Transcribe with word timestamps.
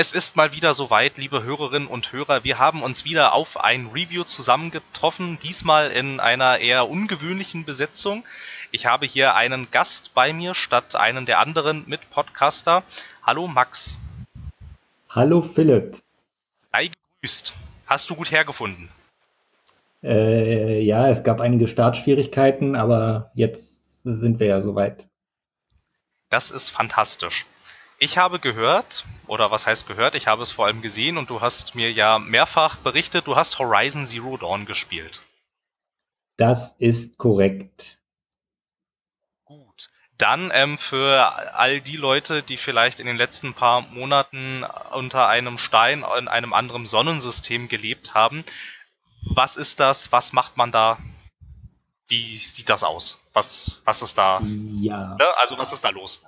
Es 0.00 0.12
ist 0.12 0.36
mal 0.36 0.52
wieder 0.52 0.74
soweit, 0.74 1.18
liebe 1.18 1.42
Hörerinnen 1.42 1.88
und 1.88 2.12
Hörer. 2.12 2.44
Wir 2.44 2.60
haben 2.60 2.84
uns 2.84 3.04
wieder 3.04 3.32
auf 3.32 3.58
ein 3.58 3.88
Review 3.88 4.22
zusammengetroffen, 4.22 5.40
diesmal 5.42 5.90
in 5.90 6.20
einer 6.20 6.58
eher 6.58 6.88
ungewöhnlichen 6.88 7.64
Besetzung. 7.64 8.22
Ich 8.70 8.86
habe 8.86 9.06
hier 9.06 9.34
einen 9.34 9.72
Gast 9.72 10.14
bei 10.14 10.32
mir 10.32 10.54
statt 10.54 10.94
einen 10.94 11.26
der 11.26 11.40
anderen 11.40 11.82
Mitpodcaster. 11.88 12.84
Hallo 13.24 13.48
Max. 13.48 13.96
Hallo 15.08 15.42
Philipp. 15.42 15.98
Sei 16.70 16.92
gegrüßt. 17.20 17.54
Hast 17.88 18.08
du 18.08 18.14
gut 18.14 18.30
hergefunden? 18.30 18.90
Äh, 20.04 20.80
ja, 20.80 21.08
es 21.08 21.24
gab 21.24 21.40
einige 21.40 21.66
Startschwierigkeiten, 21.66 22.76
aber 22.76 23.32
jetzt 23.34 24.04
sind 24.04 24.38
wir 24.38 24.46
ja 24.46 24.62
soweit. 24.62 25.08
Das 26.30 26.52
ist 26.52 26.68
fantastisch. 26.68 27.46
Ich 28.00 28.16
habe 28.16 28.38
gehört, 28.38 29.04
oder 29.26 29.50
was 29.50 29.66
heißt 29.66 29.88
gehört, 29.88 30.14
ich 30.14 30.28
habe 30.28 30.42
es 30.44 30.52
vor 30.52 30.66
allem 30.66 30.82
gesehen 30.82 31.18
und 31.18 31.30
du 31.30 31.40
hast 31.40 31.74
mir 31.74 31.90
ja 31.92 32.20
mehrfach 32.20 32.76
berichtet, 32.76 33.26
du 33.26 33.34
hast 33.34 33.58
Horizon 33.58 34.06
Zero 34.06 34.36
Dawn 34.36 34.66
gespielt. 34.66 35.20
Das 36.36 36.76
ist 36.78 37.18
korrekt. 37.18 37.98
Gut. 39.44 39.90
Dann 40.16 40.52
ähm, 40.54 40.78
für 40.78 41.56
all 41.56 41.80
die 41.80 41.96
Leute, 41.96 42.44
die 42.44 42.56
vielleicht 42.56 43.00
in 43.00 43.06
den 43.06 43.16
letzten 43.16 43.54
paar 43.54 43.80
Monaten 43.80 44.64
unter 44.92 45.26
einem 45.26 45.58
Stein 45.58 46.04
in 46.18 46.28
einem 46.28 46.52
anderen 46.52 46.86
Sonnensystem 46.86 47.68
gelebt 47.68 48.14
haben, 48.14 48.44
was 49.22 49.56
ist 49.56 49.80
das? 49.80 50.12
Was 50.12 50.32
macht 50.32 50.56
man 50.56 50.70
da? 50.70 50.98
Wie 52.06 52.38
sieht 52.38 52.70
das 52.70 52.84
aus? 52.84 53.18
Was, 53.32 53.82
was 53.84 54.02
ist 54.02 54.16
da? 54.16 54.40
Ja. 54.44 55.16
Ne? 55.16 55.26
Also 55.38 55.58
was 55.58 55.72
ist 55.72 55.84
da 55.84 55.90
los? 55.90 56.22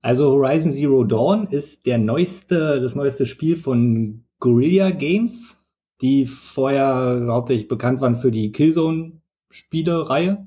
Also 0.00 0.30
Horizon 0.30 0.70
Zero 0.72 1.04
Dawn 1.04 1.48
ist 1.48 1.86
der 1.86 1.98
neueste, 1.98 2.80
das 2.80 2.94
neueste 2.94 3.26
Spiel 3.26 3.56
von 3.56 4.24
Guerrilla 4.38 4.90
Games, 4.90 5.64
die 6.00 6.26
vorher 6.26 7.26
hauptsächlich 7.28 7.66
bekannt 7.66 8.00
waren 8.00 8.14
für 8.14 8.30
die 8.30 8.52
Killzone-Spiele-Reihe. 8.52 10.46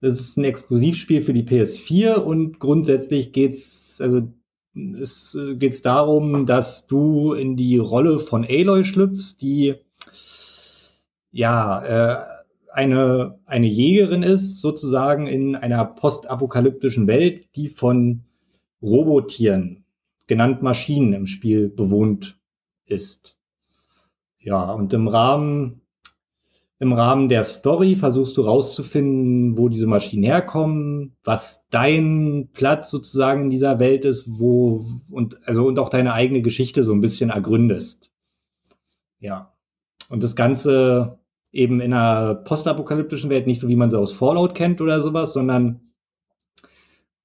Das 0.00 0.20
ist 0.20 0.36
ein 0.36 0.44
Exklusivspiel 0.44 1.22
für 1.22 1.32
die 1.32 1.42
PS4 1.42 2.16
und 2.16 2.60
grundsätzlich 2.60 3.32
geht's, 3.32 4.00
also 4.00 4.32
es 5.00 5.36
geht's 5.54 5.82
darum, 5.82 6.46
dass 6.46 6.86
du 6.86 7.32
in 7.32 7.56
die 7.56 7.78
Rolle 7.78 8.18
von 8.18 8.44
Aloy 8.44 8.84
schlüpfst, 8.84 9.38
die 9.40 9.74
ja 11.32 11.82
äh, 11.82 12.26
eine 12.72 13.38
eine 13.46 13.66
Jägerin 13.66 14.22
ist 14.22 14.60
sozusagen 14.60 15.26
in 15.26 15.56
einer 15.56 15.84
postapokalyptischen 15.84 17.06
Welt, 17.06 17.48
die 17.56 17.68
von 17.68 18.26
Robotieren, 18.82 19.84
genannt 20.26 20.62
Maschinen, 20.62 21.12
im 21.12 21.26
Spiel 21.26 21.68
bewohnt 21.68 22.38
ist. 22.84 23.36
Ja, 24.38 24.72
und 24.72 24.92
im 24.92 25.08
Rahmen, 25.08 25.80
im 26.78 26.92
Rahmen 26.92 27.28
der 27.28 27.42
Story 27.44 27.96
versuchst 27.96 28.36
du 28.36 28.42
rauszufinden, 28.42 29.58
wo 29.58 29.68
diese 29.68 29.86
Maschinen 29.86 30.22
herkommen, 30.22 31.16
was 31.24 31.64
dein 31.70 32.50
Platz 32.52 32.90
sozusagen 32.90 33.44
in 33.44 33.50
dieser 33.50 33.80
Welt 33.80 34.04
ist, 34.04 34.38
wo, 34.38 34.84
und, 35.10 35.46
also, 35.48 35.66
und 35.66 35.78
auch 35.78 35.88
deine 35.88 36.12
eigene 36.12 36.42
Geschichte 36.42 36.84
so 36.84 36.92
ein 36.92 37.00
bisschen 37.00 37.30
ergründest. 37.30 38.10
Ja. 39.18 39.52
Und 40.08 40.22
das 40.22 40.36
Ganze 40.36 41.18
eben 41.50 41.80
in 41.80 41.92
einer 41.92 42.34
postapokalyptischen 42.34 43.30
Welt, 43.30 43.46
nicht 43.46 43.60
so 43.60 43.68
wie 43.68 43.76
man 43.76 43.90
sie 43.90 43.98
aus 43.98 44.12
Fallout 44.12 44.54
kennt 44.54 44.80
oder 44.80 45.02
sowas, 45.02 45.32
sondern 45.32 45.80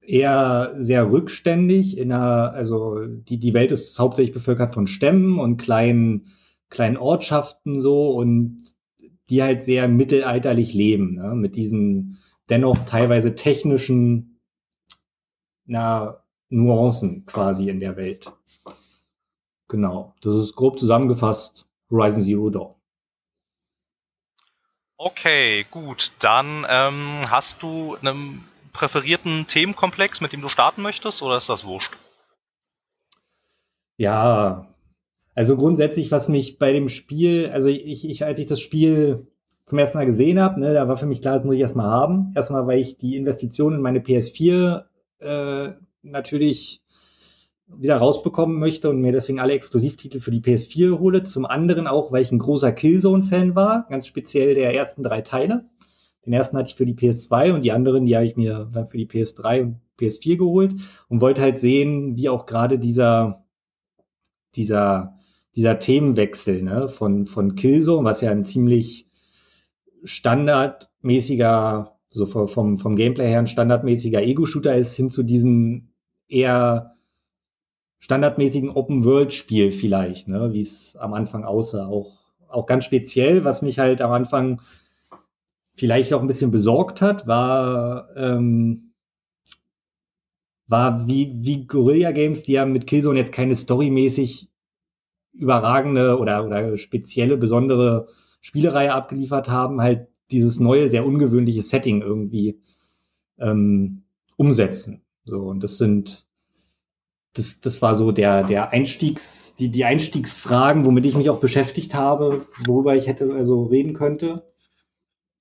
eher 0.01 0.75
sehr 0.77 1.11
rückständig 1.11 1.97
in 1.97 2.11
einer, 2.11 2.53
also 2.53 3.05
die, 3.05 3.37
die 3.37 3.53
Welt 3.53 3.71
ist 3.71 3.97
hauptsächlich 3.99 4.33
bevölkert 4.33 4.73
von 4.73 4.87
Stämmen 4.87 5.39
und 5.39 5.57
kleinen, 5.57 6.27
kleinen 6.69 6.97
Ortschaften 6.97 7.79
so 7.79 8.11
und 8.11 8.73
die 9.29 9.43
halt 9.43 9.63
sehr 9.63 9.87
mittelalterlich 9.87 10.73
leben, 10.73 11.15
ne? 11.15 11.35
mit 11.35 11.55
diesen 11.55 12.17
dennoch 12.49 12.79
teilweise 12.85 13.35
technischen 13.35 14.39
na, 15.65 16.23
Nuancen 16.49 17.25
quasi 17.25 17.69
in 17.69 17.79
der 17.79 17.95
Welt. 17.95 18.31
Genau, 19.69 20.13
das 20.21 20.35
ist 20.35 20.55
grob 20.55 20.77
zusammengefasst 20.77 21.65
Horizon 21.89 22.21
Zero 22.21 22.49
Dawn. 22.49 22.75
Okay, 24.97 25.65
gut. 25.71 26.11
Dann 26.19 26.65
ähm, 26.69 27.21
hast 27.29 27.63
du 27.63 27.95
einen 27.95 28.43
präferierten 28.71 29.47
Themenkomplex, 29.47 30.21
mit 30.21 30.33
dem 30.33 30.41
du 30.41 30.49
starten 30.49 30.81
möchtest, 30.81 31.21
oder 31.21 31.37
ist 31.37 31.49
das 31.49 31.65
wurscht? 31.65 31.93
Ja, 33.97 34.67
also 35.35 35.55
grundsätzlich, 35.55 36.11
was 36.11 36.27
mich 36.27 36.57
bei 36.57 36.73
dem 36.73 36.89
Spiel, 36.89 37.49
also 37.53 37.69
ich, 37.69 38.07
ich 38.07 38.25
als 38.25 38.39
ich 38.39 38.47
das 38.47 38.59
Spiel 38.59 39.27
zum 39.65 39.79
ersten 39.79 39.97
Mal 39.97 40.05
gesehen 40.05 40.39
habe, 40.39 40.59
ne, 40.59 40.73
da 40.73 40.87
war 40.87 40.97
für 40.97 41.05
mich 41.05 41.21
klar, 41.21 41.37
das 41.37 41.45
muss 41.45 41.55
ich 41.55 41.61
erstmal 41.61 41.89
haben. 41.89 42.33
Erstmal, 42.35 42.67
weil 42.67 42.79
ich 42.79 42.97
die 42.97 43.15
Investition 43.15 43.75
in 43.75 43.81
meine 43.81 43.99
PS4 43.99 44.83
äh, 45.19 45.69
natürlich 46.01 46.81
wieder 47.67 47.97
rausbekommen 47.97 48.59
möchte 48.59 48.89
und 48.89 48.99
mir 48.99 49.13
deswegen 49.13 49.39
alle 49.39 49.53
Exklusivtitel 49.53 50.19
für 50.19 50.31
die 50.31 50.41
PS4 50.41 50.99
hole. 50.99 51.23
Zum 51.23 51.45
anderen 51.45 51.87
auch, 51.87 52.11
weil 52.11 52.21
ich 52.21 52.31
ein 52.31 52.39
großer 52.39 52.71
Killzone-Fan 52.71 53.55
war, 53.55 53.87
ganz 53.89 54.07
speziell 54.07 54.55
der 54.55 54.75
ersten 54.75 55.03
drei 55.03 55.21
Teile. 55.21 55.69
Den 56.25 56.33
ersten 56.33 56.57
hatte 56.57 56.69
ich 56.69 56.75
für 56.75 56.85
die 56.85 56.95
PS2 56.95 57.53
und 57.53 57.63
die 57.63 57.71
anderen, 57.71 58.05
die 58.05 58.15
habe 58.15 58.25
ich 58.25 58.35
mir 58.35 58.69
dann 58.71 58.85
für 58.85 58.97
die 58.97 59.07
PS3 59.07 59.61
und 59.61 59.81
PS4 59.99 60.37
geholt 60.37 60.75
und 61.09 61.21
wollte 61.21 61.41
halt 61.41 61.59
sehen, 61.59 62.15
wie 62.17 62.29
auch 62.29 62.45
gerade 62.45 62.77
dieser, 62.77 63.43
dieser, 64.55 65.15
dieser 65.55 65.79
Themenwechsel 65.79 66.61
ne, 66.61 66.87
von, 66.87 67.25
von 67.25 67.55
Killzone, 67.55 68.05
was 68.05 68.21
ja 68.21 68.31
ein 68.31 68.45
ziemlich 68.45 69.09
standardmäßiger, 70.03 71.97
so 72.09 72.25
vom, 72.25 72.77
vom 72.77 72.95
Gameplay 72.95 73.27
her 73.27 73.39
ein 73.39 73.47
standardmäßiger 73.47 74.21
Ego-Shooter 74.21 74.75
ist, 74.75 74.95
hin 74.95 75.09
zu 75.09 75.23
diesem 75.23 75.93
eher 76.27 76.95
standardmäßigen 77.99 78.69
Open-World-Spiel 78.69 79.71
vielleicht, 79.71 80.27
ne, 80.27 80.53
wie 80.53 80.61
es 80.61 80.95
am 80.97 81.13
Anfang 81.13 81.45
aussah. 81.45 81.87
Auch, 81.87 82.11
auch 82.47 82.65
ganz 82.65 82.85
speziell, 82.85 83.43
was 83.43 83.61
mich 83.61 83.79
halt 83.79 84.01
am 84.01 84.11
Anfang 84.11 84.61
vielleicht 85.73 86.13
auch 86.13 86.21
ein 86.21 86.27
bisschen 86.27 86.51
besorgt 86.51 87.01
hat, 87.01 87.27
war, 87.27 88.09
ähm, 88.15 88.93
war 90.67 91.07
wie, 91.07 91.35
wie 91.39 91.67
Guerilla 91.67 92.11
Games, 92.11 92.43
die 92.43 92.53
ja 92.53 92.65
mit 92.65 92.87
Killzone 92.87 93.19
jetzt 93.19 93.31
keine 93.31 93.55
storymäßig 93.55 94.49
überragende 95.33 96.17
oder, 96.17 96.45
oder 96.45 96.77
spezielle, 96.77 97.37
besondere 97.37 98.07
Spielereihe 98.41 98.93
abgeliefert 98.93 99.49
haben, 99.49 99.81
halt 99.81 100.07
dieses 100.31 100.59
neue, 100.59 100.89
sehr 100.89 101.05
ungewöhnliche 101.05 101.61
Setting 101.61 102.01
irgendwie 102.01 102.61
ähm, 103.39 104.03
umsetzen. 104.37 105.01
So, 105.23 105.41
und 105.41 105.61
das 105.63 105.77
sind, 105.77 106.25
das, 107.33 107.61
das 107.61 107.81
war 107.81 107.95
so 107.95 108.11
der, 108.11 108.43
der 108.43 108.71
Einstiegs, 108.71 109.53
die, 109.55 109.69
die 109.69 109.85
Einstiegsfragen, 109.85 110.85
womit 110.85 111.05
ich 111.05 111.15
mich 111.15 111.29
auch 111.29 111.39
beschäftigt 111.39 111.93
habe, 111.93 112.45
worüber 112.65 112.95
ich 112.95 113.07
hätte 113.07 113.33
also 113.33 113.63
reden 113.63 113.93
könnte. 113.93 114.35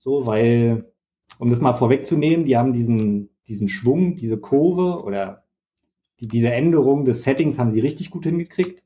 So, 0.01 0.27
weil, 0.27 0.91
um 1.39 1.51
das 1.51 1.61
mal 1.61 1.75
vorwegzunehmen, 1.75 2.47
die 2.47 2.57
haben 2.57 2.73
diesen, 2.73 3.29
diesen 3.47 3.69
Schwung, 3.69 4.17
diese 4.17 4.39
Kurve 4.39 5.03
oder 5.05 5.45
die, 6.21 6.27
diese 6.27 6.53
Änderung 6.53 7.05
des 7.05 7.23
Settings 7.23 7.59
haben 7.59 7.73
sie 7.73 7.81
richtig 7.81 8.11
gut 8.11 8.25
hingekriegt. 8.25 8.83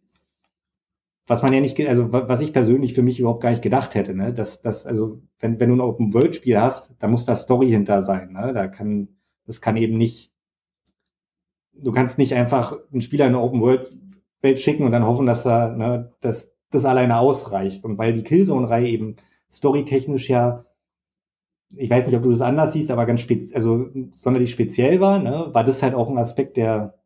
Was 1.26 1.42
man 1.42 1.54
ja 1.54 1.60
nicht, 1.60 1.80
also 1.88 2.12
was 2.12 2.40
ich 2.42 2.52
persönlich 2.52 2.94
für 2.94 3.02
mich 3.02 3.18
überhaupt 3.18 3.42
gar 3.42 3.50
nicht 3.50 3.62
gedacht 3.62 3.94
hätte, 3.94 4.14
ne? 4.14 4.34
Dass, 4.34 4.60
dass 4.60 4.86
also, 4.86 5.22
wenn, 5.38 5.58
wenn 5.58 5.70
du 5.70 5.76
ein 5.76 5.80
Open-World-Spiel 5.80 6.60
hast, 6.60 6.94
da 6.98 7.06
muss 7.08 7.24
da 7.24 7.36
Story 7.36 7.70
hinter 7.70 8.02
sein, 8.02 8.32
ne? 8.32 8.52
Da 8.52 8.68
kann, 8.68 9.08
das 9.46 9.60
kann 9.60 9.76
eben 9.76 9.96
nicht, 9.96 10.32
du 11.72 11.92
kannst 11.92 12.18
nicht 12.18 12.34
einfach 12.34 12.76
einen 12.92 13.00
Spieler 13.00 13.26
in 13.26 13.34
eine 13.34 13.42
Open-World-Welt 13.42 14.60
schicken 14.60 14.84
und 14.84 14.92
dann 14.92 15.06
hoffen, 15.06 15.26
dass 15.26 15.46
er, 15.46 15.70
ne, 15.76 16.12
dass 16.20 16.52
das 16.70 16.84
alleine 16.84 17.18
ausreicht. 17.18 17.84
Und 17.84 17.96
weil 17.98 18.12
die 18.14 18.24
Killzone-Reihe 18.24 18.88
eben 18.88 19.16
storytechnisch 19.50 20.28
ja 20.28 20.66
ich 21.76 21.90
weiß 21.90 22.06
nicht, 22.06 22.16
ob 22.16 22.22
du 22.22 22.30
das 22.30 22.40
anders 22.40 22.72
siehst, 22.72 22.90
aber 22.90 23.06
ganz 23.06 23.20
speziell, 23.20 23.54
also 23.54 23.88
sonderlich 24.12 24.50
speziell 24.50 25.00
war, 25.00 25.18
ne, 25.18 25.50
war 25.52 25.64
das 25.64 25.82
halt 25.82 25.94
auch 25.94 26.08
ein 26.08 26.18
Aspekt, 26.18 26.56
der, 26.56 26.98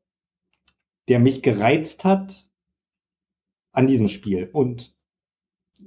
der 1.09 1.19
mich 1.19 1.43
gereizt 1.43 2.05
hat 2.05 2.49
an 3.73 3.87
diesem 3.87 4.09
Spiel. 4.09 4.49
Und 4.53 4.95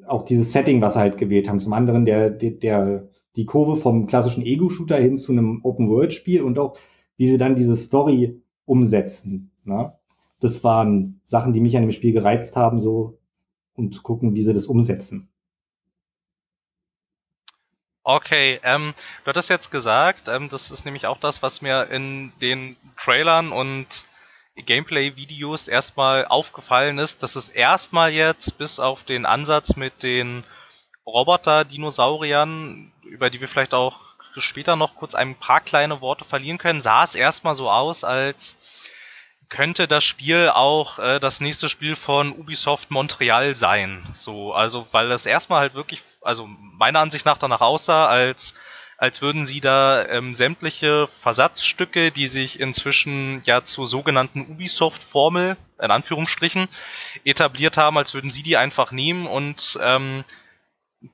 auch 0.08 0.24
dieses 0.24 0.52
Setting, 0.52 0.82
was 0.82 0.94
sie 0.94 1.00
halt 1.00 1.18
gewählt 1.18 1.50
haben. 1.50 1.60
Zum 1.60 1.74
anderen 1.74 2.06
der, 2.06 2.30
der, 2.30 2.52
der 2.52 3.10
die 3.36 3.46
Kurve 3.46 3.76
vom 3.76 4.08
klassischen 4.08 4.44
Ego-Shooter 4.44 4.98
hin 4.98 5.18
zu 5.18 5.32
einem 5.32 5.62
Open-World-Spiel 5.64 6.42
und 6.42 6.60
auch, 6.60 6.78
wie 7.18 7.28
sie 7.28 7.38
dann 7.38 7.56
diese 7.56 7.76
Story 7.76 8.42
umsetzen. 8.66 9.52
Ne? 9.66 9.94
Das 10.40 10.64
waren 10.64 11.22
Sachen, 11.26 11.54
die 11.54 11.62
mich 11.62 11.76
an 11.78 11.84
dem 11.84 11.92
Spiel 11.92 12.14
gereizt 12.14 12.56
haben, 12.56 12.80
so 12.80 13.20
und 13.74 13.96
zu 13.96 14.02
gucken, 14.02 14.36
wie 14.36 14.44
sie 14.44 14.54
das 14.54 14.68
umsetzen. 14.68 15.30
Okay, 18.04 18.60
ähm, 18.64 18.94
du 19.24 19.30
hattest 19.30 19.50
jetzt 19.50 19.70
gesagt, 19.70 20.28
ähm, 20.28 20.50
das 20.50 20.72
ist 20.72 20.86
nämlich 20.86 21.06
auch 21.06 21.20
das, 21.20 21.44
was 21.44 21.62
mir 21.62 21.90
in 21.92 22.34
den 22.42 22.76
Trailern 22.98 23.52
und 23.52 23.88
Gameplay-Videos 24.56 25.68
erstmal 25.68 26.26
aufgefallen 26.26 26.98
ist, 26.98 27.22
dass 27.24 27.36
es 27.36 27.50
erstmal 27.50 28.12
jetzt 28.12 28.58
bis 28.58 28.80
auf 28.80 29.04
den 29.04 29.26
Ansatz 29.26 29.76
mit 29.76 30.04
den 30.04 30.44
Roboter-Dinosauriern, 31.06 32.92
über 33.04 33.30
die 33.30 33.40
wir 33.40 33.48
vielleicht 33.48 33.74
auch 33.74 34.00
später 34.38 34.76
noch 34.76 34.96
kurz 34.96 35.14
ein 35.14 35.36
paar 35.36 35.62
kleine 35.62 36.02
Worte 36.02 36.26
verlieren 36.26 36.58
können, 36.58 36.82
sah 36.82 37.04
es 37.04 37.16
erstmal 37.16 37.56
so 37.56 37.70
aus, 37.70 38.04
als 38.04 38.56
könnte 39.50 39.88
das 39.88 40.04
Spiel 40.04 40.50
auch 40.50 40.98
äh, 41.00 41.20
das 41.20 41.42
nächste 41.42 41.68
Spiel 41.70 41.96
von 41.96 42.32
Ubisoft 42.32 42.90
Montreal 42.90 43.54
sein. 43.54 44.08
So, 44.16 44.54
also 44.54 44.88
weil 44.92 45.10
das 45.10 45.26
erstmal 45.26 45.60
halt 45.60 45.76
wirklich, 45.76 46.02
also 46.22 46.48
meiner 46.48 47.00
Ansicht 47.00 47.26
nach 47.26 47.38
danach 47.38 47.62
aussah, 47.62 48.08
als 48.08 48.54
als 49.02 49.24
würden 49.24 49.46
sie 49.46 49.62
da 49.62 50.06
ähm, 50.10 50.36
sämtliche 50.36 51.08
Versatzstücke, 51.08 52.12
die 52.12 52.28
sich 52.28 52.60
inzwischen 52.60 53.42
ja 53.46 53.64
zur 53.64 53.88
sogenannten 53.88 54.42
Ubisoft-Formel, 54.42 55.58
in 55.82 55.90
Anführungsstrichen, 55.90 56.68
etabliert 57.24 57.78
haben, 57.78 57.98
als 57.98 58.14
würden 58.14 58.30
sie 58.30 58.44
die 58.44 58.58
einfach 58.58 58.92
nehmen 58.92 59.26
und 59.26 59.80
ähm, 59.82 60.24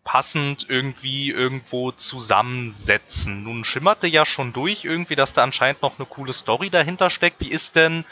passend 0.04 0.70
irgendwie 0.70 1.30
irgendwo 1.32 1.94
zusammensetzen. 1.94 3.44
Nun 3.44 3.64
schimmerte 3.64 4.08
ja 4.08 4.26
schon 4.26 4.52
durch 4.52 4.84
irgendwie, 4.84 5.16
dass 5.16 5.32
da 5.32 5.44
anscheinend 5.44 5.82
noch 5.82 5.98
eine 5.98 6.06
coole 6.06 6.34
Story 6.34 6.70
dahinter 6.70 7.10
steckt. 7.10 7.40
Wie 7.40 7.52
ist 7.52 7.78
denn, 7.78 8.04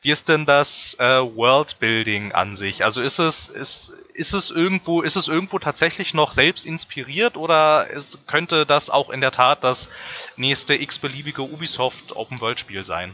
wie 0.00 0.10
ist 0.12 0.28
denn 0.28 0.46
das 0.46 0.96
äh, 1.00 1.04
Worldbuilding 1.04 2.32
an 2.32 2.54
sich? 2.54 2.84
Also 2.84 3.02
ist 3.02 3.18
es, 3.18 3.48
ist, 3.48 3.92
ist 4.14 4.32
es 4.32 4.50
irgendwo, 4.50 5.02
ist 5.02 5.16
es 5.16 5.28
irgendwo 5.28 5.58
tatsächlich 5.58 6.14
noch 6.14 6.32
selbst 6.32 6.64
inspiriert 6.64 7.36
oder 7.36 7.88
ist, 7.90 8.26
könnte 8.26 8.64
das 8.64 8.90
auch 8.90 9.10
in 9.10 9.20
der 9.20 9.32
Tat 9.32 9.64
das 9.64 9.88
nächste 10.36 10.74
x-beliebige 10.74 11.42
Ubisoft 11.42 12.14
Open 12.14 12.40
World 12.40 12.60
Spiel 12.60 12.84
sein? 12.84 13.12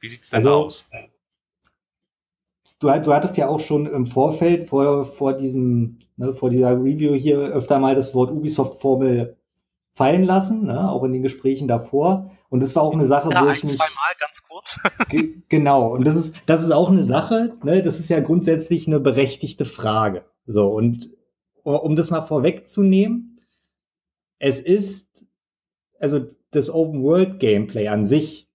Wie 0.00 0.08
sieht's 0.08 0.30
denn 0.30 0.38
also, 0.38 0.66
aus? 0.66 0.84
Du, 2.80 2.88
du 2.88 3.14
hattest 3.14 3.36
ja 3.36 3.48
auch 3.48 3.60
schon 3.60 3.86
im 3.86 4.06
Vorfeld 4.06 4.64
vor, 4.64 5.04
vor 5.04 5.34
diesem, 5.34 6.00
ne, 6.16 6.32
vor 6.32 6.50
dieser 6.50 6.72
Review 6.72 7.14
hier 7.14 7.38
öfter 7.38 7.78
mal 7.78 7.94
das 7.94 8.14
Wort 8.14 8.32
Ubisoft-Formel 8.32 9.36
fallen 9.94 10.24
lassen, 10.24 10.66
ne, 10.66 10.90
auch 10.90 11.04
in 11.04 11.12
den 11.12 11.22
Gesprächen 11.22 11.68
davor. 11.68 12.30
Und 12.48 12.60
das 12.60 12.74
war 12.74 12.82
auch 12.82 12.92
eine 12.92 13.06
Sache, 13.06 13.30
ja, 13.30 13.44
wo 13.44 13.50
ich 13.50 13.62
ein, 13.62 13.70
mich. 13.70 13.76
Zweimal 13.76 14.14
ganz 14.18 14.42
kurz. 14.48 14.80
genau. 15.48 15.92
Und 15.92 16.06
das 16.06 16.16
ist, 16.16 16.34
das 16.46 16.62
ist 16.62 16.72
auch 16.72 16.90
eine 16.90 17.04
Sache, 17.04 17.56
ne, 17.62 17.82
das 17.82 18.00
ist 18.00 18.10
ja 18.10 18.20
grundsätzlich 18.20 18.86
eine 18.86 19.00
berechtigte 19.00 19.64
Frage. 19.64 20.24
So, 20.46 20.68
und 20.68 21.10
um 21.62 21.96
das 21.96 22.10
mal 22.10 22.22
vorwegzunehmen, 22.22 23.40
es 24.38 24.60
ist, 24.60 25.06
also 25.98 26.26
das 26.50 26.68
Open 26.68 27.02
World 27.02 27.40
Gameplay 27.40 27.88
an 27.88 28.04
sich 28.04 28.48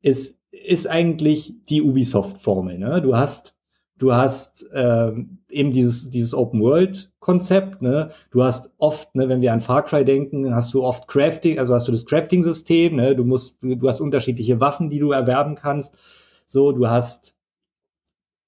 ist 0.00 0.36
ist 0.52 0.86
eigentlich 0.86 1.54
die 1.68 1.82
Ubisoft-Formel. 1.82 2.78
Ne? 2.78 3.00
Du 3.02 3.16
hast, 3.16 3.56
du 3.98 4.12
hast 4.12 4.66
ähm, 4.74 5.38
eben 5.48 5.72
dieses, 5.72 6.10
dieses 6.10 6.34
Open-World-Konzept. 6.34 7.82
Ne? 7.82 8.10
Du 8.30 8.42
hast 8.42 8.70
oft, 8.78 9.14
ne, 9.14 9.28
wenn 9.28 9.40
wir 9.40 9.52
an 9.52 9.60
Far 9.60 9.84
Cry 9.84 10.04
denken, 10.04 10.54
hast 10.54 10.74
du 10.74 10.82
oft 10.82 11.06
Crafting, 11.08 11.58
also 11.58 11.74
hast 11.74 11.88
du 11.88 11.92
das 11.92 12.06
Crafting-System. 12.06 12.96
Ne? 12.96 13.14
Du 13.14 13.24
musst, 13.24 13.62
du, 13.62 13.88
hast 13.88 14.00
unterschiedliche 14.00 14.60
Waffen, 14.60 14.90
die 14.90 14.98
du 14.98 15.12
erwerben 15.12 15.54
kannst. 15.54 15.96
So, 16.46 16.72
du 16.72 16.88
hast 16.88 17.34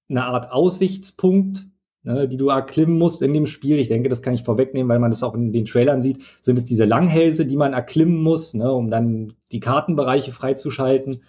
eine 0.09 0.25
Art 0.25 0.51
Aussichtspunkt, 0.51 1.67
ne, 2.03 2.29
die 2.29 2.37
du 2.37 2.49
erklimmen 2.49 2.99
musst 2.99 3.23
in 3.23 3.33
dem 3.33 3.47
Spiel. 3.47 3.79
Ich 3.79 3.89
denke, 3.89 4.09
das 4.09 4.23
kann 4.23 4.35
ich 4.35 4.43
vorwegnehmen, 4.43 4.89
weil 4.89 4.99
man 4.99 5.11
das 5.11 5.23
auch 5.23 5.35
in 5.35 5.53
den 5.53 5.65
Trailern 5.65 6.03
sieht. 6.03 6.23
Sind 6.43 6.59
es 6.59 6.65
diese 6.65 6.85
Langhälse, 6.85 7.47
die 7.47 7.57
man 7.57 7.73
erklimmen 7.73 8.23
muss, 8.23 8.55
ne, 8.55 8.71
um 8.71 8.91
dann 8.91 9.35
die 9.53 9.61
Kartenbereiche 9.61 10.33
freizuschalten. 10.33 11.23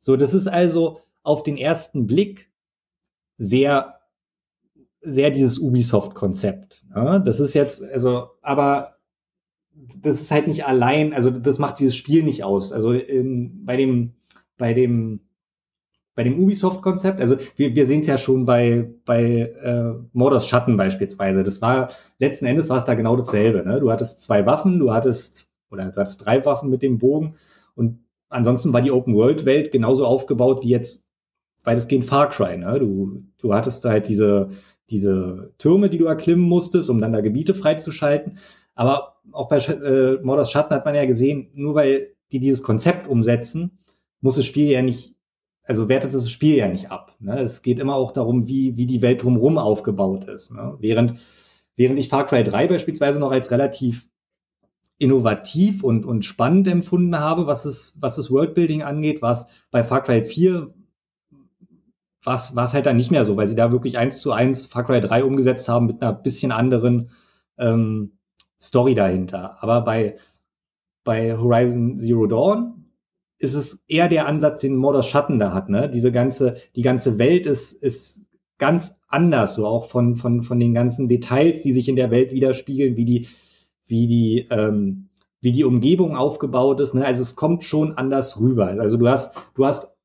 So, 0.00 0.16
das 0.16 0.34
ist 0.34 0.46
also 0.46 1.00
auf 1.22 1.42
den 1.42 1.56
ersten 1.56 2.06
Blick 2.06 2.50
sehr, 3.38 4.00
sehr 5.00 5.30
dieses 5.30 5.58
Ubisoft-Konzept. 5.58 6.84
Ja, 6.94 7.18
das 7.18 7.40
ist 7.40 7.54
jetzt, 7.54 7.82
also, 7.82 8.30
aber 8.42 8.96
das 9.98 10.20
ist 10.20 10.30
halt 10.30 10.46
nicht 10.46 10.66
allein, 10.66 11.12
also 11.12 11.30
das 11.30 11.58
macht 11.58 11.78
dieses 11.78 11.94
Spiel 11.94 12.22
nicht 12.22 12.44
aus. 12.44 12.72
Also 12.72 12.92
in, 12.92 13.64
bei 13.64 13.76
dem, 13.76 14.14
bei 14.56 14.72
dem, 14.72 15.20
bei 16.14 16.24
dem 16.24 16.40
Ubisoft-Konzept, 16.40 17.20
also 17.20 17.36
wir, 17.56 17.76
wir 17.76 17.86
sehen 17.86 18.00
es 18.00 18.06
ja 18.06 18.16
schon 18.16 18.46
bei, 18.46 18.90
bei 19.04 19.54
äh, 19.62 19.92
Mordors 20.12 20.48
Schatten 20.48 20.76
beispielsweise. 20.76 21.44
Das 21.44 21.60
war, 21.60 21.90
letzten 22.18 22.46
Endes 22.46 22.70
war 22.70 22.78
es 22.78 22.86
da 22.86 22.94
genau 22.94 23.16
dasselbe. 23.16 23.62
Ne? 23.68 23.80
Du 23.80 23.92
hattest 23.92 24.20
zwei 24.20 24.46
Waffen, 24.46 24.78
du 24.78 24.92
hattest, 24.92 25.48
oder 25.70 25.90
du 25.90 26.00
hattest 26.00 26.24
drei 26.24 26.42
Waffen 26.44 26.70
mit 26.70 26.80
dem 26.82 26.98
Bogen 26.98 27.34
und 27.74 27.98
ansonsten 28.28 28.72
war 28.72 28.80
die 28.80 28.90
Open-World-Welt 28.90 29.70
genauso 29.70 30.06
aufgebaut 30.06 30.64
wie 30.64 30.70
jetzt 30.70 31.04
weitestgehend 31.66 32.04
Far 32.04 32.30
Cry. 32.30 32.56
Ne? 32.56 32.78
Du, 32.78 33.24
du 33.38 33.52
hattest 33.52 33.84
halt 33.84 34.08
diese, 34.08 34.48
diese 34.88 35.52
Türme, 35.58 35.90
die 35.90 35.98
du 35.98 36.06
erklimmen 36.06 36.48
musstest, 36.48 36.88
um 36.88 37.00
dann 37.00 37.12
da 37.12 37.20
Gebiete 37.20 37.54
freizuschalten. 37.54 38.38
Aber 38.74 39.16
auch 39.32 39.48
bei 39.48 39.56
äh, 39.58 40.20
Mordors 40.22 40.50
Schatten 40.50 40.74
hat 40.74 40.84
man 40.84 40.94
ja 40.94 41.04
gesehen, 41.04 41.50
nur 41.54 41.74
weil 41.74 42.14
die 42.32 42.38
dieses 42.38 42.62
Konzept 42.62 43.08
umsetzen, 43.08 43.78
muss 44.20 44.36
das 44.36 44.44
Spiel 44.44 44.70
ja 44.70 44.82
nicht, 44.82 45.14
also 45.64 45.88
wertet 45.88 46.14
das 46.14 46.30
Spiel 46.30 46.56
ja 46.56 46.68
nicht 46.68 46.90
ab. 46.90 47.16
Ne? 47.18 47.38
Es 47.40 47.62
geht 47.62 47.80
immer 47.80 47.96
auch 47.96 48.12
darum, 48.12 48.46
wie, 48.46 48.76
wie 48.76 48.86
die 48.86 49.02
Welt 49.02 49.22
drumherum 49.22 49.58
aufgebaut 49.58 50.24
ist. 50.26 50.52
Ne? 50.52 50.76
Während, 50.78 51.14
während 51.74 51.98
ich 51.98 52.08
Far 52.08 52.26
Cry 52.26 52.44
3 52.44 52.68
beispielsweise 52.68 53.18
noch 53.18 53.32
als 53.32 53.50
relativ 53.50 54.08
innovativ 54.98 55.82
und, 55.82 56.06
und 56.06 56.24
spannend 56.24 56.68
empfunden 56.68 57.18
habe, 57.18 57.46
was 57.46 57.64
es, 57.64 57.96
was 58.00 58.16
das 58.16 58.30
Worldbuilding 58.30 58.82
angeht, 58.82 59.20
was 59.20 59.46
bei 59.70 59.84
Far 59.84 60.02
Cry 60.02 60.24
4 60.24 60.72
was 62.26 62.56
war 62.56 62.64
es 62.64 62.74
halt 62.74 62.86
dann 62.86 62.96
nicht 62.96 63.12
mehr 63.12 63.24
so, 63.24 63.36
weil 63.36 63.46
sie 63.46 63.54
da 63.54 63.70
wirklich 63.70 63.96
eins 63.98 64.18
zu 64.18 64.32
eins 64.32 64.66
Far 64.66 64.84
Cry 64.84 65.00
3 65.00 65.24
umgesetzt 65.24 65.68
haben 65.68 65.86
mit 65.86 66.02
einer 66.02 66.12
bisschen 66.12 66.50
anderen 66.50 67.10
ähm, 67.56 68.18
Story 68.60 68.94
dahinter. 68.94 69.62
Aber 69.62 69.82
bei, 69.82 70.16
bei 71.04 71.38
Horizon 71.38 71.96
Zero 71.96 72.26
Dawn 72.26 72.90
ist 73.38 73.54
es 73.54 73.78
eher 73.86 74.08
der 74.08 74.26
Ansatz, 74.26 74.62
den 74.62 74.76
Mordors 74.76 75.06
Schatten 75.06 75.38
da 75.38 75.54
hat. 75.54 75.68
Ne? 75.68 75.88
Diese 75.88 76.10
ganze, 76.10 76.56
die 76.74 76.82
ganze 76.82 77.18
Welt 77.18 77.46
ist, 77.46 77.72
ist 77.72 78.22
ganz 78.58 78.96
anders, 79.06 79.54
so 79.54 79.66
auch 79.66 79.84
von, 79.84 80.16
von, 80.16 80.42
von 80.42 80.58
den 80.58 80.74
ganzen 80.74 81.08
Details, 81.08 81.62
die 81.62 81.72
sich 81.72 81.88
in 81.88 81.96
der 81.96 82.10
Welt 82.10 82.32
widerspiegeln, 82.32 82.96
wie 82.96 83.04
die, 83.04 83.28
wie 83.86 84.08
die, 84.08 84.48
ähm, 84.50 85.10
wie 85.40 85.52
die 85.52 85.64
Umgebung 85.64 86.16
aufgebaut 86.16 86.80
ist. 86.80 86.94
Ne? 86.94 87.04
Also 87.04 87.22
es 87.22 87.36
kommt 87.36 87.62
schon 87.62 87.96
anders 87.96 88.40
rüber. 88.40 88.66
Also 88.66 88.96
du 88.96 89.06
hast, 89.06 89.36
du 89.54 89.64
hast 89.64 89.95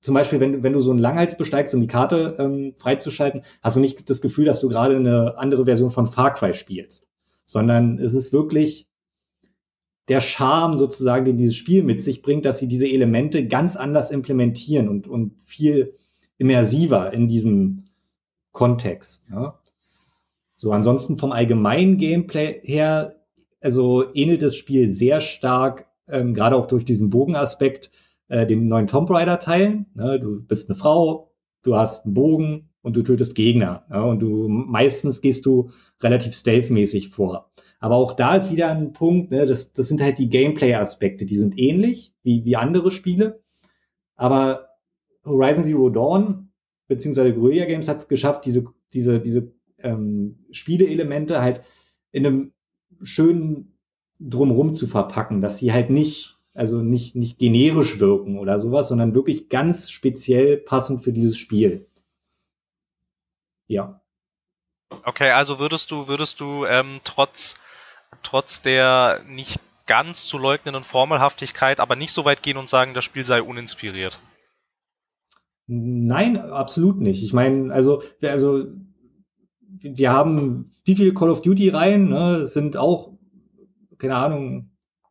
zum 0.00 0.14
Beispiel, 0.14 0.40
wenn, 0.40 0.62
wenn 0.62 0.72
du 0.72 0.80
so 0.80 0.90
einen 0.90 0.98
Langhals 0.98 1.36
besteigst, 1.36 1.74
um 1.74 1.80
die 1.80 1.86
Karte 1.86 2.36
ähm, 2.38 2.74
freizuschalten, 2.76 3.42
hast 3.62 3.76
du 3.76 3.80
nicht 3.80 4.08
das 4.08 4.20
Gefühl, 4.20 4.46
dass 4.46 4.60
du 4.60 4.68
gerade 4.68 4.96
eine 4.96 5.36
andere 5.38 5.66
Version 5.66 5.90
von 5.90 6.06
Far 6.06 6.34
Cry 6.34 6.54
spielst, 6.54 7.08
sondern 7.44 7.98
es 7.98 8.14
ist 8.14 8.32
wirklich 8.32 8.86
der 10.08 10.20
Charme 10.20 10.76
sozusagen, 10.76 11.24
den 11.24 11.36
dieses 11.36 11.54
Spiel 11.54 11.82
mit 11.82 12.02
sich 12.02 12.22
bringt, 12.22 12.44
dass 12.44 12.58
sie 12.58 12.66
diese 12.66 12.88
Elemente 12.88 13.46
ganz 13.46 13.76
anders 13.76 14.10
implementieren 14.10 14.88
und, 14.88 15.06
und 15.06 15.34
viel 15.44 15.94
immersiver 16.38 17.12
in 17.12 17.28
diesem 17.28 17.84
Kontext. 18.52 19.28
Ja? 19.30 19.60
So, 20.56 20.72
ansonsten 20.72 21.16
vom 21.16 21.32
allgemeinen 21.32 21.98
Gameplay 21.98 22.60
her 22.64 23.20
also 23.60 24.04
ähnelt 24.14 24.42
das 24.42 24.56
Spiel 24.56 24.88
sehr 24.88 25.20
stark, 25.20 25.86
ähm, 26.08 26.34
gerade 26.34 26.56
auch 26.56 26.66
durch 26.66 26.84
diesen 26.84 27.10
Bogenaspekt, 27.10 27.90
äh, 28.30 28.46
den 28.46 28.68
neuen 28.68 28.86
Tomb 28.86 29.10
Raider-Teilen. 29.10 29.86
Ne? 29.94 30.18
Du 30.18 30.42
bist 30.42 30.70
eine 30.70 30.76
Frau, 30.76 31.30
du 31.62 31.76
hast 31.76 32.06
einen 32.06 32.14
Bogen 32.14 32.70
und 32.80 32.96
du 32.96 33.02
tötest 33.02 33.34
Gegner. 33.34 33.84
Ne? 33.90 34.02
Und 34.02 34.20
du 34.20 34.48
meistens 34.48 35.20
gehst 35.20 35.44
du 35.44 35.68
relativ 36.02 36.34
stealth-mäßig 36.34 37.10
vor. 37.10 37.52
Aber 37.78 37.96
auch 37.96 38.12
da 38.12 38.36
ist 38.36 38.50
wieder 38.50 38.70
ein 38.70 38.92
Punkt, 38.92 39.30
ne? 39.30 39.44
das, 39.44 39.72
das 39.72 39.88
sind 39.88 40.02
halt 40.02 40.18
die 40.18 40.30
Gameplay-Aspekte, 40.30 41.26
die 41.26 41.36
sind 41.36 41.58
ähnlich 41.58 42.14
wie, 42.22 42.44
wie 42.44 42.56
andere 42.56 42.90
Spiele. 42.90 43.42
Aber 44.16 44.68
Horizon 45.24 45.64
Zero 45.64 45.90
Dawn 45.90 46.50
beziehungsweise 46.90 47.32
Guerilla 47.32 47.66
Games 47.66 47.88
hat 47.88 47.98
es 47.98 48.08
geschafft, 48.08 48.44
diese, 48.44 48.64
diese, 48.92 49.20
diese 49.20 49.52
ähm, 49.78 50.44
Spieleelemente 50.50 51.40
halt 51.40 51.62
in 52.10 52.26
einem 52.26 52.52
schön 53.00 53.76
drumrum 54.18 54.74
zu 54.74 54.86
verpacken, 54.86 55.40
dass 55.40 55.58
sie 55.58 55.72
halt 55.72 55.88
nicht, 55.88 56.38
also 56.60 56.82
nicht, 56.82 57.16
nicht 57.16 57.38
generisch 57.38 58.00
wirken 58.00 58.38
oder 58.38 58.60
sowas, 58.60 58.88
sondern 58.88 59.14
wirklich 59.14 59.48
ganz 59.48 59.90
speziell 59.90 60.58
passend 60.58 61.02
für 61.02 61.10
dieses 61.10 61.38
Spiel. 61.38 61.88
Ja. 63.66 64.02
Okay, 65.06 65.30
also 65.30 65.58
würdest 65.58 65.90
du, 65.90 66.06
würdest 66.06 66.38
du 66.38 66.66
ähm, 66.66 67.00
trotz, 67.02 67.56
trotz 68.22 68.60
der 68.60 69.22
nicht 69.26 69.58
ganz 69.86 70.26
zu 70.26 70.36
leugnenden 70.36 70.84
Formelhaftigkeit 70.84 71.80
aber 71.80 71.96
nicht 71.96 72.12
so 72.12 72.26
weit 72.26 72.42
gehen 72.42 72.58
und 72.58 72.68
sagen, 72.68 72.92
das 72.92 73.06
Spiel 73.06 73.24
sei 73.24 73.40
uninspiriert? 73.40 74.20
Nein, 75.66 76.36
absolut 76.36 77.00
nicht. 77.00 77.24
Ich 77.24 77.32
meine, 77.32 77.72
also, 77.72 78.02
also 78.20 78.66
wir 79.80 80.12
haben 80.12 80.74
wie 80.84 80.94
viele 80.94 81.14
Call 81.14 81.30
of 81.30 81.40
Duty-Reihen, 81.40 82.10
ne? 82.10 82.46
Sind 82.46 82.76
auch, 82.76 83.14
keine 83.96 84.16
Ahnung, 84.16 84.69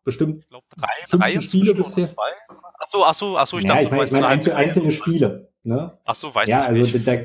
bestimmt 0.10 0.44
ich 0.44 0.50
glaub, 0.50 0.64
drei, 0.70 0.88
15 1.08 1.20
drei 1.20 1.42
Spiele 1.42 1.76
bisher. 1.76 2.10
Achso, 2.80 3.04
achso, 3.04 3.38
achso, 3.38 3.58
ich 3.58 3.66
ja, 3.66 3.70
dachte, 3.70 3.84
ich 3.86 3.92
meine, 3.92 4.04
ich 4.06 4.12
meine 4.12 4.28
einzelne, 4.28 4.56
einzelne 4.56 4.92
Spiele. 4.92 5.50
Ne? 5.64 5.98
Achso, 6.06 6.34
weiß 6.34 6.50
ja, 6.50 6.64
ich 6.64 6.68
also 6.70 6.82
nicht. 6.82 7.08
Da, 7.08 7.18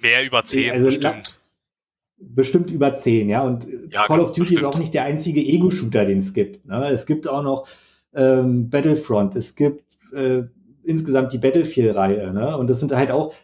Mehr 0.00 0.24
über 0.24 0.42
zehn, 0.44 0.70
also, 0.70 0.86
bestimmt. 0.86 1.36
Bestimmt 2.16 2.70
über 2.70 2.94
zehn, 2.94 3.28
ja. 3.28 3.42
Und 3.42 3.66
ja, 3.90 4.06
Call 4.06 4.20
of 4.20 4.28
Duty 4.28 4.40
bestimmt. 4.40 4.60
ist 4.60 4.66
auch 4.66 4.78
nicht 4.78 4.94
der 4.94 5.04
einzige 5.04 5.40
Ego-Shooter, 5.40 6.04
den 6.04 6.18
es 6.18 6.32
gibt. 6.32 6.66
Ne? 6.66 6.88
Es 6.90 7.06
gibt 7.06 7.28
auch 7.28 7.42
noch 7.42 7.66
ähm, 8.14 8.70
Battlefront, 8.70 9.36
es 9.36 9.54
gibt 9.54 9.84
äh, 10.12 10.42
insgesamt 10.84 11.32
die 11.32 11.38
Battlefield-Reihe. 11.38 12.32
Ne? 12.32 12.56
Und 12.56 12.68
das 12.68 12.80
sind 12.80 12.92
halt 12.92 13.10
auch 13.10 13.34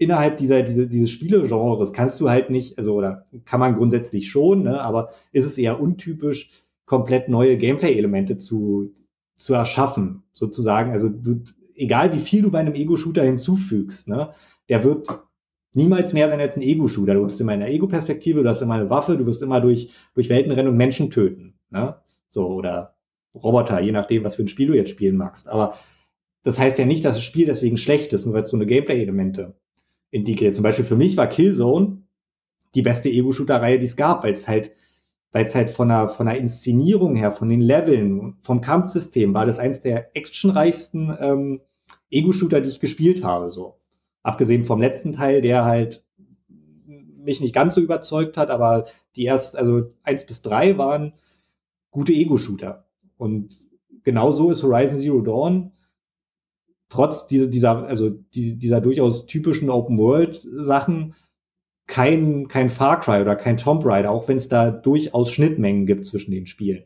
innerhalb 0.00 0.38
dieser, 0.38 0.62
diese, 0.62 0.86
dieses 0.86 1.10
Spielegenres 1.10 1.92
kannst 1.92 2.18
du 2.20 2.30
halt 2.30 2.48
nicht, 2.48 2.78
also 2.78 2.94
oder 2.94 3.26
kann 3.44 3.60
man 3.60 3.76
grundsätzlich 3.76 4.28
schon, 4.30 4.62
ne, 4.62 4.80
aber 4.80 5.08
ist 5.30 5.44
es 5.44 5.58
eher 5.58 5.78
untypisch, 5.78 6.48
komplett 6.90 7.28
neue 7.28 7.56
Gameplay-Elemente 7.56 8.36
zu, 8.36 8.92
zu 9.36 9.54
erschaffen, 9.54 10.24
sozusagen. 10.32 10.90
Also 10.90 11.08
du, 11.08 11.40
egal 11.76 12.12
wie 12.12 12.18
viel 12.18 12.42
du 12.42 12.50
bei 12.50 12.58
einem 12.58 12.74
Ego-Shooter 12.74 13.22
hinzufügst, 13.22 14.08
ne, 14.08 14.30
der 14.68 14.82
wird 14.82 15.06
niemals 15.72 16.12
mehr 16.14 16.28
sein 16.28 16.40
als 16.40 16.56
ein 16.56 16.62
Ego-Shooter. 16.62 17.14
Du 17.14 17.22
bist 17.22 17.40
immer 17.40 17.54
in 17.54 17.62
einer 17.62 17.70
Ego-Perspektive, 17.70 18.42
du 18.42 18.48
hast 18.48 18.60
immer 18.60 18.74
eine 18.74 18.90
Waffe, 18.90 19.16
du 19.16 19.24
wirst 19.24 19.40
immer 19.40 19.60
durch, 19.60 19.92
durch 20.14 20.28
Welten 20.30 20.50
rennen 20.50 20.70
und 20.70 20.76
Menschen 20.76 21.10
töten. 21.10 21.54
Ne? 21.70 21.94
So, 22.28 22.48
oder 22.48 22.96
Roboter, 23.36 23.80
je 23.80 23.92
nachdem, 23.92 24.24
was 24.24 24.34
für 24.34 24.42
ein 24.42 24.48
Spiel 24.48 24.66
du 24.66 24.74
jetzt 24.74 24.90
spielen 24.90 25.16
magst. 25.16 25.48
Aber 25.48 25.74
das 26.42 26.58
heißt 26.58 26.76
ja 26.76 26.86
nicht, 26.86 27.04
dass 27.04 27.14
das 27.14 27.22
Spiel 27.22 27.46
deswegen 27.46 27.76
schlecht 27.76 28.12
ist, 28.12 28.24
nur 28.24 28.34
weil 28.34 28.42
es 28.42 28.50
so 28.50 28.56
eine 28.56 28.66
Gameplay-Elemente 28.66 29.54
integriert. 30.10 30.56
Zum 30.56 30.64
Beispiel 30.64 30.84
für 30.84 30.96
mich 30.96 31.16
war 31.16 31.28
Killzone 31.28 32.02
die 32.74 32.82
beste 32.82 33.10
Ego-Shooter-Reihe, 33.10 33.78
die 33.78 33.86
es 33.86 33.94
gab, 33.94 34.24
weil 34.24 34.32
es 34.32 34.48
halt, 34.48 34.72
weil 35.32 35.44
es 35.44 35.54
halt 35.54 35.70
von 35.70 35.88
der, 35.88 36.08
von 36.08 36.26
der 36.26 36.38
Inszenierung 36.38 37.16
her, 37.16 37.32
von 37.32 37.48
den 37.48 37.60
Leveln, 37.60 38.36
vom 38.42 38.60
Kampfsystem 38.60 39.32
war 39.34 39.46
das 39.46 39.58
eins 39.58 39.80
der 39.80 40.16
actionreichsten 40.16 41.16
ähm, 41.20 41.60
Ego-Shooter, 42.10 42.60
die 42.60 42.68
ich 42.68 42.80
gespielt 42.80 43.22
habe. 43.22 43.50
So. 43.50 43.76
Abgesehen 44.22 44.64
vom 44.64 44.80
letzten 44.80 45.12
Teil, 45.12 45.40
der 45.40 45.64
halt 45.64 46.04
mich 46.88 47.40
nicht 47.40 47.54
ganz 47.54 47.74
so 47.74 47.80
überzeugt 47.80 48.36
hat, 48.36 48.50
aber 48.50 48.84
die 49.14 49.24
erst, 49.24 49.56
also 49.56 49.92
eins 50.02 50.26
bis 50.26 50.42
drei 50.42 50.78
waren 50.78 51.12
gute 51.90 52.12
Ego-Shooter. 52.12 52.84
Und 53.16 53.68
genauso 54.02 54.50
ist 54.50 54.62
Horizon 54.62 54.98
Zero 54.98 55.20
Dawn 55.20 55.72
trotz 56.88 57.26
dieser, 57.26 57.46
dieser, 57.46 57.86
also 57.86 58.10
die, 58.10 58.58
dieser 58.58 58.80
durchaus 58.80 59.26
typischen 59.26 59.70
Open-World-Sachen 59.70 61.14
kein, 61.90 62.46
kein 62.48 62.70
Far 62.70 63.00
Cry 63.00 63.20
oder 63.20 63.36
kein 63.36 63.56
Tomb 63.56 63.84
Raider, 63.84 64.10
auch 64.10 64.28
wenn 64.28 64.36
es 64.36 64.48
da 64.48 64.70
durchaus 64.70 65.32
Schnittmengen 65.32 65.86
gibt 65.86 66.06
zwischen 66.06 66.30
den 66.30 66.46
Spielen. 66.46 66.84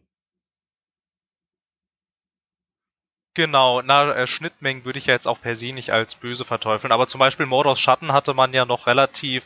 Genau, 3.35 3.83
na, 3.83 4.15
äh, 4.15 4.27
Schnittmengen 4.27 4.85
würde 4.85 4.99
ich 4.99 5.07
ja 5.07 5.15
jetzt 5.15 5.27
auch 5.27 5.41
per 5.41 5.57
se 5.57 5.73
nicht 5.73 5.91
als 5.91 6.15
böse 6.15 6.45
verteufeln, 6.45 6.93
aber 6.93 7.07
zum 7.07 7.19
Beispiel 7.19 7.47
Mordors 7.47 7.81
Schatten 7.81 8.13
hatte 8.13 8.33
man 8.33 8.55
ja 8.55 8.65
noch 8.65 8.87
relativ, 8.87 9.45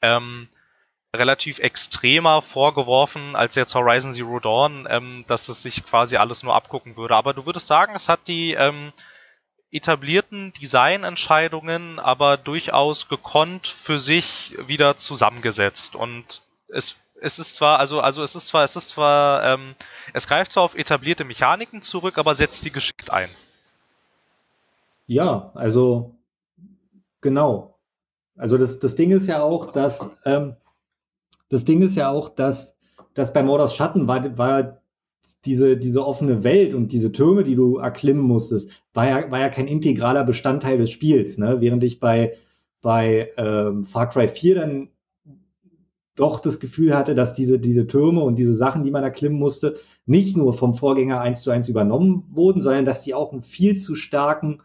ähm, 0.00 0.48
relativ 1.14 1.58
extremer 1.58 2.40
vorgeworfen 2.40 3.36
als 3.36 3.54
jetzt 3.54 3.74
Horizon 3.74 4.12
Zero 4.12 4.38
Dawn, 4.40 4.86
ähm, 4.88 5.24
dass 5.26 5.48
es 5.48 5.62
sich 5.62 5.84
quasi 5.84 6.16
alles 6.16 6.42
nur 6.42 6.54
abgucken 6.54 6.96
würde. 6.96 7.16
Aber 7.16 7.34
du 7.34 7.46
würdest 7.46 7.66
sagen, 7.66 7.94
es 7.96 8.08
hat 8.08 8.28
die, 8.28 8.52
ähm, 8.54 8.92
etablierten 9.70 10.52
Designentscheidungen 10.60 11.98
aber 11.98 12.36
durchaus 12.36 13.08
gekonnt 13.08 13.66
für 13.66 13.98
sich 13.98 14.56
wieder 14.66 14.96
zusammengesetzt. 14.96 15.96
Und 15.96 16.42
es, 16.68 16.96
es 17.20 17.38
ist 17.38 17.56
zwar, 17.56 17.78
also, 17.78 18.00
also 18.00 18.22
es 18.22 18.34
ist 18.34 18.46
zwar, 18.46 18.64
es 18.64 18.76
ist 18.76 18.88
zwar, 18.88 19.44
ähm, 19.44 19.74
es 20.12 20.26
greift 20.28 20.52
zwar 20.52 20.62
auf 20.62 20.76
etablierte 20.76 21.24
Mechaniken 21.24 21.82
zurück, 21.82 22.18
aber 22.18 22.34
setzt 22.34 22.64
die 22.64 22.70
geschickt 22.70 23.10
ein. 23.10 23.28
Ja, 25.06 25.50
also 25.54 26.14
genau. 27.20 27.78
Also 28.36 28.58
das, 28.58 28.78
das 28.78 28.94
Ding 28.94 29.10
ist 29.10 29.26
ja 29.26 29.40
auch, 29.40 29.72
dass 29.72 30.10
ähm, 30.24 30.56
das 31.48 31.64
Ding 31.64 31.82
ist 31.82 31.96
ja 31.96 32.10
auch, 32.10 32.28
dass, 32.28 32.76
dass 33.14 33.32
bei 33.32 33.42
Mordors 33.42 33.74
Schatten 33.74 34.08
war, 34.08 34.36
war 34.36 34.82
diese, 35.44 35.76
diese 35.76 36.04
offene 36.04 36.44
Welt 36.44 36.74
und 36.74 36.92
diese 36.92 37.12
Türme, 37.12 37.44
die 37.44 37.54
du 37.54 37.78
erklimmen 37.78 38.22
musstest, 38.22 38.70
war 38.94 39.08
ja, 39.08 39.30
war 39.30 39.40
ja 39.40 39.48
kein 39.48 39.68
integraler 39.68 40.24
Bestandteil 40.24 40.78
des 40.78 40.90
Spiels, 40.90 41.38
ne? 41.38 41.60
Während 41.60 41.84
ich 41.84 42.00
bei, 42.00 42.34
bei 42.82 43.30
ähm, 43.36 43.84
Far 43.84 44.08
Cry 44.08 44.28
4 44.28 44.54
dann 44.54 44.88
doch 46.16 46.40
das 46.40 46.60
Gefühl 46.60 46.96
hatte, 46.96 47.14
dass 47.14 47.34
diese, 47.34 47.58
diese 47.58 47.86
Türme 47.86 48.22
und 48.22 48.36
diese 48.36 48.54
Sachen, 48.54 48.84
die 48.84 48.90
man 48.90 49.04
erklimmen 49.04 49.38
musste, 49.38 49.74
nicht 50.06 50.36
nur 50.36 50.54
vom 50.54 50.74
Vorgänger 50.74 51.20
eins 51.20 51.42
zu 51.42 51.50
eins 51.50 51.68
übernommen 51.68 52.24
wurden, 52.30 52.62
sondern 52.62 52.86
dass 52.86 53.04
sie 53.04 53.14
auch 53.14 53.32
einen 53.32 53.42
viel 53.42 53.76
zu 53.76 53.94
starken 53.94 54.62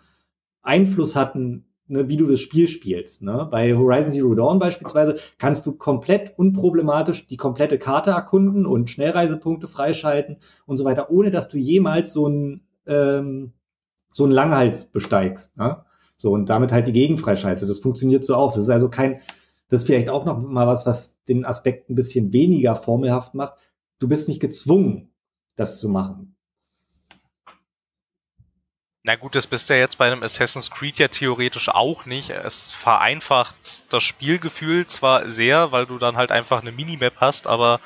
Einfluss 0.61 1.15
hatten 1.15 1.65
ne, 1.88 2.07
wie 2.07 2.17
du 2.17 2.27
das 2.27 2.39
Spiel 2.39 2.67
spielst. 2.67 3.21
Ne? 3.21 3.47
Bei 3.50 3.75
Horizon 3.75 4.13
Zero 4.13 4.33
Dawn 4.33 4.59
beispielsweise 4.59 5.15
kannst 5.38 5.65
du 5.65 5.73
komplett 5.73 6.38
unproblematisch 6.38 7.27
die 7.27 7.38
komplette 7.38 7.77
Karte 7.77 8.11
erkunden 8.11 8.65
und 8.65 8.89
Schnellreisepunkte 8.89 9.67
freischalten 9.67 10.38
und 10.65 10.77
so 10.77 10.85
weiter, 10.85 11.09
ohne 11.11 11.31
dass 11.31 11.50
du 11.50 11.57
jemals 11.57 12.13
so 12.13 12.27
ein 12.27 12.61
ähm, 12.88 13.53
so 14.11 14.23
einen 14.23 14.33
Langhals 14.33 14.85
besteigst. 14.85 15.57
Ne? 15.57 15.83
So 16.17 16.31
und 16.31 16.50
damit 16.50 16.71
halt 16.71 16.88
die 16.88 16.93
Gegend 16.93 17.19
freischaltet. 17.19 17.67
Das 17.67 17.79
funktioniert 17.79 18.25
so 18.25 18.35
auch. 18.35 18.53
Das 18.53 18.63
ist 18.63 18.69
also 18.69 18.89
kein, 18.89 19.19
das 19.69 19.81
ist 19.81 19.88
vielleicht 19.88 20.09
auch 20.09 20.25
noch 20.25 20.39
mal 20.39 20.67
was, 20.67 20.85
was 20.85 21.23
den 21.25 21.45
Aspekt 21.45 21.89
ein 21.89 21.95
bisschen 21.95 22.33
weniger 22.33 22.75
formelhaft 22.75 23.33
macht. 23.33 23.55
Du 24.00 24.07
bist 24.07 24.27
nicht 24.27 24.39
gezwungen, 24.39 25.13
das 25.55 25.79
zu 25.79 25.89
machen. 25.89 26.35
Na 29.03 29.15
gut, 29.15 29.34
das 29.34 29.48
bist 29.48 29.70
du 29.70 29.74
ja 29.74 29.79
jetzt 29.79 29.98
bei 29.98 30.05
einem 30.05 30.22
Assassin's 30.22 30.70
Creed 30.70 31.00
ja 31.00 31.08
theoretisch 31.08 31.70
auch 31.70 32.05
nicht. 32.05 32.29
Es 32.29 32.72
vereinfacht 32.72 33.91
das 33.91 34.03
Spielgefühl 34.03 34.86
zwar 34.86 35.29
sehr, 35.31 35.72
weil 35.72 35.88
du 35.88 35.98
dann 35.98 36.17
halt 36.17 36.31
einfach 36.31 36.62
eine 36.62 36.72
Minimap 36.72 37.15
hast, 37.17 37.48
aber 37.48 37.79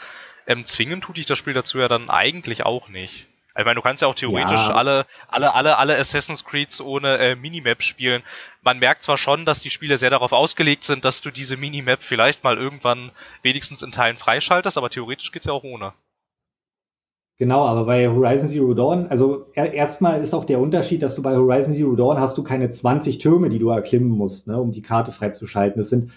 ähm, 0.46 0.66
zwingen 0.66 1.00
tut 1.00 1.16
dich 1.16 1.26
das 1.26 1.38
Spiel 1.38 1.54
dazu 1.54 1.80
ja 1.80 1.88
dann 1.88 2.10
eigentlich 2.10 2.66
auch 2.66 2.90
nicht. 2.90 3.28
Ich 3.58 3.64
meine, 3.64 3.76
du 3.76 3.82
kannst 3.82 4.02
ja 4.02 4.10
auch 4.10 4.16
theoretisch 4.16 4.68
ja. 4.68 4.74
alle, 4.74 5.06
alle, 5.30 5.54
alle, 5.54 5.78
alle 5.78 5.98
Assassin's 5.98 6.44
Creeds 6.44 6.82
ohne 6.82 7.18
äh, 7.20 7.36
Minimap 7.36 7.82
spielen. 7.82 8.22
Man 8.62 8.80
merkt 8.80 9.04
zwar 9.04 9.18
schon, 9.18 9.46
dass 9.46 9.62
die 9.62 9.70
Spiele 9.70 9.98
sehr 9.98 10.10
darauf 10.10 10.34
ausgelegt 10.34 10.84
sind, 10.84 11.06
dass 11.06 11.22
du 11.22 11.32
diese 11.32 11.56
Minimap 11.56 12.04
vielleicht 12.04 12.44
mal 12.44 12.58
irgendwann 12.58 13.14
wenigstens 13.42 13.82
in 13.82 13.92
Teilen 13.92 14.18
freischaltest, 14.18 14.78
aber 14.78 14.90
theoretisch 14.90 15.32
geht's 15.32 15.46
ja 15.46 15.54
auch 15.54 15.64
ohne. 15.64 15.94
Genau, 17.38 17.65
aber 17.65 17.86
bei 17.86 18.08
Horizon 18.08 18.48
Zero 18.48 18.74
Dawn, 18.74 19.08
also 19.08 19.48
er, 19.54 19.74
erstmal 19.74 20.22
ist 20.22 20.34
auch 20.34 20.46
der 20.46 20.62
Unterschied, 20.62 21.04
dass 21.04 21.15
du 21.15 21.22
bei 21.22 21.36
Horizon 21.36 21.74
Zero 21.74 21.96
Dawn 21.96 22.20
hast 22.20 22.38
du 22.38 22.44
keine 22.44 22.70
20 22.70 23.18
Türme, 23.18 23.50
die 23.50 23.60
du 23.60 23.70
erklimmen 23.70 24.10
musst, 24.10 24.48
ne, 24.48 24.60
um 24.60 24.72
die 24.72 24.82
Karte 24.82 25.12
freizuschalten. 25.12 25.82
Es 25.82 25.89
sind, 25.89 26.12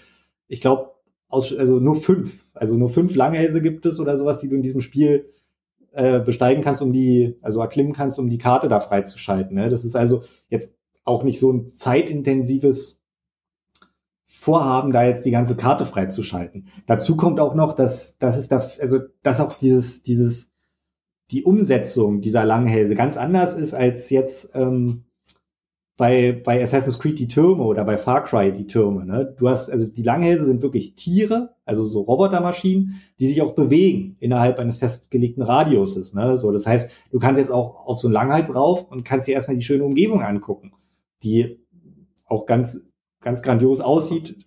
ich 0.47 0.61
glaube, 0.61 0.91
also 1.29 1.79
nur 1.79 1.95
fünf. 1.95 2.45
Also 2.53 2.75
nur 2.75 2.89
fünf 2.89 3.15
Langhälse 3.15 3.61
gibt 3.61 3.85
es 3.85 3.99
oder 3.99 4.17
sowas, 4.17 4.39
die 4.39 4.49
du 4.49 4.55
in 4.55 4.61
diesem 4.61 4.81
Spiel 4.81 5.29
äh, 5.91 6.19
besteigen 6.19 6.63
kannst, 6.63 6.81
um 6.81 6.93
die, 6.93 7.35
also 7.41 7.59
erklimmen 7.59 7.93
kannst, 7.93 8.17
um 8.19 8.29
die 8.29 8.37
Karte 8.37 8.69
da 8.69 8.79
freizuschalten. 8.79 9.55
Ne? 9.55 9.69
Das 9.69 9.85
ist 9.85 9.95
also 9.95 10.21
jetzt 10.49 10.73
auch 11.03 11.23
nicht 11.23 11.39
so 11.39 11.51
ein 11.51 11.67
zeitintensives 11.67 13.01
Vorhaben, 14.25 14.93
da 14.93 15.03
jetzt 15.03 15.25
die 15.25 15.31
ganze 15.31 15.55
Karte 15.55 15.85
freizuschalten. 15.85 16.67
Dazu 16.87 17.17
kommt 17.17 17.39
auch 17.39 17.55
noch, 17.55 17.73
dass, 17.73 18.17
dass 18.17 18.37
es 18.37 18.47
da, 18.47 18.63
also 18.79 18.99
dass 19.21 19.41
auch 19.41 19.53
dieses, 19.53 20.01
dieses 20.01 20.48
die 21.31 21.43
Umsetzung 21.43 22.21
dieser 22.21 22.45
Langhälse 22.45 22.95
ganz 22.95 23.17
anders 23.17 23.55
ist 23.55 23.73
als 23.73 24.09
jetzt 24.09 24.49
ähm, 24.53 25.03
bei, 25.99 26.31
bei 26.31 26.63
Assassin's 26.63 26.97
Creed 26.97 27.19
die 27.19 27.27
Türme 27.27 27.63
oder 27.63 27.83
bei 27.83 27.97
Far 27.97 28.23
Cry 28.23 28.53
die 28.53 28.65
Türme. 28.65 29.05
Ne? 29.05 29.35
Du 29.37 29.49
hast, 29.49 29.69
also 29.69 29.85
die 29.85 30.01
Langhälse 30.01 30.45
sind 30.45 30.61
wirklich 30.61 30.95
Tiere, 30.95 31.55
also 31.65 31.83
so 31.83 31.99
Robotermaschinen, 32.01 33.01
die 33.19 33.27
sich 33.27 33.41
auch 33.41 33.53
bewegen 33.53 34.15
innerhalb 34.21 34.59
eines 34.59 34.77
festgelegten 34.77 35.43
Radiuses. 35.43 36.13
Ne? 36.13 36.37
So, 36.37 36.53
das 36.53 36.65
heißt, 36.65 36.89
du 37.11 37.19
kannst 37.19 37.37
jetzt 37.37 37.51
auch 37.51 37.85
auf 37.85 37.99
so 37.99 38.07
einen 38.07 38.13
Langhals 38.13 38.55
rauf 38.55 38.89
und 38.89 39.03
kannst 39.03 39.27
dir 39.27 39.33
erstmal 39.33 39.57
die 39.57 39.63
schöne 39.63 39.83
Umgebung 39.83 40.23
angucken, 40.23 40.71
die 41.21 41.59
auch 42.27 42.45
ganz, 42.45 42.79
ganz 43.19 43.41
grandios 43.41 43.81
aussieht. 43.81 44.37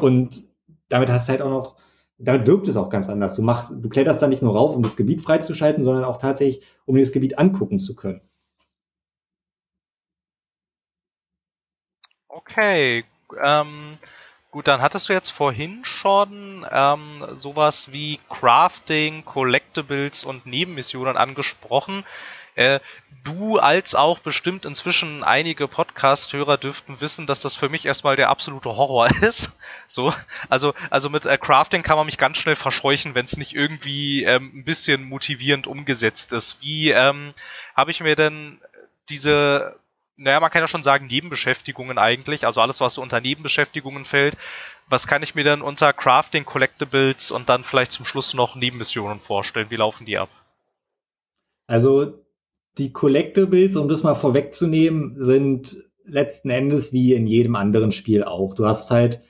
Und 0.00 0.48
damit 0.88 1.10
hast 1.10 1.28
du 1.28 1.30
halt 1.30 1.42
auch 1.42 1.50
noch 1.50 1.76
damit 2.18 2.46
wirkt 2.46 2.66
es 2.68 2.76
auch 2.76 2.90
ganz 2.90 3.08
anders. 3.08 3.34
Du 3.36 3.42
machst, 3.42 3.72
du 3.72 3.88
kletterst 3.88 4.20
da 4.20 4.26
nicht 4.26 4.42
nur 4.42 4.52
rauf, 4.52 4.74
um 4.74 4.82
das 4.82 4.96
Gebiet 4.96 5.22
freizuschalten, 5.22 5.84
sondern 5.84 6.04
auch 6.04 6.18
tatsächlich, 6.18 6.66
um 6.84 6.96
dir 6.96 7.02
das 7.02 7.12
Gebiet 7.12 7.38
angucken 7.38 7.78
zu 7.78 7.94
können. 7.94 8.20
Okay, 12.28 13.04
ähm, 13.40 13.98
gut, 14.50 14.68
dann 14.68 14.82
hattest 14.82 15.08
du 15.08 15.12
jetzt 15.12 15.30
vorhin 15.30 15.84
schon 15.84 16.66
ähm, 16.70 17.24
sowas 17.34 17.92
wie 17.92 18.18
Crafting, 18.28 19.24
Collectibles 19.24 20.24
und 20.24 20.46
Nebenmissionen 20.46 21.16
angesprochen. 21.16 22.04
Äh, 22.58 22.80
du 23.22 23.58
als 23.58 23.94
auch 23.94 24.18
bestimmt 24.18 24.64
inzwischen 24.64 25.22
einige 25.22 25.68
Podcast-Hörer 25.68 26.56
dürften 26.56 27.00
wissen, 27.00 27.28
dass 27.28 27.40
das 27.40 27.54
für 27.54 27.68
mich 27.68 27.86
erstmal 27.86 28.16
der 28.16 28.30
absolute 28.30 28.76
Horror 28.76 29.08
ist. 29.22 29.52
So, 29.86 30.12
also, 30.48 30.74
also 30.90 31.08
mit 31.08 31.24
äh, 31.24 31.38
Crafting 31.38 31.84
kann 31.84 31.96
man 31.96 32.06
mich 32.06 32.18
ganz 32.18 32.38
schnell 32.38 32.56
verscheuchen, 32.56 33.14
wenn 33.14 33.26
es 33.26 33.36
nicht 33.36 33.54
irgendwie 33.54 34.24
ähm, 34.24 34.50
ein 34.52 34.64
bisschen 34.64 35.04
motivierend 35.04 35.68
umgesetzt 35.68 36.32
ist. 36.32 36.60
Wie 36.60 36.90
ähm, 36.90 37.32
habe 37.76 37.92
ich 37.92 38.00
mir 38.00 38.16
denn 38.16 38.60
diese 39.08 39.76
naja, 40.20 40.40
man 40.40 40.50
kann 40.50 40.62
ja 40.62 40.66
schon 40.66 40.82
sagen, 40.82 41.06
Nebenbeschäftigungen 41.06 41.96
eigentlich, 41.96 42.44
also 42.44 42.60
alles, 42.60 42.80
was 42.80 42.94
so 42.94 43.02
unter 43.02 43.20
Nebenbeschäftigungen 43.20 44.04
fällt. 44.04 44.36
Was 44.88 45.06
kann 45.06 45.22
ich 45.22 45.36
mir 45.36 45.44
denn 45.44 45.62
unter 45.62 45.92
Crafting, 45.92 46.44
Collectibles 46.44 47.30
und 47.30 47.48
dann 47.48 47.62
vielleicht 47.62 47.92
zum 47.92 48.04
Schluss 48.04 48.34
noch 48.34 48.56
Nebenmissionen 48.56 49.20
vorstellen? 49.20 49.70
Wie 49.70 49.76
laufen 49.76 50.06
die 50.06 50.18
ab? 50.18 50.28
Also 51.68 52.24
die 52.78 52.92
Collectibles, 52.92 53.76
um 53.76 53.88
das 53.88 54.02
mal 54.02 54.14
vorwegzunehmen, 54.14 55.16
sind 55.22 55.76
letzten 56.04 56.50
Endes 56.50 56.92
wie 56.92 57.14
in 57.14 57.26
jedem 57.26 57.56
anderen 57.56 57.92
Spiel 57.92 58.24
auch. 58.24 58.54
Du 58.54 58.66
hast 58.66 58.90
halt, 58.90 59.20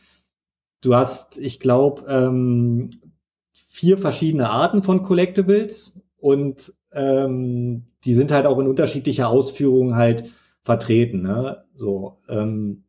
du 0.80 0.94
hast, 0.94 1.38
ich 1.38 1.60
glaube, 1.60 2.04
ähm, 2.08 2.90
vier 3.68 3.98
verschiedene 3.98 4.50
Arten 4.50 4.82
von 4.82 5.02
Collectibles 5.02 6.00
und 6.18 6.74
ähm, 6.92 7.86
die 8.04 8.14
sind 8.14 8.30
halt 8.30 8.46
auch 8.46 8.58
in 8.58 8.68
unterschiedlicher 8.68 9.28
Ausführung 9.28 9.96
halt 9.96 10.30
vertreten. 10.62 11.22
Ne? 11.22 11.64
So, 11.74 12.18
ähm, 12.28 12.84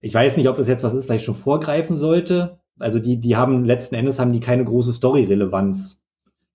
ich 0.00 0.14
weiß 0.14 0.36
nicht, 0.36 0.48
ob 0.48 0.56
das 0.56 0.68
jetzt 0.68 0.82
was 0.82 0.94
ist, 0.94 1.10
ich 1.10 1.24
schon 1.24 1.34
vorgreifen 1.34 1.98
sollte. 1.98 2.60
Also 2.78 2.98
die, 2.98 3.18
die 3.18 3.36
haben 3.36 3.64
letzten 3.64 3.94
Endes 3.94 4.18
haben 4.18 4.32
die 4.32 4.40
keine 4.40 4.64
große 4.64 4.92
Story-Relevanz. 4.92 6.02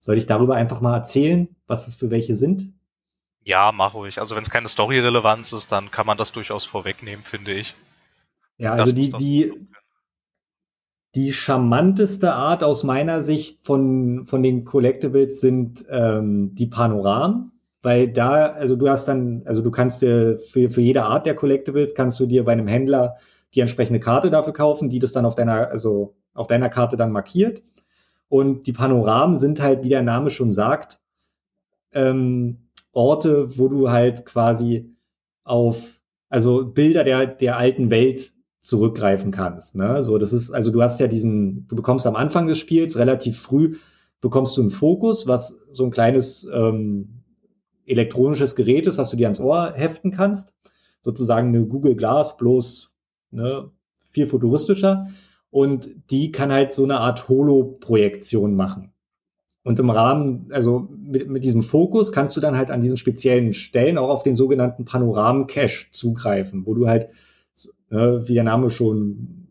Soll 0.01 0.17
ich 0.17 0.25
darüber 0.25 0.55
einfach 0.55 0.81
mal 0.81 0.95
erzählen, 0.95 1.47
was 1.67 1.87
es 1.87 1.95
für 1.95 2.09
welche 2.09 2.35
sind? 2.35 2.73
Ja, 3.43 3.71
mach 3.71 3.93
ruhig. 3.93 4.19
Also 4.19 4.35
wenn 4.35 4.41
es 4.41 4.49
keine 4.49 4.67
Story-Relevanz 4.67 5.53
ist, 5.53 5.71
dann 5.71 5.91
kann 5.91 6.07
man 6.07 6.17
das 6.17 6.31
durchaus 6.31 6.65
vorwegnehmen, 6.65 7.23
finde 7.23 7.53
ich. 7.53 7.75
Ja, 8.57 8.73
also 8.73 8.91
die, 8.91 9.11
die, 9.11 9.53
die 11.15 11.31
charmanteste 11.31 12.33
Art 12.33 12.63
aus 12.63 12.83
meiner 12.83 13.21
Sicht 13.21 13.65
von, 13.65 14.25
von 14.25 14.41
den 14.41 14.65
Collectibles 14.65 15.39
sind 15.39 15.85
ähm, 15.89 16.55
die 16.55 16.67
Panoramen, 16.67 17.51
weil 17.83 18.11
da, 18.11 18.47
also 18.47 18.75
du 18.75 18.89
hast 18.89 19.07
dann, 19.07 19.43
also 19.45 19.61
du 19.61 19.69
kannst 19.69 20.01
dir 20.01 20.37
für, 20.37 20.69
für 20.71 20.81
jede 20.81 21.03
Art 21.03 21.27
der 21.27 21.35
Collectibles 21.35 21.93
kannst 21.93 22.19
du 22.19 22.25
dir 22.25 22.43
bei 22.43 22.53
einem 22.53 22.67
Händler 22.67 23.17
die 23.53 23.59
entsprechende 23.59 23.99
Karte 23.99 24.31
dafür 24.31 24.53
kaufen, 24.53 24.89
die 24.89 24.99
das 24.99 25.11
dann 25.11 25.25
auf 25.25 25.35
deiner, 25.35 25.69
also 25.69 26.15
auf 26.33 26.47
deiner 26.47 26.69
Karte 26.69 26.97
dann 26.97 27.11
markiert. 27.11 27.61
Und 28.31 28.65
die 28.65 28.71
Panoramen 28.71 29.37
sind 29.37 29.59
halt, 29.59 29.83
wie 29.83 29.89
der 29.89 30.03
Name 30.03 30.29
schon 30.29 30.53
sagt, 30.53 31.01
ähm, 31.91 32.69
Orte, 32.93 33.57
wo 33.57 33.67
du 33.67 33.91
halt 33.91 34.25
quasi 34.25 34.95
auf, 35.43 35.99
also 36.29 36.63
Bilder 36.63 37.03
der, 37.03 37.25
der 37.25 37.57
alten 37.57 37.91
Welt 37.91 38.31
zurückgreifen 38.61 39.31
kannst. 39.31 39.75
Ne? 39.75 40.01
So, 40.05 40.17
das 40.17 40.31
ist, 40.31 40.49
also 40.49 40.71
du 40.71 40.81
hast 40.81 41.01
ja 41.01 41.07
diesen, 41.07 41.67
du 41.67 41.75
bekommst 41.75 42.07
am 42.07 42.15
Anfang 42.15 42.47
des 42.47 42.57
Spiels 42.57 42.97
relativ 42.97 43.37
früh 43.37 43.75
bekommst 44.21 44.55
du 44.55 44.61
einen 44.61 44.69
Fokus, 44.69 45.27
was 45.27 45.57
so 45.73 45.83
ein 45.83 45.91
kleines 45.91 46.47
ähm, 46.53 47.23
elektronisches 47.85 48.55
Gerät 48.55 48.87
ist, 48.87 48.97
was 48.97 49.09
du 49.09 49.17
dir 49.17 49.25
ans 49.25 49.41
Ohr 49.41 49.73
heften 49.75 50.11
kannst. 50.11 50.53
Sozusagen 51.01 51.49
eine 51.49 51.65
Google 51.65 51.97
Glass, 51.97 52.37
bloß 52.37 52.93
ne, 53.31 53.69
viel 53.99 54.25
futuristischer. 54.25 55.09
Und 55.51 55.89
die 56.09 56.31
kann 56.31 56.51
halt 56.51 56.73
so 56.73 56.83
eine 56.83 56.99
Art 56.99 57.29
Holo-Projektion 57.29 58.55
machen. 58.55 58.93
Und 59.63 59.79
im 59.79 59.91
Rahmen, 59.91 60.47
also 60.51 60.87
mit, 60.97 61.29
mit 61.29 61.43
diesem 61.43 61.61
Fokus 61.61 62.11
kannst 62.11 62.35
du 62.35 62.41
dann 62.41 62.57
halt 62.57 62.71
an 62.71 62.81
diesen 62.81 62.97
speziellen 62.97 63.53
Stellen 63.53 63.99
auch 63.99 64.09
auf 64.09 64.23
den 64.23 64.35
sogenannten 64.35 64.85
Panoramen-Cache 64.85 65.91
zugreifen, 65.91 66.65
wo 66.65 66.73
du 66.73 66.87
halt 66.87 67.09
ne, 67.91 68.23
wie 68.25 68.33
der 68.33 68.43
Name 68.43 68.69
schon 68.69 69.47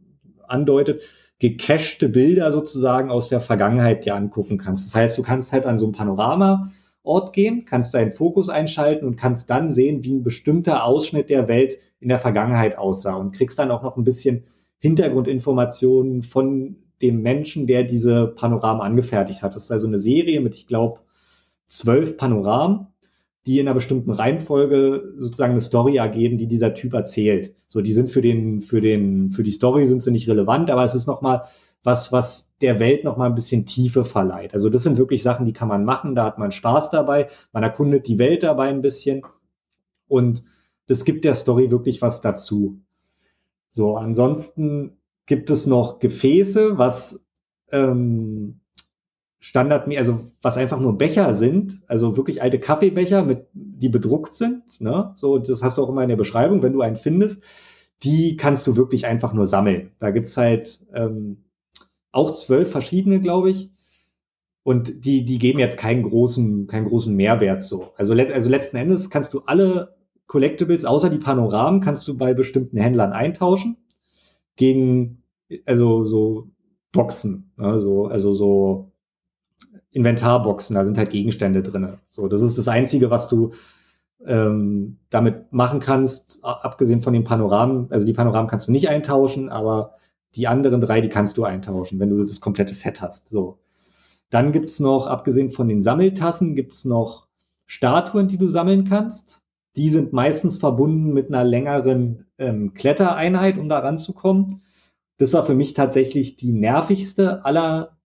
andeutet, 0.48 1.02
gecachte 1.38 2.08
Bilder 2.08 2.50
sozusagen 2.50 3.10
aus 3.10 3.28
der 3.28 3.40
Vergangenheit 3.40 4.04
dir 4.04 4.16
angucken 4.16 4.58
kannst. 4.58 4.86
Das 4.86 4.94
heißt, 4.94 5.16
du 5.16 5.22
kannst 5.22 5.52
halt 5.52 5.64
an 5.64 5.78
so 5.78 5.86
einem 5.86 5.92
Panorama-Ort 5.92 7.32
gehen, 7.32 7.64
kannst 7.64 7.94
deinen 7.94 8.10
Fokus 8.10 8.48
einschalten 8.48 9.06
und 9.06 9.16
kannst 9.16 9.48
dann 9.48 9.70
sehen, 9.70 10.02
wie 10.02 10.14
ein 10.14 10.24
bestimmter 10.24 10.84
Ausschnitt 10.84 11.30
der 11.30 11.46
Welt 11.46 11.78
in 12.00 12.08
der 12.08 12.18
Vergangenheit 12.18 12.76
aussah 12.76 13.14
und 13.14 13.32
kriegst 13.32 13.58
dann 13.58 13.70
auch 13.70 13.82
noch 13.82 13.96
ein 13.96 14.04
bisschen 14.04 14.44
Hintergrundinformationen 14.80 16.22
von 16.22 16.76
dem 17.00 17.22
Menschen, 17.22 17.66
der 17.66 17.84
diese 17.84 18.26
Panoramen 18.26 18.82
angefertigt 18.82 19.42
hat. 19.42 19.54
Das 19.54 19.64
ist 19.64 19.70
also 19.70 19.86
eine 19.86 19.98
Serie 19.98 20.40
mit, 20.40 20.54
ich 20.54 20.66
glaube, 20.66 21.00
zwölf 21.66 22.16
Panoramen 22.16 22.88
die 23.46 23.58
in 23.58 23.66
einer 23.66 23.74
bestimmten 23.74 24.10
Reihenfolge 24.10 25.14
sozusagen 25.16 25.52
eine 25.52 25.60
Story 25.60 25.96
ergeben, 25.96 26.36
die 26.36 26.46
dieser 26.46 26.74
Typ 26.74 26.92
erzählt. 26.92 27.54
So, 27.68 27.80
die 27.80 27.92
sind 27.92 28.10
für 28.10 28.20
den, 28.20 28.60
für 28.60 28.80
den, 28.80 29.32
für 29.32 29.42
die 29.42 29.50
Story 29.50 29.86
sind 29.86 30.02
sie 30.02 30.10
nicht 30.10 30.28
relevant, 30.28 30.70
aber 30.70 30.84
es 30.84 30.94
ist 30.94 31.06
nochmal 31.06 31.42
was, 31.82 32.12
was 32.12 32.50
der 32.60 32.78
Welt 32.78 33.04
nochmal 33.04 33.30
ein 33.30 33.34
bisschen 33.34 33.64
Tiefe 33.64 34.04
verleiht. 34.04 34.52
Also 34.52 34.68
das 34.68 34.82
sind 34.82 34.98
wirklich 34.98 35.22
Sachen, 35.22 35.46
die 35.46 35.54
kann 35.54 35.68
man 35.68 35.84
machen, 35.84 36.14
da 36.14 36.24
hat 36.24 36.38
man 36.38 36.52
Spaß 36.52 36.90
dabei, 36.90 37.28
man 37.52 37.62
erkundet 37.62 38.06
die 38.06 38.18
Welt 38.18 38.42
dabei 38.42 38.68
ein 38.68 38.82
bisschen 38.82 39.22
und 40.06 40.42
das 40.86 41.06
gibt 41.06 41.24
der 41.24 41.34
Story 41.34 41.70
wirklich 41.70 42.02
was 42.02 42.20
dazu. 42.20 42.80
So, 43.70 43.96
ansonsten 43.96 44.98
gibt 45.26 45.50
es 45.50 45.66
noch 45.66 46.00
Gefäße, 46.00 46.76
was 46.76 47.24
ähm, 47.70 48.60
Standard, 49.38 49.88
also 49.96 50.30
was 50.42 50.58
einfach 50.58 50.78
nur 50.78 50.98
Becher 50.98 51.34
sind, 51.34 51.80
also 51.86 52.16
wirklich 52.16 52.42
alte 52.42 52.58
Kaffeebecher, 52.58 53.24
mit, 53.24 53.46
die 53.52 53.88
bedruckt 53.88 54.34
sind. 54.34 54.80
Ne? 54.80 55.12
So, 55.16 55.38
das 55.38 55.62
hast 55.62 55.78
du 55.78 55.82
auch 55.82 55.88
immer 55.88 56.02
in 56.02 56.10
der 56.10 56.16
Beschreibung, 56.16 56.62
wenn 56.62 56.74
du 56.74 56.82
einen 56.82 56.96
findest, 56.96 57.42
die 58.02 58.36
kannst 58.36 58.66
du 58.66 58.76
wirklich 58.76 59.06
einfach 59.06 59.32
nur 59.32 59.46
sammeln. 59.46 59.92
Da 59.98 60.10
gibt's 60.10 60.36
halt 60.36 60.80
ähm, 60.94 61.44
auch 62.12 62.32
zwölf 62.32 62.70
verschiedene, 62.70 63.20
glaube 63.20 63.50
ich. 63.50 63.70
Und 64.62 65.04
die, 65.06 65.24
die 65.24 65.38
geben 65.38 65.58
jetzt 65.58 65.78
keinen 65.78 66.02
großen, 66.02 66.66
keinen 66.66 66.86
großen 66.86 67.14
Mehrwert 67.14 67.62
so. 67.62 67.92
Also, 67.96 68.12
also 68.12 68.48
letzten 68.50 68.76
Endes 68.76 69.08
kannst 69.08 69.32
du 69.32 69.40
alle 69.46 69.96
Collectibles, 70.30 70.84
außer 70.84 71.10
die 71.10 71.18
Panoramen, 71.18 71.80
kannst 71.80 72.06
du 72.06 72.16
bei 72.16 72.34
bestimmten 72.34 72.76
Händlern 72.76 73.12
eintauschen 73.12 73.76
gegen, 74.54 75.24
also 75.66 76.04
so 76.04 76.50
Boxen, 76.92 77.50
ne? 77.56 77.80
so, 77.80 78.06
also 78.06 78.32
so 78.32 78.92
Inventarboxen, 79.90 80.74
da 80.74 80.84
sind 80.84 80.98
halt 80.98 81.10
Gegenstände 81.10 81.64
drin. 81.64 81.96
So, 82.10 82.28
das 82.28 82.42
ist 82.42 82.56
das 82.58 82.68
Einzige, 82.68 83.10
was 83.10 83.26
du 83.26 83.50
ähm, 84.24 84.98
damit 85.10 85.52
machen 85.52 85.80
kannst, 85.80 86.38
abgesehen 86.44 87.02
von 87.02 87.12
den 87.12 87.24
Panoramen. 87.24 87.90
Also 87.90 88.06
die 88.06 88.12
Panoramen 88.12 88.48
kannst 88.48 88.68
du 88.68 88.72
nicht 88.72 88.88
eintauschen, 88.88 89.48
aber 89.48 89.94
die 90.36 90.46
anderen 90.46 90.80
drei, 90.80 91.00
die 91.00 91.08
kannst 91.08 91.38
du 91.38 91.42
eintauschen, 91.42 91.98
wenn 91.98 92.10
du 92.10 92.20
das 92.20 92.40
komplette 92.40 92.72
Set 92.72 93.00
hast. 93.00 93.30
So. 93.30 93.58
Dann 94.28 94.52
gibt's 94.52 94.78
noch, 94.78 95.08
abgesehen 95.08 95.50
von 95.50 95.66
den 95.66 95.82
Sammeltassen, 95.82 96.54
gibt's 96.54 96.84
noch 96.84 97.26
Statuen, 97.66 98.28
die 98.28 98.38
du 98.38 98.46
sammeln 98.46 98.84
kannst. 98.84 99.39
Die 99.76 99.88
sind 99.88 100.12
meistens 100.12 100.58
verbunden 100.58 101.12
mit 101.12 101.28
einer 101.28 101.44
längeren 101.44 102.26
ähm, 102.38 102.74
Klettereinheit, 102.74 103.58
um 103.58 103.68
da 103.68 103.78
ranzukommen. 103.78 104.62
Das 105.18 105.32
war 105.32 105.42
für 105.44 105.54
mich 105.54 105.74
tatsächlich 105.74 106.36
die 106.36 106.52
nervigste 106.52 107.44
aller 107.44 108.00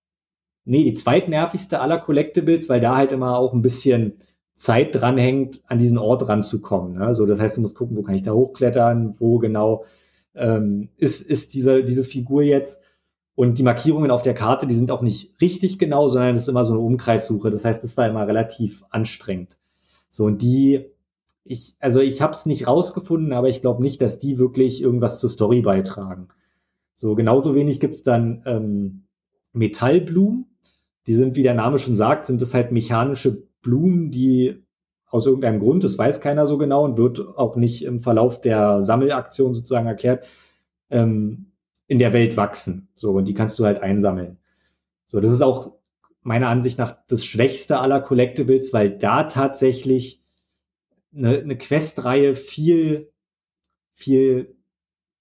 nee, 0.65 0.83
die 0.83 0.93
zweitnervigste 0.93 1.79
aller 1.79 1.99
Collectibles, 1.99 2.67
weil 2.69 2.81
da 2.81 2.97
halt 2.97 3.11
immer 3.11 3.37
auch 3.37 3.53
ein 3.53 3.61
bisschen 3.61 4.17
Zeit 4.55 4.95
dranhängt, 4.95 5.61
an 5.67 5.79
diesen 5.79 5.97
Ort 5.97 6.27
ranzukommen. 6.27 6.97
Ne? 6.97 7.13
So, 7.13 7.25
das 7.25 7.39
heißt, 7.39 7.57
du 7.57 7.61
musst 7.61 7.75
gucken, 7.75 7.95
wo 7.95 8.03
kann 8.03 8.15
ich 8.15 8.23
da 8.23 8.33
hochklettern, 8.33 9.15
wo 9.19 9.37
genau 9.37 9.85
ähm, 10.33 10.89
ist, 10.97 11.21
ist 11.21 11.53
diese, 11.53 11.83
diese 11.83 12.03
Figur 12.03 12.41
jetzt. 12.41 12.81
Und 13.35 13.57
die 13.57 13.63
Markierungen 13.63 14.11
auf 14.11 14.21
der 14.21 14.33
Karte, 14.33 14.65
die 14.65 14.75
sind 14.75 14.91
auch 14.91 15.01
nicht 15.01 15.33
richtig 15.41 15.77
genau, 15.77 16.07
sondern 16.07 16.35
es 16.35 16.43
ist 16.43 16.47
immer 16.47 16.63
so 16.63 16.73
eine 16.73 16.81
Umkreissuche. 16.81 17.51
Das 17.51 17.65
heißt, 17.65 17.83
das 17.83 17.97
war 17.97 18.07
immer 18.07 18.25
relativ 18.25 18.83
anstrengend. 18.89 19.57
So, 20.09 20.23
und 20.23 20.41
die, 20.41 20.85
ich, 21.45 21.75
also 21.79 22.01
ich 22.01 22.21
habe 22.21 22.33
es 22.33 22.45
nicht 22.45 22.67
rausgefunden, 22.67 23.31
aber 23.31 23.47
ich 23.47 23.61
glaube 23.61 23.81
nicht, 23.81 24.01
dass 24.01 24.17
die 24.17 24.39
wirklich 24.39 24.81
irgendwas 24.81 25.19
zur 25.19 25.29
Story 25.29 25.61
beitragen. 25.61 26.27
So, 26.95 27.13
genauso 27.15 27.53
wenig 27.53 27.79
gibt's 27.79 28.01
dann 28.01 28.41
ähm, 28.45 29.03
Metallblumen. 29.53 30.47
Die 31.07 31.13
sind, 31.13 31.37
wie 31.37 31.43
der 31.43 31.53
Name 31.53 31.77
schon 31.77 31.93
sagt, 31.93 32.25
sind 32.25 32.41
das 32.41 32.55
halt 32.55 32.71
mechanische 32.71 33.43
Blumen, 33.61 34.09
die 34.09 34.63
aus 35.07 35.27
irgendeinem 35.27 35.59
Grund, 35.59 35.83
das 35.83 35.97
weiß 35.97 36.19
keiner 36.19 36.47
so 36.47 36.57
genau 36.57 36.83
und 36.83 36.97
wird 36.97 37.19
auch 37.37 37.55
nicht 37.55 37.85
im 37.85 38.01
Verlauf 38.01 38.41
der 38.41 38.81
Sammelaktion 38.81 39.53
sozusagen 39.53 39.87
erklärt, 39.87 40.27
ähm, 40.89 41.51
in 41.87 41.99
der 41.99 42.11
Welt 42.11 42.37
wachsen. 42.37 42.89
So, 42.95 43.11
und 43.11 43.25
die 43.25 43.35
kannst 43.35 43.59
du 43.59 43.65
halt 43.65 43.83
einsammeln. 43.83 44.39
So, 45.05 45.19
das 45.19 45.31
ist 45.31 45.43
auch 45.43 45.73
meiner 46.23 46.49
Ansicht 46.49 46.79
nach 46.79 46.97
das 47.07 47.23
Schwächste 47.23 47.79
aller 47.79 48.01
Collectibles, 48.01 48.73
weil 48.73 48.89
da 48.89 49.23
tatsächlich 49.23 50.24
eine, 51.15 51.39
eine 51.39 51.57
Questreihe 51.57 52.35
viel, 52.35 53.11
viel 53.93 54.55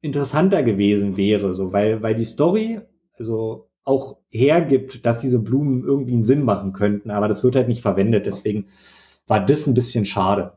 interessanter 0.00 0.62
gewesen 0.62 1.16
wäre, 1.16 1.52
so, 1.52 1.72
weil, 1.72 2.02
weil 2.02 2.14
die 2.14 2.24
Story, 2.24 2.80
also 3.14 3.70
auch 3.84 4.18
hergibt, 4.30 5.04
dass 5.04 5.18
diese 5.18 5.38
Blumen 5.38 5.84
irgendwie 5.84 6.14
einen 6.14 6.24
Sinn 6.24 6.42
machen 6.42 6.72
könnten, 6.72 7.10
aber 7.10 7.28
das 7.28 7.44
wird 7.44 7.56
halt 7.56 7.68
nicht 7.68 7.82
verwendet. 7.82 8.26
Deswegen 8.26 8.66
war 9.26 9.44
das 9.44 9.66
ein 9.66 9.74
bisschen 9.74 10.04
schade. 10.04 10.56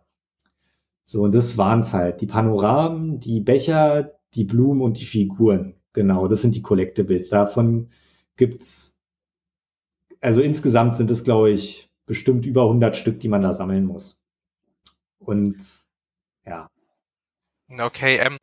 So, 1.03 1.21
und 1.23 1.35
das 1.35 1.57
waren's 1.57 1.93
halt. 1.93 2.21
Die 2.21 2.25
Panoramen, 2.27 3.19
die 3.19 3.41
Becher, 3.41 4.13
die 4.33 4.45
Blumen 4.45 4.81
und 4.81 4.99
die 4.99 5.05
Figuren. 5.05 5.75
Genau, 5.93 6.27
das 6.27 6.41
sind 6.41 6.55
die 6.55 6.61
Collectibles. 6.61 7.29
Davon 7.29 7.87
gibt's, 8.35 8.97
also 10.21 10.41
insgesamt 10.41 10.95
sind 10.95 11.11
es, 11.11 11.23
glaube 11.23 11.51
ich, 11.51 11.89
bestimmt 12.05 12.45
über 12.45 12.63
100 12.63 12.95
Stück, 12.95 13.19
die 13.19 13.29
man 13.29 13.41
da 13.41 13.53
sammeln 13.53 13.85
muss. 13.85 14.21
Und 15.27 15.57
ja. 16.45 16.69
Okay, 17.69 18.15
ähm, 18.15 18.37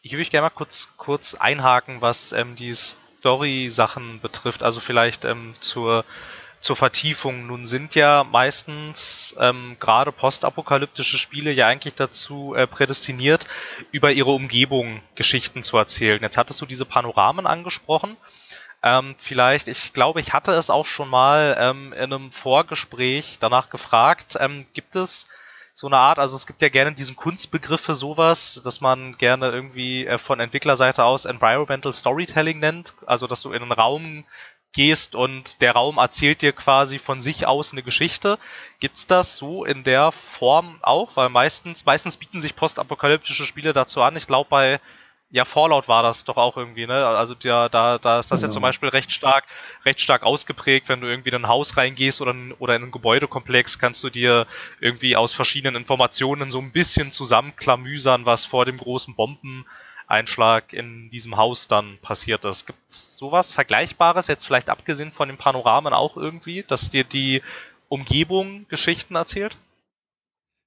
ich 0.00 0.12
würde 0.12 0.30
gerne 0.30 0.46
mal 0.46 0.50
kurz, 0.50 0.88
kurz 0.96 1.34
einhaken, 1.34 2.00
was 2.00 2.32
ähm, 2.32 2.56
die 2.56 2.72
Story-Sachen 2.72 4.20
betrifft. 4.20 4.62
Also 4.62 4.80
vielleicht 4.80 5.26
ähm, 5.26 5.54
zur, 5.60 6.06
zur 6.62 6.76
Vertiefung. 6.76 7.46
Nun 7.46 7.66
sind 7.66 7.94
ja 7.94 8.24
meistens 8.24 9.36
ähm, 9.38 9.76
gerade 9.80 10.12
postapokalyptische 10.12 11.18
Spiele 11.18 11.52
ja 11.52 11.66
eigentlich 11.66 11.94
dazu 11.94 12.54
äh, 12.54 12.66
prädestiniert, 12.66 13.46
über 13.92 14.10
ihre 14.10 14.30
Umgebung 14.30 15.02
Geschichten 15.16 15.62
zu 15.62 15.76
erzählen. 15.76 16.22
Jetzt 16.22 16.38
hattest 16.38 16.58
du 16.62 16.64
diese 16.64 16.86
Panoramen 16.86 17.46
angesprochen. 17.46 18.16
Ähm, 18.82 19.14
vielleicht, 19.18 19.68
ich 19.68 19.92
glaube, 19.92 20.20
ich 20.20 20.32
hatte 20.32 20.52
es 20.52 20.70
auch 20.70 20.86
schon 20.86 21.10
mal 21.10 21.54
ähm, 21.58 21.92
in 21.92 22.14
einem 22.14 22.32
Vorgespräch 22.32 23.36
danach 23.40 23.68
gefragt. 23.68 24.38
Ähm, 24.40 24.64
gibt 24.72 24.96
es 24.96 25.26
so 25.76 25.88
eine 25.88 25.98
Art, 25.98 26.20
also 26.20 26.36
es 26.36 26.46
gibt 26.46 26.62
ja 26.62 26.68
gerne 26.68 26.92
diesen 26.92 27.16
Kunstbegriff 27.16 27.80
für 27.80 27.96
sowas, 27.96 28.62
dass 28.64 28.80
man 28.80 29.18
gerne 29.18 29.50
irgendwie 29.50 30.06
äh, 30.06 30.18
von 30.18 30.38
Entwicklerseite 30.38 31.04
aus 31.04 31.24
Environmental 31.24 31.92
Storytelling 31.92 32.60
nennt, 32.60 32.94
also 33.06 33.26
dass 33.26 33.42
du 33.42 33.52
in 33.52 33.60
einen 33.60 33.72
Raum 33.72 34.24
gehst 34.72 35.16
und 35.16 35.60
der 35.60 35.72
Raum 35.72 35.98
erzählt 35.98 36.42
dir 36.42 36.52
quasi 36.52 36.98
von 37.00 37.20
sich 37.20 37.46
aus 37.46 37.72
eine 37.72 37.82
Geschichte. 37.82 38.38
Gibt's 38.78 39.08
das 39.08 39.36
so 39.36 39.64
in 39.64 39.82
der 39.82 40.12
Form 40.12 40.78
auch? 40.82 41.16
Weil 41.16 41.28
meistens, 41.28 41.84
meistens 41.84 42.16
bieten 42.16 42.40
sich 42.40 42.56
postapokalyptische 42.56 43.46
Spiele 43.46 43.72
dazu 43.72 44.02
an. 44.02 44.16
Ich 44.16 44.26
glaube, 44.26 44.50
bei 44.50 44.80
ja, 45.34 45.44
Fallout 45.44 45.88
war 45.88 46.04
das 46.04 46.22
doch 46.22 46.36
auch 46.36 46.56
irgendwie, 46.56 46.86
ne? 46.86 47.04
Also 47.08 47.34
ja, 47.42 47.68
da, 47.68 47.98
da 47.98 48.20
ist 48.20 48.30
das 48.30 48.40
genau. 48.40 48.50
ja 48.50 48.54
zum 48.54 48.62
Beispiel 48.62 48.88
recht 48.88 49.10
stark, 49.10 49.42
recht 49.84 50.00
stark 50.00 50.22
ausgeprägt, 50.22 50.88
wenn 50.88 51.00
du 51.00 51.08
irgendwie 51.08 51.30
in 51.30 51.34
ein 51.34 51.48
Haus 51.48 51.76
reingehst 51.76 52.20
oder, 52.20 52.36
oder 52.60 52.76
in 52.76 52.82
einen 52.82 52.92
Gebäudekomplex, 52.92 53.80
kannst 53.80 54.04
du 54.04 54.10
dir 54.10 54.46
irgendwie 54.78 55.16
aus 55.16 55.32
verschiedenen 55.32 55.74
Informationen 55.74 56.52
so 56.52 56.60
ein 56.60 56.70
bisschen 56.70 57.10
zusammenklamüsern, 57.10 58.26
was 58.26 58.44
vor 58.44 58.64
dem 58.64 58.76
großen 58.76 59.16
Bombeneinschlag 59.16 60.72
in 60.72 61.10
diesem 61.10 61.36
Haus 61.36 61.66
dann 61.66 61.98
passiert 62.00 62.44
ist. 62.44 62.68
Gibt 62.68 62.78
es 62.88 63.16
sowas 63.16 63.52
Vergleichbares, 63.52 64.28
jetzt 64.28 64.46
vielleicht 64.46 64.70
abgesehen 64.70 65.10
von 65.10 65.26
den 65.26 65.36
Panoramen 65.36 65.94
auch 65.94 66.16
irgendwie, 66.16 66.62
dass 66.62 66.90
dir 66.90 67.02
die 67.02 67.42
Umgebung 67.88 68.66
Geschichten 68.68 69.16
erzählt? 69.16 69.56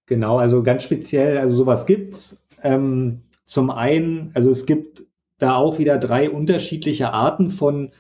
Genau, 0.08 0.40
also 0.40 0.62
ganz 0.62 0.84
speziell, 0.84 1.38
also 1.38 1.56
sowas 1.56 1.86
gibt's. 1.86 2.38
Ähm, 2.64 3.22
zum 3.48 3.72
einen, 3.72 4.32
also 4.34 4.50
es 4.50 4.66
gibt 4.66 5.06
da 5.40 5.56
auch 5.56 5.80
wieder 5.80 5.98
drei 5.98 6.30
unterschiedliche 6.30 7.14
Arten 7.14 7.50
von, 7.50 7.92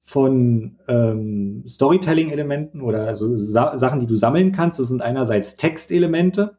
von 0.00 0.78
ähm, 0.88 1.64
Storytelling-Elementen 1.66 2.80
oder 2.80 3.06
also 3.06 3.36
Sa 3.36 3.76
Sachen, 3.78 4.00
die 4.00 4.06
du 4.06 4.14
sammeln 4.14 4.52
kannst. 4.52 4.78
Das 4.78 4.88
sind 4.88 5.02
einerseits 5.02 5.56
Textelemente, 5.56 6.56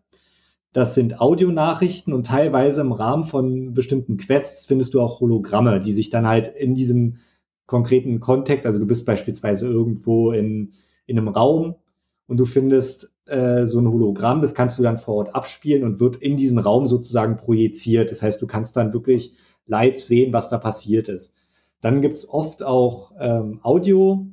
das 0.74 0.94
sind 0.94 1.22
Audionachrichten 1.22 2.14
und 2.14 2.28
teilweise 2.28 2.82
im 2.82 2.92
Rahmen 2.92 3.26
von 3.26 3.74
bestimmten 3.74 4.18
Quests 4.18 4.66
findest 4.66 4.94
du 4.94 5.02
auch 5.02 5.22
Hologramme, 5.22 5.80
die 5.80 5.94
sich 5.94 6.10
dann 6.10 6.28
halt 6.28 6.48
in 6.48 6.76
diesem 6.76 7.18
konkreten 7.66 8.20
Kontext, 8.20 8.66
also 8.66 8.80
du 8.80 8.86
bist 8.86 9.06
beispielsweise 9.06 9.68
irgendwo 9.68 10.32
in, 10.32 10.72
in 11.06 11.18
einem 11.18 11.30
Raum 11.30 11.76
und 12.28 12.38
du 12.42 12.46
findest 12.46 13.13
äh, 13.26 13.66
so 13.66 13.80
ein 13.80 13.88
Hologramm, 13.88 14.42
das 14.42 14.54
kannst 14.54 14.78
du 14.78 14.84
dann 14.84 14.98
vor 14.98 15.16
Ort 15.16 15.36
abspielen 15.36 15.84
und 15.84 16.00
wird 16.00 16.18
in 16.18 16.38
diesen 16.38 16.58
Raum 16.58 16.88
sozusagen 16.88 17.38
projiziert. 17.38 18.12
Das 18.12 18.22
heißt, 18.22 18.42
du 18.42 18.48
kannst 18.48 18.76
dann 18.76 18.94
wirklich 18.94 19.34
live 19.66 20.00
sehen, 20.00 20.34
was 20.34 20.50
da 20.50 20.58
passiert 20.58 21.08
ist. 21.08 21.34
Dann 21.82 22.02
gibt's 22.02 22.28
oft 22.28 22.64
auch 22.64 23.14
ähm, 23.20 23.60
Audio, 23.64 24.28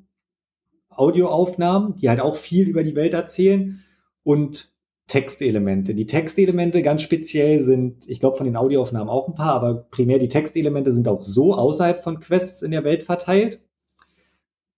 Audioaufnahmen, 0.88 1.96
die 1.96 2.08
halt 2.08 2.20
auch 2.20 2.36
viel 2.36 2.68
über 2.68 2.84
die 2.84 2.94
Welt 2.94 3.14
erzählen 3.14 3.80
und 4.22 4.72
Textelemente. 5.06 5.94
Die 5.94 6.06
Textelemente 6.06 6.82
ganz 6.82 7.02
speziell 7.02 7.64
sind, 7.64 8.08
ich 8.08 8.20
glaube 8.20 8.36
von 8.36 8.46
den 8.46 8.56
Audioaufnahmen 8.56 9.08
auch 9.08 9.26
ein 9.26 9.34
paar, 9.34 9.54
aber 9.54 9.74
primär 9.74 10.20
die 10.20 10.28
Textelemente 10.28 10.92
sind 10.92 11.08
auch 11.08 11.22
so 11.22 11.54
außerhalb 11.54 12.00
von 12.00 12.20
Quests 12.20 12.62
in 12.62 12.70
der 12.70 12.84
Welt 12.84 13.02
verteilt. 13.02 13.60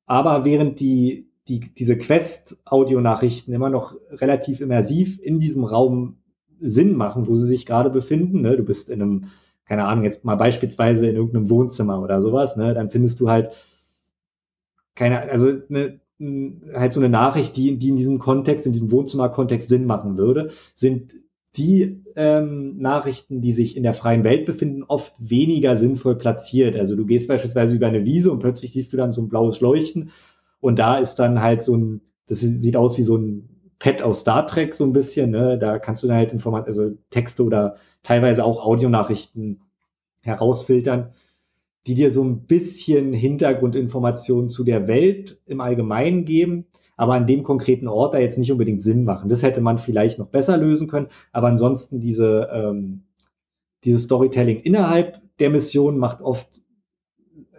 Aber 0.06 0.46
während 0.46 0.80
die 0.80 1.31
die, 1.48 1.60
diese 1.60 1.96
Quest-Audionachrichten 1.96 3.52
immer 3.52 3.70
noch 3.70 3.96
relativ 4.10 4.60
immersiv 4.60 5.18
in 5.20 5.40
diesem 5.40 5.64
Raum 5.64 6.18
Sinn 6.60 6.94
machen, 6.94 7.26
wo 7.26 7.34
sie 7.34 7.46
sich 7.46 7.66
gerade 7.66 7.90
befinden. 7.90 8.42
Ne? 8.42 8.56
Du 8.56 8.62
bist 8.62 8.88
in 8.88 9.02
einem, 9.02 9.24
keine 9.64 9.84
Ahnung, 9.86 10.04
jetzt 10.04 10.24
mal 10.24 10.36
beispielsweise 10.36 11.08
in 11.08 11.16
irgendeinem 11.16 11.50
Wohnzimmer 11.50 12.00
oder 12.00 12.22
sowas, 12.22 12.56
ne? 12.56 12.74
dann 12.74 12.90
findest 12.90 13.18
du 13.20 13.28
halt 13.28 13.50
keine, 14.94 15.20
also 15.30 15.52
ne, 15.68 16.00
halt 16.74 16.92
so 16.92 17.00
eine 17.00 17.08
Nachricht, 17.08 17.56
die, 17.56 17.76
die 17.78 17.88
in 17.88 17.96
diesem 17.96 18.18
Kontext, 18.18 18.66
in 18.66 18.72
diesem 18.72 18.90
Wohnzimmer-Kontext 18.90 19.68
Sinn 19.68 19.86
machen 19.86 20.16
würde, 20.18 20.50
sind 20.74 21.14
die 21.56 22.02
ähm, 22.16 22.78
Nachrichten, 22.78 23.40
die 23.40 23.52
sich 23.52 23.76
in 23.76 23.82
der 23.82 23.94
freien 23.94 24.24
Welt 24.24 24.46
befinden, 24.46 24.84
oft 24.84 25.12
weniger 25.18 25.76
sinnvoll 25.76 26.16
platziert. 26.16 26.76
Also 26.76 26.96
du 26.96 27.04
gehst 27.04 27.28
beispielsweise 27.28 27.74
über 27.74 27.88
eine 27.88 28.06
Wiese 28.06 28.30
und 28.30 28.38
plötzlich 28.38 28.72
siehst 28.72 28.92
du 28.92 28.96
dann 28.96 29.10
so 29.10 29.20
ein 29.20 29.28
blaues 29.28 29.60
Leuchten 29.60 30.10
und 30.62 30.78
da 30.78 30.96
ist 30.96 31.16
dann 31.16 31.42
halt 31.42 31.62
so 31.62 31.76
ein, 31.76 32.00
das 32.28 32.40
sieht 32.40 32.76
aus 32.76 32.96
wie 32.96 33.02
so 33.02 33.16
ein 33.16 33.48
Pad 33.80 34.00
aus 34.00 34.20
Star 34.20 34.46
Trek 34.46 34.74
so 34.74 34.84
ein 34.84 34.92
bisschen, 34.92 35.32
ne? 35.32 35.58
Da 35.58 35.80
kannst 35.80 36.02
du 36.02 36.06
dann 36.06 36.16
halt 36.16 36.32
Informat 36.32 36.66
also 36.66 36.92
Texte 37.10 37.42
oder 37.42 37.74
teilweise 38.04 38.44
auch 38.44 38.64
Audionachrichten 38.64 39.60
herausfiltern, 40.20 41.10
die 41.88 41.94
dir 41.94 42.12
so 42.12 42.22
ein 42.22 42.46
bisschen 42.46 43.12
Hintergrundinformationen 43.12 44.48
zu 44.48 44.62
der 44.62 44.86
Welt 44.86 45.40
im 45.46 45.60
Allgemeinen 45.60 46.24
geben, 46.24 46.66
aber 46.96 47.14
an 47.14 47.26
dem 47.26 47.42
konkreten 47.42 47.88
Ort 47.88 48.14
da 48.14 48.18
jetzt 48.18 48.38
nicht 48.38 48.52
unbedingt 48.52 48.82
Sinn 48.82 49.02
machen. 49.02 49.28
Das 49.28 49.42
hätte 49.42 49.60
man 49.60 49.78
vielleicht 49.78 50.20
noch 50.20 50.28
besser 50.28 50.58
lösen 50.58 50.86
können, 50.86 51.08
aber 51.32 51.48
ansonsten 51.48 51.98
diese, 51.98 52.48
ähm, 52.52 53.02
dieses 53.82 54.04
Storytelling 54.04 54.60
innerhalb 54.60 55.20
der 55.40 55.50
Mission 55.50 55.98
macht 55.98 56.22
oft 56.22 56.62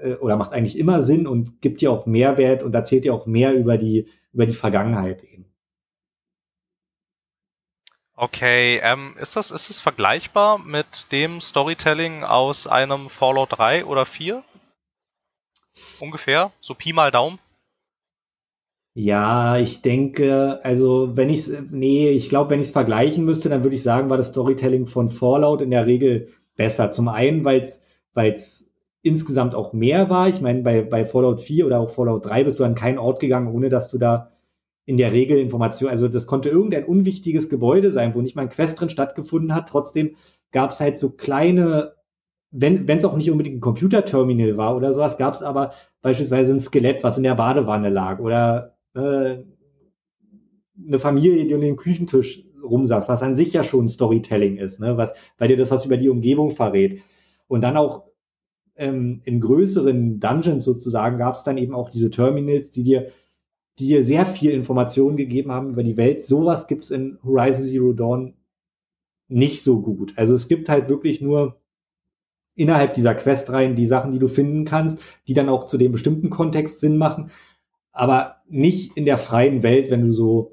äh, 0.04 0.16
oder 0.16 0.36
macht 0.36 0.52
eigentlich 0.52 0.78
immer 0.78 1.02
Sinn 1.04 1.28
und 1.28 1.62
gibt 1.62 1.82
dir 1.82 1.92
auch 1.92 2.06
Mehrwert 2.06 2.63
und 2.63 2.76
erzählt 2.76 3.06
dir 3.06 3.13
auch 3.13 3.26
mehr 3.26 3.54
über 3.54 3.78
die, 3.78 4.08
über 4.34 4.46
die 4.46 4.54
Vergangenheit 4.54 5.24
eben. 5.24 5.46
Okay, 8.16 8.80
ähm, 8.84 9.16
ist 9.20 9.36
das, 9.36 9.50
ist 9.50 9.70
das 9.70 9.80
vergleichbar 9.80 10.60
mit 10.60 11.12
dem 11.12 11.42
Storytelling 11.42 12.24
aus 12.24 12.68
einem 12.68 13.10
Fallout 13.10 13.58
3 13.58 13.86
oder 13.86 14.06
4? 14.06 14.44
Ungefähr? 16.00 16.52
So 16.62 16.76
Pi 16.76 16.94
mal 16.94 17.10
Daumen? 17.10 17.39
Ja, 18.96 19.58
ich 19.58 19.82
denke, 19.82 20.60
also 20.63 21.18
wenn 21.18 21.30
ich 21.30 21.50
nee, 21.72 22.12
ich 22.12 22.30
glaube, 22.30 22.52
wenn 22.52 22.60
ich 22.60 22.68
es 22.68 22.72
vergleichen 22.72 23.26
müsste, 23.26 23.50
dann 23.50 23.63
würde 23.63 23.76
ich 23.76 23.82
sagen, 23.82 24.12
war 24.12 24.18
das 24.18 24.28
Storytelling 24.28 24.86
von 24.86 25.10
Fallout 25.10 25.62
in 25.62 25.72
der 25.72 25.88
Regel 25.88 26.30
besser. 26.56 26.92
Zum 26.92 27.08
einen, 27.08 27.44
weil 27.44 27.62
es 27.62 27.82
weil 28.13 28.34
es 28.34 28.72
insgesamt 29.04 29.54
auch 29.54 29.74
mehr 29.74 30.10
war. 30.10 30.30
Ich 30.30 30.42
meine, 30.42 30.63
bei, 30.63 30.82
bei 30.82 31.06
Fallout 31.06 31.42
4 31.42 31.68
oder 31.68 31.80
auch 31.80 31.92
Fallout 31.92 32.26
3 32.26 32.46
bist 32.46 32.60
du 32.60 32.63
an 32.63 32.74
keinen 32.74 32.98
Ort 32.98 33.20
gegangen, 33.20 33.54
ohne 33.54 33.70
dass 33.70 33.89
du 33.89 33.98
da 33.98 34.30
in 34.86 34.98
der 34.98 35.12
Regel 35.12 35.38
Informationen, 35.38 35.92
also 35.92 36.08
das 36.08 36.26
konnte 36.26 36.50
irgendein 36.50 36.86
unwichtiges 36.86 37.50
Gebäude 37.50 37.92
sein, 37.92 38.16
wo 38.16 38.22
nicht 38.22 38.36
mal 38.36 38.44
ein 38.44 38.50
Quest 38.50 38.80
drin 38.80 38.89
stattgefunden 38.89 39.54
hat. 39.54 39.70
Trotzdem 39.70 40.16
gab 40.52 40.72
es 40.72 40.80
halt 40.80 40.98
so 40.98 41.12
kleine, 41.12 41.94
wenn 42.52 42.88
es 42.88 43.06
auch 43.06 43.16
nicht 43.16 43.30
unbedingt 43.30 43.58
ein 43.58 43.62
Computerterminal 43.62 44.58
war 44.58 44.76
oder 44.76 44.94
sowas, 44.94 45.18
gab 45.18 45.34
es 45.34 45.42
aber 45.42 45.72
beispielsweise 46.02 46.54
ein 46.54 46.60
Skelett, 46.60 47.04
was 47.04 47.18
in 47.18 47.24
der 47.24 47.36
Badewanne 47.36 47.89
lag 47.89 48.20
oder 48.20 48.76
äh, 48.94 49.38
eine 50.86 51.00
Familie, 51.00 51.46
die 51.46 51.54
um 51.54 51.62
den 51.62 51.78
Küchentisch 51.78 52.44
rumsaß, 52.62 53.10
was 53.10 53.24
an 53.24 53.36
sich 53.36 53.54
ja 53.54 53.63
schon 53.63 53.88
Storytelling 53.88 54.58
ist, 54.58 54.80
ne? 54.80 54.98
was, 54.98 55.13
weil 55.38 55.50
dir 55.50 55.58
das 55.58 55.72
was 55.72 55.86
über 55.86 55.98
die 55.98 56.10
Umgebung 56.10 56.52
verrät. 56.52 57.02
Und 57.48 57.62
dann 57.62 57.78
auch 57.78 58.06
ähm, 58.76 59.22
in 59.26 59.40
größeren 59.40 60.20
Dungeons 60.20 60.66
sozusagen 60.66 61.18
gab 61.18 61.36
es 61.36 61.44
dann 61.44 61.58
eben 61.58 61.74
auch 61.74 61.90
diese 61.90 62.10
Terminals, 62.10 62.72
die 62.72 62.84
dir, 62.84 63.08
die 63.80 63.88
dir 63.88 64.04
sehr 64.04 64.26
viel 64.26 64.52
Informationen 64.52 65.18
gegeben 65.18 65.52
haben 65.52 65.70
über 65.72 65.84
die 65.84 65.98
Welt. 65.98 66.22
Sowas 66.22 66.68
gibt 66.68 66.86
es 66.86 66.92
in 66.92 67.20
Horizon 67.24 67.66
Zero 67.66 67.94
Dawn 67.94 68.34
nicht 69.28 69.64
so 69.64 69.82
gut. 69.82 70.14
Also 70.16 70.34
es 70.34 70.48
gibt 70.48 70.70
halt 70.70 70.90
wirklich 70.90 71.22
nur 71.22 71.60
innerhalb 72.56 72.94
dieser 72.94 73.16
Questreihen 73.16 73.76
die 73.76 73.88
Sachen, 73.88 74.12
die 74.12 74.20
du 74.20 74.28
finden 74.28 74.66
kannst, 74.66 75.04
die 75.28 75.34
dann 75.34 75.50
auch 75.50 75.66
zu 75.66 75.78
dem 75.78 75.92
bestimmten 75.92 76.30
Kontext 76.30 76.80
Sinn 76.80 76.98
machen, 76.98 77.32
aber 77.92 78.38
nicht 78.48 78.96
in 78.98 79.06
der 79.06 79.18
freien 79.18 79.64
Welt, 79.64 79.90
wenn 79.90 80.02
du 80.02 80.12
so 80.12 80.52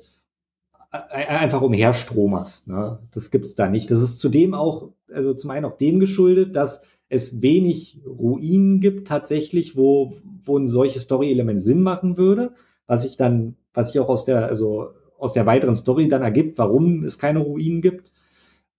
einfach 0.90 1.62
umherstromerst. 1.62 2.68
Ne? 2.68 2.98
Das 3.12 3.30
gibt's 3.30 3.54
da 3.54 3.68
nicht. 3.68 3.90
Das 3.90 4.02
ist 4.02 4.18
zudem 4.18 4.54
auch, 4.54 4.90
also 5.12 5.35
zum 5.35 5.50
einen 5.50 5.64
auch 5.64 5.76
dem 5.76 6.00
geschuldet, 6.00 6.56
dass 6.56 6.83
es 7.10 7.42
wenig 7.42 8.00
Ruinen 8.06 8.80
gibt 8.80 9.08
tatsächlich, 9.08 9.76
wo, 9.76 10.14
wo 10.44 10.56
ein 10.56 10.68
solches 10.68 11.02
Story-Element 11.02 11.60
Sinn 11.60 11.82
machen 11.82 12.16
würde, 12.16 12.54
was 12.86 13.04
ich 13.04 13.16
dann, 13.16 13.56
was 13.74 13.92
sich 13.92 14.00
auch 14.00 14.08
aus 14.08 14.24
der, 14.24 14.46
also 14.46 14.90
aus 15.18 15.32
der 15.32 15.44
weiteren 15.44 15.76
Story 15.76 16.08
dann 16.08 16.22
ergibt, 16.22 16.56
warum 16.56 17.04
es 17.04 17.18
keine 17.18 17.40
Ruinen 17.40 17.82
gibt. 17.82 18.12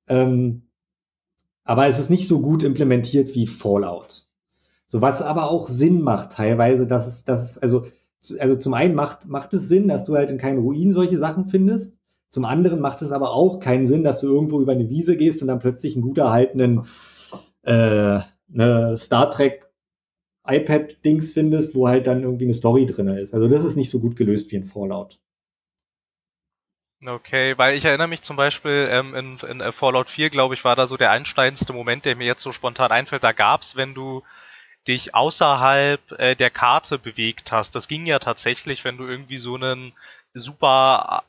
Ähm, 0.07 0.63
aber 1.65 1.87
es 1.87 1.99
ist 1.99 2.09
nicht 2.09 2.27
so 2.27 2.41
gut 2.41 2.63
implementiert 2.63 3.35
wie 3.35 3.47
Fallout. 3.47 4.25
So 4.87 5.01
was 5.01 5.21
aber 5.21 5.51
auch 5.51 5.67
Sinn 5.67 6.01
macht 6.01 6.31
teilweise, 6.31 6.87
dass 6.87 7.07
es, 7.07 7.25
dass 7.25 7.51
es, 7.51 7.57
also, 7.57 7.83
also 8.39 8.55
zum 8.55 8.73
einen 8.73 8.95
macht, 8.95 9.27
macht 9.27 9.53
es 9.53 9.67
Sinn, 9.67 9.89
dass 9.89 10.05
du 10.05 10.15
halt 10.15 10.31
in 10.31 10.37
keinen 10.37 10.59
Ruinen 10.59 10.93
solche 10.93 11.17
Sachen 11.17 11.49
findest. 11.49 11.93
Zum 12.29 12.45
anderen 12.45 12.79
macht 12.79 13.01
es 13.01 13.11
aber 13.11 13.31
auch 13.31 13.59
keinen 13.59 13.85
Sinn, 13.85 14.05
dass 14.05 14.21
du 14.21 14.27
irgendwo 14.27 14.61
über 14.61 14.71
eine 14.71 14.89
Wiese 14.89 15.17
gehst 15.17 15.41
und 15.41 15.49
dann 15.49 15.59
plötzlich 15.59 15.95
einen 15.95 16.03
gut 16.03 16.17
erhaltenen 16.17 16.83
äh, 17.63 18.19
eine 18.53 18.97
Star 18.97 19.29
Trek 19.29 19.67
iPad-Dings 20.45 21.33
findest, 21.33 21.75
wo 21.75 21.87
halt 21.87 22.07
dann 22.07 22.23
irgendwie 22.23 22.45
eine 22.45 22.53
Story 22.53 22.85
drin 22.85 23.07
ist. 23.07 23.33
Also 23.33 23.47
das 23.47 23.63
ist 23.63 23.75
nicht 23.75 23.89
so 23.89 23.99
gut 23.99 24.15
gelöst 24.15 24.51
wie 24.51 24.55
in 24.55 24.65
Fallout. 24.65 25.19
Okay, 27.03 27.57
weil 27.57 27.75
ich 27.75 27.85
erinnere 27.85 28.07
mich 28.07 28.21
zum 28.21 28.35
Beispiel 28.35 28.87
ähm, 28.91 29.15
in, 29.15 29.37
in 29.49 29.61
äh, 29.61 29.71
Fallout 29.71 30.09
4, 30.09 30.29
glaube 30.29 30.53
ich, 30.53 30.63
war 30.63 30.75
da 30.75 30.85
so 30.85 30.97
der 30.97 31.09
einsteinendste 31.09 31.73
Moment, 31.73 32.05
der 32.05 32.15
mir 32.15 32.27
jetzt 32.27 32.43
so 32.43 32.51
spontan 32.51 32.91
einfällt. 32.91 33.23
Da 33.23 33.31
gab's, 33.31 33.75
wenn 33.75 33.95
du 33.95 34.21
dich 34.87 35.15
außerhalb 35.15 36.11
äh, 36.19 36.35
der 36.35 36.51
Karte 36.51 36.99
bewegt 36.99 37.51
hast. 37.51 37.75
Das 37.75 37.87
ging 37.87 38.05
ja 38.05 38.19
tatsächlich, 38.19 38.83
wenn 38.83 38.97
du 38.97 39.07
irgendwie 39.07 39.37
so 39.37 39.55
einen 39.55 39.93
super, 40.33 41.23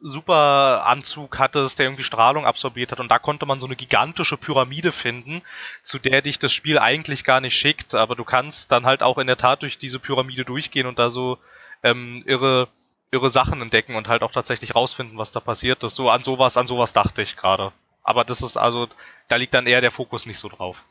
super 0.00 0.84
Anzug 0.86 1.38
hattest, 1.38 1.78
der 1.78 1.86
irgendwie 1.86 2.02
Strahlung 2.02 2.46
absorbiert 2.46 2.92
hat. 2.92 3.00
Und 3.00 3.10
da 3.10 3.18
konnte 3.18 3.46
man 3.46 3.60
so 3.60 3.66
eine 3.66 3.76
gigantische 3.76 4.36
Pyramide 4.36 4.92
finden, 4.92 5.42
zu 5.82 5.98
der 5.98 6.22
dich 6.22 6.38
das 6.38 6.52
Spiel 6.52 6.78
eigentlich 6.78 7.24
gar 7.24 7.40
nicht 7.40 7.54
schickt. 7.54 7.94
Aber 7.94 8.14
du 8.14 8.24
kannst 8.24 8.72
dann 8.72 8.86
halt 8.86 9.02
auch 9.02 9.18
in 9.18 9.26
der 9.26 9.36
Tat 9.36 9.62
durch 9.62 9.78
diese 9.78 9.98
Pyramide 9.98 10.44
durchgehen 10.44 10.86
und 10.86 10.98
da 10.98 11.10
so 11.10 11.38
ähm, 11.82 12.22
irre, 12.26 12.68
irre 13.10 13.30
Sachen 13.30 13.60
entdecken 13.60 13.94
und 13.94 14.08
halt 14.08 14.22
auch 14.22 14.32
tatsächlich 14.32 14.74
rausfinden, 14.74 15.18
was 15.18 15.32
da 15.32 15.40
passiert 15.40 15.84
ist. 15.84 15.94
So 15.94 16.08
an 16.10 16.24
sowas, 16.24 16.56
an 16.56 16.66
sowas 16.66 16.92
dachte 16.92 17.22
ich 17.22 17.36
gerade. 17.36 17.72
Aber 18.02 18.24
das 18.24 18.40
ist 18.40 18.56
also, 18.56 18.86
da 19.28 19.36
liegt 19.36 19.52
dann 19.52 19.66
eher 19.66 19.80
der 19.80 19.90
Fokus 19.90 20.26
nicht 20.26 20.38
so 20.38 20.48
drauf. 20.48 20.84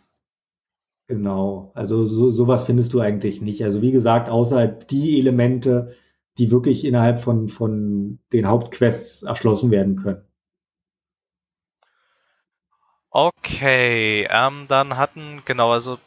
Genau, 1.08 1.71
also 1.75 2.04
so, 2.06 2.32
sowas 2.32 2.63
findest 2.63 2.93
du 2.93 2.99
eigentlich 2.99 3.41
nicht. 3.41 3.63
Also 3.63 3.82
wie 3.82 3.91
gesagt, 3.91 4.28
außer 4.28 4.67
die 4.67 5.19
Elemente, 5.19 5.95
die 6.38 6.52
wirklich 6.52 6.86
innerhalb 6.86 7.19
von, 7.19 7.48
von 7.48 8.19
den 8.34 8.48
Hauptquests 8.48 9.24
erschlossen 9.24 9.71
werden 9.71 9.95
können. 9.95 10.24
Okay, 13.10 14.28
ähm, 14.30 14.65
dann 14.67 14.98
hatten, 14.98 15.41
genau, 15.45 15.71
also 15.71 15.98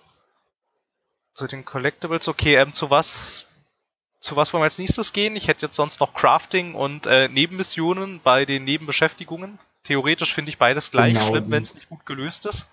zu 1.33 1.47
den 1.47 1.65
Collectibles, 1.65 2.29
okay, 2.29 2.57
ähm, 2.57 2.75
zu 2.75 2.91
was, 2.91 3.47
zu 4.21 4.37
was 4.37 4.53
wollen 4.53 4.61
wir 4.61 4.67
als 4.67 4.79
nächstes 4.79 5.15
gehen? 5.15 5.35
Ich 5.35 5.49
hätte 5.49 5.67
jetzt 5.67 5.77
sonst 5.77 6.01
noch 6.01 6.13
Crafting 6.13 6.75
und 6.75 7.07
äh, 7.07 7.29
Nebenmissionen 7.29 8.21
bei 8.23 8.45
den 8.45 8.65
Nebenbeschäftigungen. 8.65 9.59
Theoretisch 9.85 10.35
finde 10.35 10.51
ich 10.51 10.59
beides 10.59 10.91
gleich 10.91 11.15
genau, 11.15 11.29
schlimm, 11.29 11.51
wenn 11.51 11.63
es 11.63 11.75
nicht 11.75 11.89
gut 11.89 12.05
gelöst 12.05 12.45
ist. 12.45 12.67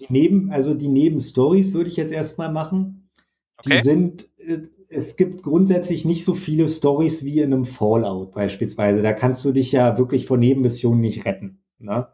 Die 0.00 0.06
Neben, 0.10 0.52
also 0.52 0.74
die 0.74 0.88
Nebenstories 0.88 1.72
würde 1.72 1.88
ich 1.88 1.96
jetzt 1.96 2.12
erstmal 2.12 2.52
machen. 2.52 3.08
Okay. 3.56 3.78
Die 3.78 3.82
sind, 3.82 4.28
äh, 4.36 4.68
es 4.88 5.16
gibt 5.16 5.42
grundsätzlich 5.42 6.04
nicht 6.04 6.24
so 6.24 6.34
viele 6.34 6.68
Stories 6.68 7.24
wie 7.24 7.40
in 7.40 7.52
einem 7.52 7.64
Fallout 7.64 8.32
beispielsweise. 8.32 9.02
Da 9.02 9.12
kannst 9.12 9.44
du 9.44 9.52
dich 9.52 9.72
ja 9.72 9.98
wirklich 9.98 10.26
vor 10.26 10.36
Nebenmissionen 10.36 11.00
nicht 11.00 11.24
retten. 11.24 11.58
Ne? 11.78 12.08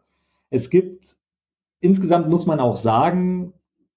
Es 0.49 0.69
gibt, 0.69 1.15
insgesamt 1.79 2.29
muss 2.29 2.45
man 2.45 2.59
auch 2.59 2.75
sagen, 2.75 3.53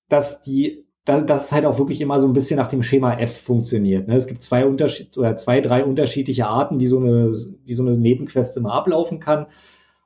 dass 0.08 0.40
die, 0.42 0.84
dass 1.04 1.46
es 1.46 1.52
halt 1.52 1.64
auch 1.64 1.78
wirklich 1.78 2.00
immer 2.00 2.20
so 2.20 2.26
ein 2.26 2.32
bisschen 2.32 2.58
nach 2.58 2.68
dem 2.68 2.82
Schema 2.82 3.14
F 3.14 3.40
funktioniert. 3.40 4.08
Ne? 4.08 4.16
Es 4.16 4.26
gibt 4.26 4.42
zwei 4.42 4.66
Unterschied 4.66 5.16
oder 5.16 5.36
zwei, 5.36 5.60
drei 5.60 5.84
unterschiedliche 5.84 6.46
Arten, 6.46 6.80
wie 6.80 6.86
so 6.86 6.98
eine, 6.98 7.32
wie 7.64 7.74
so 7.74 7.82
eine 7.82 7.96
Nebenquest 7.96 8.56
immer 8.56 8.72
ablaufen 8.72 9.20
kann. 9.20 9.46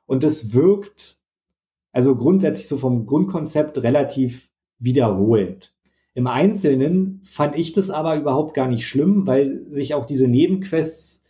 Und 0.05 0.23
es 0.23 0.53
wirkt, 0.53 1.17
also 1.91 2.15
grundsätzlich 2.15 2.67
so 2.67 2.77
vom 2.77 3.05
Grundkonzept 3.05 3.81
relativ 3.83 4.49
wiederholend. 4.79 5.73
Im 6.13 6.27
Einzelnen 6.27 7.21
fand 7.23 7.55
ich 7.55 7.71
das 7.71 7.89
aber 7.89 8.17
überhaupt 8.17 8.53
gar 8.53 8.67
nicht 8.67 8.85
schlimm, 8.85 9.27
weil 9.27 9.49
sich 9.71 9.93
auch 9.93 10.05
diese 10.05 10.27
Nebenquests 10.27 11.23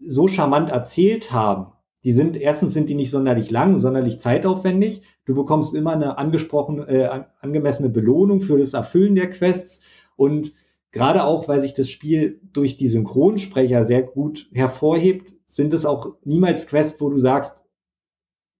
so 0.00 0.28
charmant 0.28 0.70
erzählt 0.70 1.30
haben. 1.32 1.72
Die 2.02 2.12
sind, 2.12 2.36
erstens 2.36 2.72
sind 2.72 2.88
die 2.88 2.94
nicht 2.94 3.10
sonderlich 3.10 3.50
lang, 3.50 3.78
sonderlich 3.78 4.18
zeitaufwendig. 4.18 5.02
Du 5.24 5.34
bekommst 5.34 5.74
immer 5.74 5.92
eine 5.92 6.18
angesprochen, 6.18 6.86
äh, 6.86 7.24
angemessene 7.40 7.88
Belohnung 7.88 8.40
für 8.40 8.58
das 8.58 8.74
Erfüllen 8.74 9.14
der 9.14 9.30
Quests. 9.30 9.82
Und 10.16 10.52
gerade 10.92 11.24
auch, 11.24 11.48
weil 11.48 11.60
sich 11.60 11.74
das 11.74 11.88
Spiel 11.88 12.40
durch 12.52 12.76
die 12.76 12.86
Synchronsprecher 12.86 13.84
sehr 13.84 14.02
gut 14.02 14.48
hervorhebt, 14.52 15.34
sind 15.46 15.74
es 15.74 15.84
auch 15.84 16.14
niemals 16.24 16.66
Quests, 16.66 17.00
wo 17.00 17.08
du 17.08 17.16
sagst, 17.16 17.64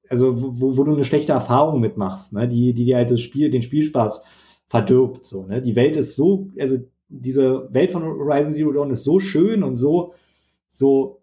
also 0.08 0.40
wo, 0.60 0.76
wo 0.76 0.84
du 0.84 0.94
eine 0.94 1.04
schlechte 1.04 1.32
Erfahrung 1.32 1.80
mitmachst, 1.80 2.32
ne? 2.32 2.48
die, 2.48 2.74
die 2.74 2.84
dir 2.84 2.96
halt 2.96 3.10
das 3.10 3.20
Spiel, 3.20 3.50
den 3.50 3.62
Spielspaß 3.62 4.22
verdirbt. 4.68 5.26
So, 5.26 5.44
ne? 5.44 5.62
Die 5.62 5.76
Welt 5.76 5.96
ist 5.96 6.16
so, 6.16 6.48
also 6.58 6.78
diese 7.08 7.68
Welt 7.72 7.92
von 7.92 8.02
Horizon 8.02 8.52
Zero 8.52 8.72
Dawn 8.72 8.90
ist 8.90 9.04
so 9.04 9.20
schön 9.20 9.62
und 9.62 9.76
so, 9.76 10.12
so 10.68 11.22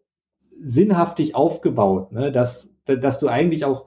sinnhaftig 0.61 1.35
aufgebaut, 1.35 2.11
ne? 2.11 2.31
dass, 2.31 2.69
dass 2.85 3.19
du 3.19 3.27
eigentlich 3.27 3.65
auch 3.65 3.85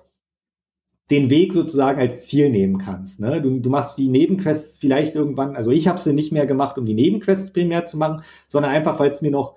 den 1.10 1.30
Weg 1.30 1.52
sozusagen 1.52 2.00
als 2.00 2.26
Ziel 2.26 2.50
nehmen 2.50 2.78
kannst. 2.78 3.20
Ne? 3.20 3.40
Du, 3.40 3.60
du 3.60 3.70
machst 3.70 3.96
die 3.96 4.08
Nebenquests 4.08 4.78
vielleicht 4.78 5.14
irgendwann, 5.14 5.56
also 5.56 5.70
ich 5.70 5.86
habe 5.86 6.00
sie 6.00 6.12
nicht 6.12 6.32
mehr 6.32 6.46
gemacht, 6.46 6.78
um 6.78 6.84
die 6.84 6.94
Nebenquests 6.94 7.52
primär 7.52 7.84
zu 7.84 7.96
machen, 7.96 8.22
sondern 8.48 8.72
einfach, 8.72 8.98
weil 8.98 9.10
es 9.10 9.22
mir 9.22 9.30
noch 9.30 9.54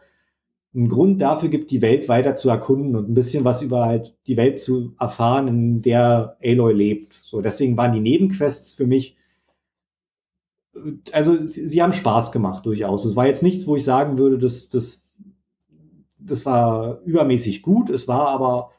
einen 0.75 0.87
Grund 0.87 1.19
dafür 1.21 1.49
gibt, 1.49 1.71
die 1.71 1.81
Welt 1.81 2.07
weiter 2.07 2.35
zu 2.35 2.49
erkunden 2.49 2.95
und 2.95 3.09
ein 3.09 3.15
bisschen 3.15 3.43
was 3.43 3.63
über 3.63 3.85
halt 3.85 4.15
die 4.27 4.37
Welt 4.37 4.59
zu 4.59 4.93
erfahren, 4.99 5.47
in 5.47 5.81
der 5.81 6.37
Aloy 6.43 6.73
lebt. 6.73 7.19
So, 7.23 7.41
deswegen 7.41 7.75
waren 7.75 7.91
die 7.91 7.99
Nebenquests 7.99 8.75
für 8.75 8.85
mich 8.85 9.15
also 11.11 11.47
sie, 11.47 11.67
sie, 11.67 11.81
haben 11.81 11.93
Spaß 11.93 12.31
gemacht 12.31 12.65
durchaus. 12.65 13.05
Es 13.05 13.15
war 13.15 13.27
jetzt 13.27 13.43
nichts, 13.43 13.67
wo 13.67 13.75
ich 13.75 13.83
sagen 13.83 14.17
würde, 14.17 14.37
das, 14.37 14.69
das, 14.69 15.05
das 16.19 16.45
war 16.45 17.01
übermäßig 17.01 17.61
gut. 17.61 17.89
Es 17.89 18.07
war 18.07 18.27
aber, 18.29 18.71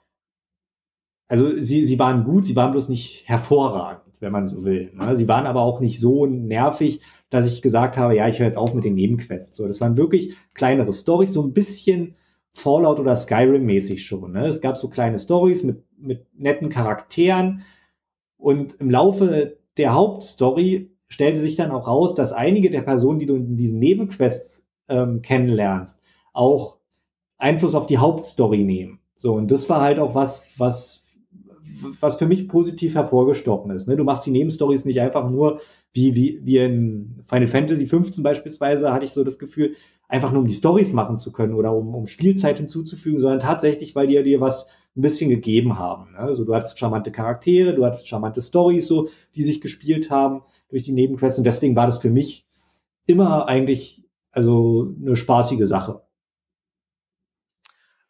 also 1.28 1.62
sie, 1.62 1.84
sie 1.84 1.98
waren 1.98 2.24
gut, 2.24 2.46
sie 2.46 2.56
waren 2.56 2.72
bloß 2.72 2.88
nicht 2.88 3.28
hervorragend, 3.28 4.20
wenn 4.20 4.32
man 4.32 4.46
so 4.46 4.64
will. 4.64 4.92
Ne? 4.94 5.16
Sie 5.16 5.28
waren 5.28 5.46
aber 5.46 5.62
auch 5.62 5.80
nicht 5.80 6.00
so 6.00 6.26
nervig, 6.26 7.00
dass 7.30 7.52
ich 7.52 7.62
gesagt 7.62 7.96
habe, 7.96 8.16
ja, 8.16 8.28
ich 8.28 8.38
höre 8.38 8.46
jetzt 8.46 8.58
auf 8.58 8.74
mit 8.74 8.84
den 8.84 8.94
Nebenquests. 8.94 9.56
So, 9.56 9.66
das 9.66 9.80
waren 9.80 9.96
wirklich 9.96 10.34
kleinere 10.54 10.92
Stories, 10.92 11.32
so 11.32 11.42
ein 11.42 11.52
bisschen 11.52 12.16
Fallout 12.52 12.98
oder 12.98 13.14
Skyrim 13.14 13.64
mäßig 13.64 14.04
schon. 14.04 14.32
Ne? 14.32 14.46
Es 14.46 14.60
gab 14.60 14.76
so 14.76 14.88
kleine 14.88 15.18
Stories 15.18 15.62
mit, 15.62 15.84
mit 15.96 16.26
netten 16.34 16.68
Charakteren 16.68 17.62
und 18.36 18.74
im 18.74 18.90
Laufe 18.90 19.58
der 19.76 19.94
Hauptstory 19.94 20.89
stellte 21.10 21.40
sich 21.40 21.56
dann 21.56 21.72
auch 21.72 21.86
raus, 21.86 22.14
dass 22.14 22.32
einige 22.32 22.70
der 22.70 22.82
Personen, 22.82 23.18
die 23.18 23.26
du 23.26 23.36
in 23.36 23.56
diesen 23.56 23.78
Nebenquests 23.78 24.64
ähm, 24.88 25.20
kennenlernst, 25.20 26.00
auch 26.32 26.78
Einfluss 27.36 27.74
auf 27.74 27.86
die 27.86 27.98
Hauptstory 27.98 28.64
nehmen. 28.64 29.00
So, 29.16 29.34
und 29.34 29.50
das 29.50 29.68
war 29.68 29.82
halt 29.82 29.98
auch 29.98 30.14
was, 30.14 30.58
was, 30.58 31.04
was 32.00 32.16
für 32.16 32.26
mich 32.26 32.48
positiv 32.48 32.94
hervorgestochen 32.94 33.70
ist. 33.70 33.88
Ne? 33.88 33.96
Du 33.96 34.04
machst 34.04 34.26
die 34.26 34.30
Nebenstories 34.30 34.84
nicht 34.84 35.00
einfach 35.00 35.28
nur, 35.28 35.60
wie, 35.92 36.14
wie, 36.14 36.40
wie 36.42 36.58
in 36.58 37.20
Final 37.28 37.48
Fantasy 37.48 37.86
15 37.86 38.22
beispielsweise, 38.22 38.92
hatte 38.92 39.04
ich 39.04 39.12
so 39.12 39.24
das 39.24 39.38
Gefühl, 39.38 39.74
einfach 40.08 40.32
nur 40.32 40.42
um 40.42 40.48
die 40.48 40.54
Stories 40.54 40.92
machen 40.92 41.18
zu 41.18 41.32
können 41.32 41.54
oder 41.54 41.74
um, 41.74 41.94
um 41.94 42.06
Spielzeit 42.06 42.58
hinzuzufügen, 42.58 43.20
sondern 43.20 43.40
tatsächlich, 43.40 43.94
weil 43.94 44.06
die 44.06 44.22
dir 44.22 44.40
was 44.40 44.66
ein 44.96 45.02
bisschen 45.02 45.30
gegeben 45.30 45.78
haben. 45.78 46.12
Ne? 46.12 46.18
Also 46.18 46.44
du 46.44 46.54
hattest 46.54 46.78
charmante 46.78 47.12
Charaktere, 47.12 47.74
du 47.74 47.84
hattest 47.84 48.08
charmante 48.08 48.40
Stories 48.40 48.86
so, 48.86 49.08
die 49.34 49.42
sich 49.42 49.60
gespielt 49.60 50.10
haben 50.10 50.42
durch 50.68 50.82
die 50.82 50.92
Nebenquests 50.92 51.38
und 51.38 51.44
deswegen 51.44 51.76
war 51.76 51.86
das 51.86 51.98
für 51.98 52.10
mich 52.10 52.46
immer 53.06 53.48
eigentlich 53.48 54.04
also 54.32 54.94
eine 55.00 55.16
spaßige 55.16 55.66
Sache. 55.66 56.02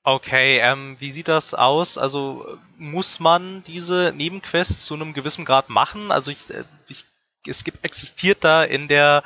Okay, 0.03 0.59
ähm, 0.59 0.97
wie 0.99 1.11
sieht 1.11 1.29
das 1.29 1.53
aus? 1.53 1.99
Also 1.99 2.59
muss 2.79 3.21
man 3.21 3.63
diese 3.65 4.13
Nebenquests 4.17 4.85
zu 4.85 4.95
einem 4.95 5.13
gewissen 5.13 5.45
Grad 5.45 5.69
machen? 5.69 6.11
Also 6.11 6.31
ich, 6.31 6.49
äh, 6.51 6.65
ich 6.89 7.05
es 7.47 7.65
gibt 7.65 7.85
existiert 7.85 8.45
da 8.45 8.65
in 8.65 8.89
der 8.89 9.23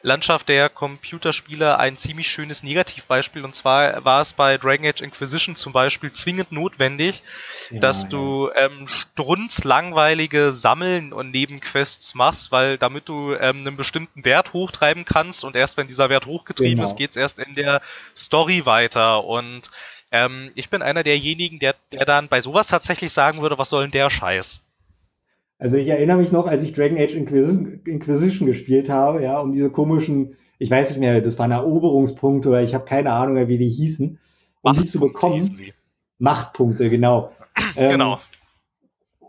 Landschaft 0.00 0.48
der 0.48 0.68
Computerspiele 0.68 1.76
ein 1.78 1.96
ziemlich 1.96 2.28
schönes 2.28 2.62
Negativbeispiel. 2.62 3.44
Und 3.44 3.54
zwar 3.54 4.04
war 4.04 4.20
es 4.20 4.32
bei 4.32 4.56
Dragon 4.56 4.86
Age 4.86 5.00
Inquisition 5.00 5.56
zum 5.56 5.72
Beispiel 5.72 6.12
zwingend 6.12 6.52
notwendig, 6.52 7.22
ja, 7.70 7.80
dass 7.80 8.04
ja. 8.04 8.08
du 8.10 8.50
ähm, 8.54 8.86
strunzlangweilige 8.86 10.52
Sammeln 10.52 11.12
und 11.12 11.32
Nebenquests 11.32 12.14
machst, 12.14 12.52
weil 12.52 12.78
damit 12.78 13.08
du 13.08 13.34
ähm, 13.34 13.66
einen 13.66 13.76
bestimmten 13.76 14.24
Wert 14.24 14.52
hochtreiben 14.52 15.04
kannst 15.04 15.42
und 15.42 15.56
erst 15.56 15.76
wenn 15.76 15.88
dieser 15.88 16.08
Wert 16.10 16.26
hochgetrieben 16.26 16.76
genau. 16.76 16.88
ist, 16.88 16.96
geht's 16.96 17.16
erst 17.16 17.40
in 17.40 17.56
der 17.56 17.82
Story 18.16 18.66
weiter. 18.66 19.24
Und 19.24 19.68
ähm, 20.10 20.50
ich 20.54 20.70
bin 20.70 20.82
einer 20.82 21.02
derjenigen, 21.02 21.58
der, 21.58 21.74
der 21.92 22.04
dann 22.04 22.28
bei 22.28 22.40
sowas 22.40 22.68
tatsächlich 22.68 23.12
sagen 23.12 23.42
würde, 23.42 23.58
was 23.58 23.70
soll 23.70 23.84
denn 23.84 23.90
der 23.90 24.10
Scheiß? 24.10 24.60
Also 25.58 25.76
ich 25.76 25.88
erinnere 25.88 26.18
mich 26.18 26.30
noch, 26.30 26.46
als 26.46 26.62
ich 26.62 26.72
Dragon 26.72 26.96
Age 26.98 27.14
Inquisition, 27.14 27.80
Inquisition 27.84 28.46
gespielt 28.46 28.88
habe, 28.88 29.22
ja, 29.22 29.40
um 29.40 29.52
diese 29.52 29.70
komischen, 29.70 30.36
ich 30.58 30.70
weiß 30.70 30.90
nicht 30.90 31.00
mehr, 31.00 31.20
das 31.20 31.38
waren 31.38 31.50
Eroberungspunkte 31.50 32.48
oder 32.48 32.62
ich 32.62 32.74
habe 32.74 32.84
keine 32.84 33.12
Ahnung 33.12 33.34
mehr, 33.34 33.48
wie 33.48 33.58
die 33.58 33.68
hießen, 33.68 34.18
um 34.62 34.74
die 34.74 34.84
zu 34.84 35.00
bekommen. 35.00 35.58
Machtpunkte, 36.18 36.90
genau. 36.90 37.32
Ähm, 37.76 37.92
genau. 37.92 38.20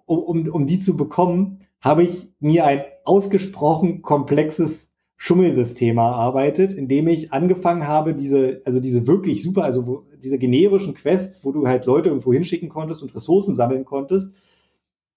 Um, 0.06 0.20
um, 0.20 0.48
um 0.50 0.68
die 0.68 0.78
zu 0.78 0.96
bekommen, 0.96 1.60
habe 1.82 2.04
ich 2.04 2.28
mir 2.40 2.66
ein 2.66 2.84
ausgesprochen 3.06 4.04
komplexes 4.04 4.89
Schummelsystem 5.22 5.98
erarbeitet, 5.98 6.74
indem 6.74 7.10
ich 7.10 7.34
angefangen 7.34 7.86
habe, 7.86 8.16
diese, 8.16 8.62
also 8.64 8.80
diese 8.80 9.06
wirklich 9.06 9.44
super, 9.44 9.66
also 9.66 9.86
wo, 9.86 10.04
diese 10.24 10.38
generischen 10.38 10.94
Quests, 10.94 11.44
wo 11.44 11.52
du 11.52 11.68
halt 11.68 11.86
Leute 11.86 12.08
irgendwo 12.08 12.32
hinschicken 12.32 12.70
konntest 12.70 13.04
und 13.04 13.14
Ressourcen 13.14 13.54
sammeln 13.54 13.84
konntest, 13.84 14.32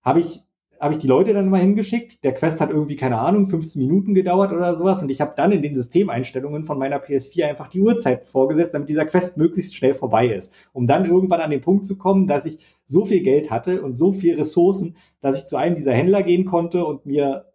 habe 0.02 0.18
ich 0.18 0.42
habe 0.80 0.94
ich 0.94 0.98
die 0.98 1.06
Leute 1.06 1.32
dann 1.32 1.48
mal 1.48 1.60
hingeschickt. 1.60 2.24
Der 2.24 2.34
Quest 2.34 2.60
hat 2.60 2.70
irgendwie, 2.70 2.96
keine 2.96 3.20
Ahnung, 3.20 3.46
15 3.46 3.80
Minuten 3.80 4.14
gedauert 4.14 4.52
oder 4.52 4.74
sowas. 4.74 5.00
Und 5.00 5.10
ich 5.10 5.20
habe 5.20 5.34
dann 5.36 5.52
in 5.52 5.62
den 5.62 5.76
Systemeinstellungen 5.76 6.64
von 6.64 6.76
meiner 6.76 6.98
PS4 6.98 7.44
einfach 7.44 7.68
die 7.68 7.80
Uhrzeit 7.80 8.28
vorgesetzt, 8.28 8.74
damit 8.74 8.88
dieser 8.88 9.06
Quest 9.06 9.36
möglichst 9.36 9.76
schnell 9.76 9.94
vorbei 9.94 10.26
ist. 10.26 10.52
Um 10.72 10.88
dann 10.88 11.06
irgendwann 11.06 11.40
an 11.40 11.52
den 11.52 11.60
Punkt 11.60 11.86
zu 11.86 11.96
kommen, 11.96 12.26
dass 12.26 12.46
ich 12.46 12.58
so 12.84 13.06
viel 13.06 13.22
Geld 13.22 13.52
hatte 13.52 13.80
und 13.80 13.94
so 13.94 14.10
viel 14.10 14.34
Ressourcen, 14.34 14.96
dass 15.20 15.38
ich 15.38 15.46
zu 15.46 15.56
einem 15.56 15.76
dieser 15.76 15.92
Händler 15.92 16.24
gehen 16.24 16.46
konnte 16.46 16.84
und 16.84 17.06
mir 17.06 17.52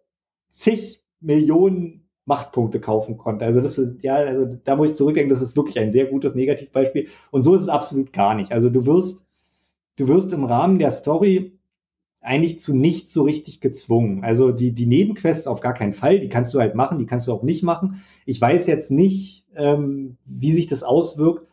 zig 0.48 1.02
Millionen 1.20 2.07
Machtpunkte 2.28 2.78
kaufen 2.78 3.16
konnte. 3.16 3.44
Also 3.44 3.60
das 3.60 3.78
ist, 3.78 4.02
ja, 4.02 4.14
also 4.16 4.46
da 4.64 4.76
muss 4.76 4.90
ich 4.90 4.96
zurückdenken, 4.96 5.30
das 5.30 5.42
ist 5.42 5.56
wirklich 5.56 5.80
ein 5.80 5.90
sehr 5.90 6.06
gutes 6.06 6.34
Negativbeispiel. 6.34 7.08
Und 7.30 7.42
so 7.42 7.54
ist 7.54 7.62
es 7.62 7.68
absolut 7.68 8.12
gar 8.12 8.34
nicht. 8.34 8.52
Also 8.52 8.70
du 8.70 8.86
wirst, 8.86 9.24
du 9.96 10.06
wirst 10.06 10.32
im 10.32 10.44
Rahmen 10.44 10.78
der 10.78 10.90
Story 10.90 11.58
eigentlich 12.20 12.58
zu 12.58 12.74
nichts 12.74 13.14
so 13.14 13.22
richtig 13.22 13.60
gezwungen. 13.60 14.22
Also 14.22 14.52
die, 14.52 14.72
die 14.72 14.86
Nebenquests 14.86 15.46
auf 15.46 15.60
gar 15.60 15.72
keinen 15.72 15.94
Fall, 15.94 16.20
die 16.20 16.28
kannst 16.28 16.52
du 16.52 16.60
halt 16.60 16.74
machen, 16.74 16.98
die 16.98 17.06
kannst 17.06 17.26
du 17.26 17.32
auch 17.32 17.42
nicht 17.42 17.62
machen. 17.62 18.02
Ich 18.26 18.40
weiß 18.40 18.66
jetzt 18.66 18.90
nicht, 18.90 19.46
ähm, 19.56 20.18
wie 20.26 20.52
sich 20.52 20.66
das 20.66 20.82
auswirkt, 20.82 21.46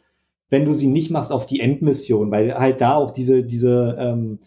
wenn 0.50 0.66
du 0.66 0.74
sie 0.74 0.88
nicht 0.88 1.10
machst 1.10 1.32
auf 1.32 1.46
die 1.46 1.62
Endmission, 1.62 2.32
weil 2.32 2.54
halt 2.54 2.82
da 2.82 2.96
auch 2.96 3.12
diese, 3.12 3.44
diese 3.44 3.96
ähm, 3.98 4.40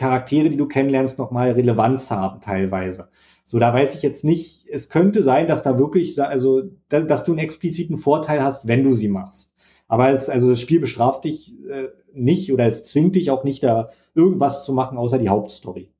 Charaktere, 0.00 0.48
die 0.48 0.56
du 0.56 0.66
kennenlernst, 0.66 1.18
nochmal 1.18 1.50
Relevanz 1.50 2.10
haben 2.10 2.40
teilweise. 2.40 3.10
So, 3.44 3.58
da 3.58 3.74
weiß 3.74 3.94
ich 3.94 4.02
jetzt 4.02 4.24
nicht, 4.24 4.66
es 4.70 4.88
könnte 4.88 5.22
sein, 5.22 5.46
dass 5.46 5.62
da 5.62 5.78
wirklich, 5.78 6.18
also, 6.22 6.62
dass 6.88 7.24
du 7.24 7.32
einen 7.32 7.40
expliziten 7.40 7.98
Vorteil 7.98 8.42
hast, 8.42 8.66
wenn 8.66 8.82
du 8.82 8.94
sie 8.94 9.08
machst. 9.08 9.52
Aber 9.88 10.08
es, 10.08 10.30
also 10.30 10.48
das 10.48 10.60
Spiel 10.60 10.80
bestraft 10.80 11.24
dich 11.24 11.52
äh, 11.68 11.88
nicht 12.14 12.50
oder 12.50 12.64
es 12.64 12.82
zwingt 12.84 13.14
dich 13.14 13.30
auch 13.30 13.44
nicht 13.44 13.62
da 13.62 13.90
irgendwas 14.14 14.64
zu 14.64 14.72
machen, 14.72 14.96
außer 14.96 15.18
die 15.18 15.28
Hauptstory. 15.28 15.92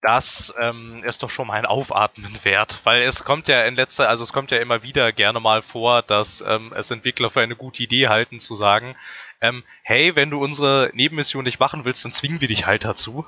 Das 0.00 0.54
ähm, 0.60 1.02
ist 1.04 1.22
doch 1.22 1.30
schon 1.30 1.48
mal 1.48 1.54
ein 1.54 1.66
Aufatmen 1.66 2.38
wert, 2.44 2.80
weil 2.84 3.02
es 3.02 3.24
kommt 3.24 3.48
ja 3.48 3.64
in 3.64 3.74
letzter, 3.74 4.08
also 4.08 4.24
es 4.24 4.32
kommt 4.32 4.50
ja 4.50 4.58
immer 4.58 4.82
wieder 4.82 5.12
gerne 5.12 5.40
mal 5.40 5.60
vor, 5.60 6.02
dass 6.02 6.42
ähm, 6.46 6.72
es 6.74 6.90
Entwickler 6.90 7.30
für 7.30 7.40
eine 7.40 7.56
gute 7.56 7.82
Idee 7.82 8.08
halten, 8.08 8.40
zu 8.40 8.54
sagen, 8.54 8.96
ähm, 9.40 9.64
hey, 9.82 10.16
wenn 10.16 10.30
du 10.30 10.42
unsere 10.42 10.90
Nebenmission 10.94 11.44
nicht 11.44 11.60
machen 11.60 11.84
willst, 11.84 12.04
dann 12.04 12.12
zwingen 12.12 12.40
wir 12.40 12.48
dich 12.48 12.66
halt 12.66 12.84
dazu. 12.84 13.24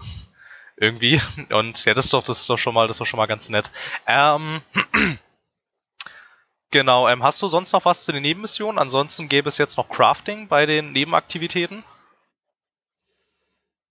Irgendwie. 0.76 1.20
Und 1.52 1.84
ja, 1.84 1.94
das 1.94 2.06
ist 2.06 2.14
doch, 2.14 2.22
das 2.22 2.40
ist 2.40 2.50
doch 2.50 2.58
schon 2.58 2.74
mal, 2.74 2.86
das 2.86 2.96
ist 2.96 3.00
doch 3.00 3.06
schon 3.06 3.18
mal 3.18 3.26
ganz 3.26 3.48
nett. 3.48 3.70
Ähm, 4.06 4.62
Genau, 6.72 7.08
ähm, 7.08 7.24
hast 7.24 7.42
du 7.42 7.48
sonst 7.48 7.72
noch 7.72 7.84
was 7.84 8.04
zu 8.04 8.12
den 8.12 8.22
Nebenmissionen? 8.22 8.78
Ansonsten 8.78 9.28
gäbe 9.28 9.48
es 9.48 9.58
jetzt 9.58 9.76
noch 9.76 9.88
Crafting 9.88 10.46
bei 10.46 10.66
den 10.66 10.92
Nebenaktivitäten? 10.92 11.82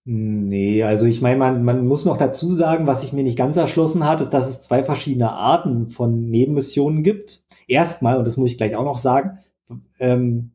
Nee, 0.05 0.81
also 0.83 1.05
ich 1.05 1.21
meine, 1.21 1.37
man, 1.37 1.63
man 1.63 1.85
muss 1.85 2.05
noch 2.05 2.15
dazu 2.17 2.53
sagen, 2.53 2.87
was 2.87 3.01
sich 3.01 3.11
mir 3.11 3.23
nicht 3.23 3.37
ganz 3.37 3.57
erschlossen 3.57 4.07
hat, 4.07 4.21
ist, 4.21 4.29
dass 4.29 4.47
es 4.47 4.61
zwei 4.61 4.83
verschiedene 4.83 5.31
Arten 5.31 5.91
von 5.91 6.29
Nebenmissionen 6.29 7.03
gibt. 7.03 7.43
Erstmal, 7.67 8.17
und 8.17 8.25
das 8.25 8.37
muss 8.37 8.51
ich 8.51 8.57
gleich 8.57 8.75
auch 8.75 8.85
noch 8.85 8.97
sagen, 8.97 9.39
ähm, 9.99 10.51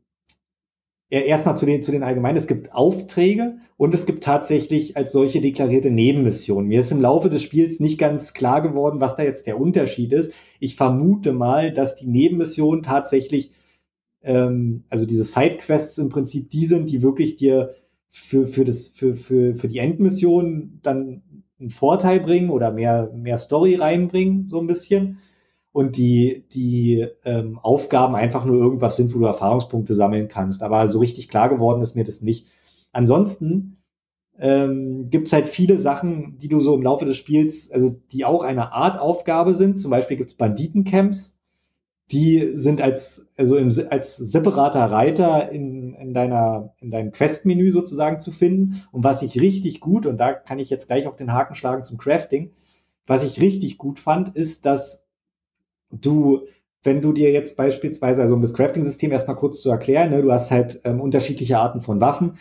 erstmal 1.20 1.56
zu 1.56 1.66
den, 1.66 1.82
zu 1.82 1.92
den 1.92 2.02
allgemeinen, 2.02 2.38
es 2.38 2.46
gibt 2.46 2.74
Aufträge 2.74 3.58
und 3.76 3.94
es 3.94 4.06
gibt 4.06 4.24
tatsächlich 4.24 4.96
als 4.96 5.12
solche 5.12 5.40
deklarierte 5.40 5.90
Nebenmissionen. 5.90 6.68
Mir 6.68 6.80
ist 6.80 6.92
im 6.92 7.00
Laufe 7.00 7.28
des 7.28 7.42
Spiels 7.42 7.80
nicht 7.80 7.98
ganz 7.98 8.34
klar 8.34 8.62
geworden, 8.62 9.00
was 9.00 9.16
da 9.16 9.22
jetzt 9.22 9.46
der 9.46 9.60
Unterschied 9.60 10.12
ist. 10.12 10.32
Ich 10.60 10.76
vermute 10.76 11.32
mal, 11.32 11.72
dass 11.72 11.94
die 11.94 12.06
Nebenmissionen 12.06 12.82
tatsächlich, 12.82 13.50
ähm, 14.22 14.84
also 14.88 15.06
diese 15.06 15.24
Sidequests 15.24 15.98
im 15.98 16.08
Prinzip 16.08 16.50
die 16.50 16.66
sind, 16.66 16.90
die 16.90 17.02
wirklich 17.02 17.36
dir 17.36 17.74
für, 18.08 18.46
für, 18.46 18.64
das, 18.64 18.88
für, 18.88 19.16
für, 19.16 19.56
für 19.56 19.68
die 19.68 19.78
Endmission 19.78 20.78
dann 20.82 21.22
einen 21.58 21.70
Vorteil 21.70 22.20
bringen 22.20 22.50
oder 22.50 22.70
mehr, 22.70 23.10
mehr 23.14 23.38
Story 23.38 23.74
reinbringen, 23.74 24.48
so 24.48 24.60
ein 24.60 24.66
bisschen 24.66 25.18
und 25.74 25.96
die, 25.96 26.44
die 26.52 27.04
ähm, 27.24 27.58
Aufgaben 27.58 28.14
einfach 28.14 28.44
nur 28.44 28.58
irgendwas 28.58 28.94
sind, 28.94 29.12
wo 29.12 29.18
du 29.18 29.24
Erfahrungspunkte 29.24 29.96
sammeln 29.96 30.28
kannst. 30.28 30.62
Aber 30.62 30.86
so 30.86 31.00
richtig 31.00 31.28
klar 31.28 31.48
geworden 31.48 31.82
ist 31.82 31.96
mir 31.96 32.04
das 32.04 32.22
nicht. 32.22 32.46
Ansonsten 32.92 33.78
ähm, 34.38 35.10
gibt 35.10 35.26
es 35.26 35.32
halt 35.32 35.48
viele 35.48 35.80
Sachen, 35.80 36.38
die 36.38 36.46
du 36.46 36.60
so 36.60 36.76
im 36.76 36.82
Laufe 36.82 37.06
des 37.06 37.16
Spiels, 37.16 37.72
also 37.72 38.00
die 38.12 38.24
auch 38.24 38.44
eine 38.44 38.72
Art 38.72 39.00
Aufgabe 39.00 39.56
sind. 39.56 39.80
Zum 39.80 39.90
Beispiel 39.90 40.16
gibt 40.16 40.30
es 40.30 40.36
Banditencamps, 40.36 41.40
die 42.12 42.52
sind 42.54 42.80
als, 42.80 43.26
also 43.36 43.56
im, 43.56 43.72
als 43.90 44.16
separater 44.16 44.92
Reiter 44.92 45.50
in, 45.50 45.94
in, 45.94 46.14
deiner, 46.14 46.72
in 46.78 46.92
deinem 46.92 47.10
Questmenü 47.10 47.72
sozusagen 47.72 48.20
zu 48.20 48.30
finden. 48.30 48.80
Und 48.92 49.02
was 49.02 49.22
ich 49.22 49.40
richtig 49.40 49.80
gut, 49.80 50.06
und 50.06 50.18
da 50.18 50.34
kann 50.34 50.60
ich 50.60 50.70
jetzt 50.70 50.86
gleich 50.86 51.08
auch 51.08 51.16
den 51.16 51.32
Haken 51.32 51.56
schlagen 51.56 51.82
zum 51.82 51.98
Crafting, 51.98 52.52
was 53.08 53.24
ich 53.24 53.40
richtig 53.40 53.76
gut 53.76 53.98
fand, 53.98 54.36
ist, 54.36 54.66
dass 54.66 55.03
du, 56.00 56.46
wenn 56.82 57.00
du 57.00 57.12
dir 57.12 57.30
jetzt 57.30 57.56
beispielsweise, 57.56 58.22
also 58.22 58.34
um 58.34 58.42
das 58.42 58.54
Crafting-System 58.54 59.12
erstmal 59.12 59.36
kurz 59.36 59.60
zu 59.62 59.70
erklären, 59.70 60.10
ne, 60.10 60.22
du 60.22 60.32
hast 60.32 60.50
halt 60.50 60.80
ähm, 60.84 61.00
unterschiedliche 61.00 61.58
Arten 61.58 61.80
von 61.80 62.00
Waffen 62.00 62.38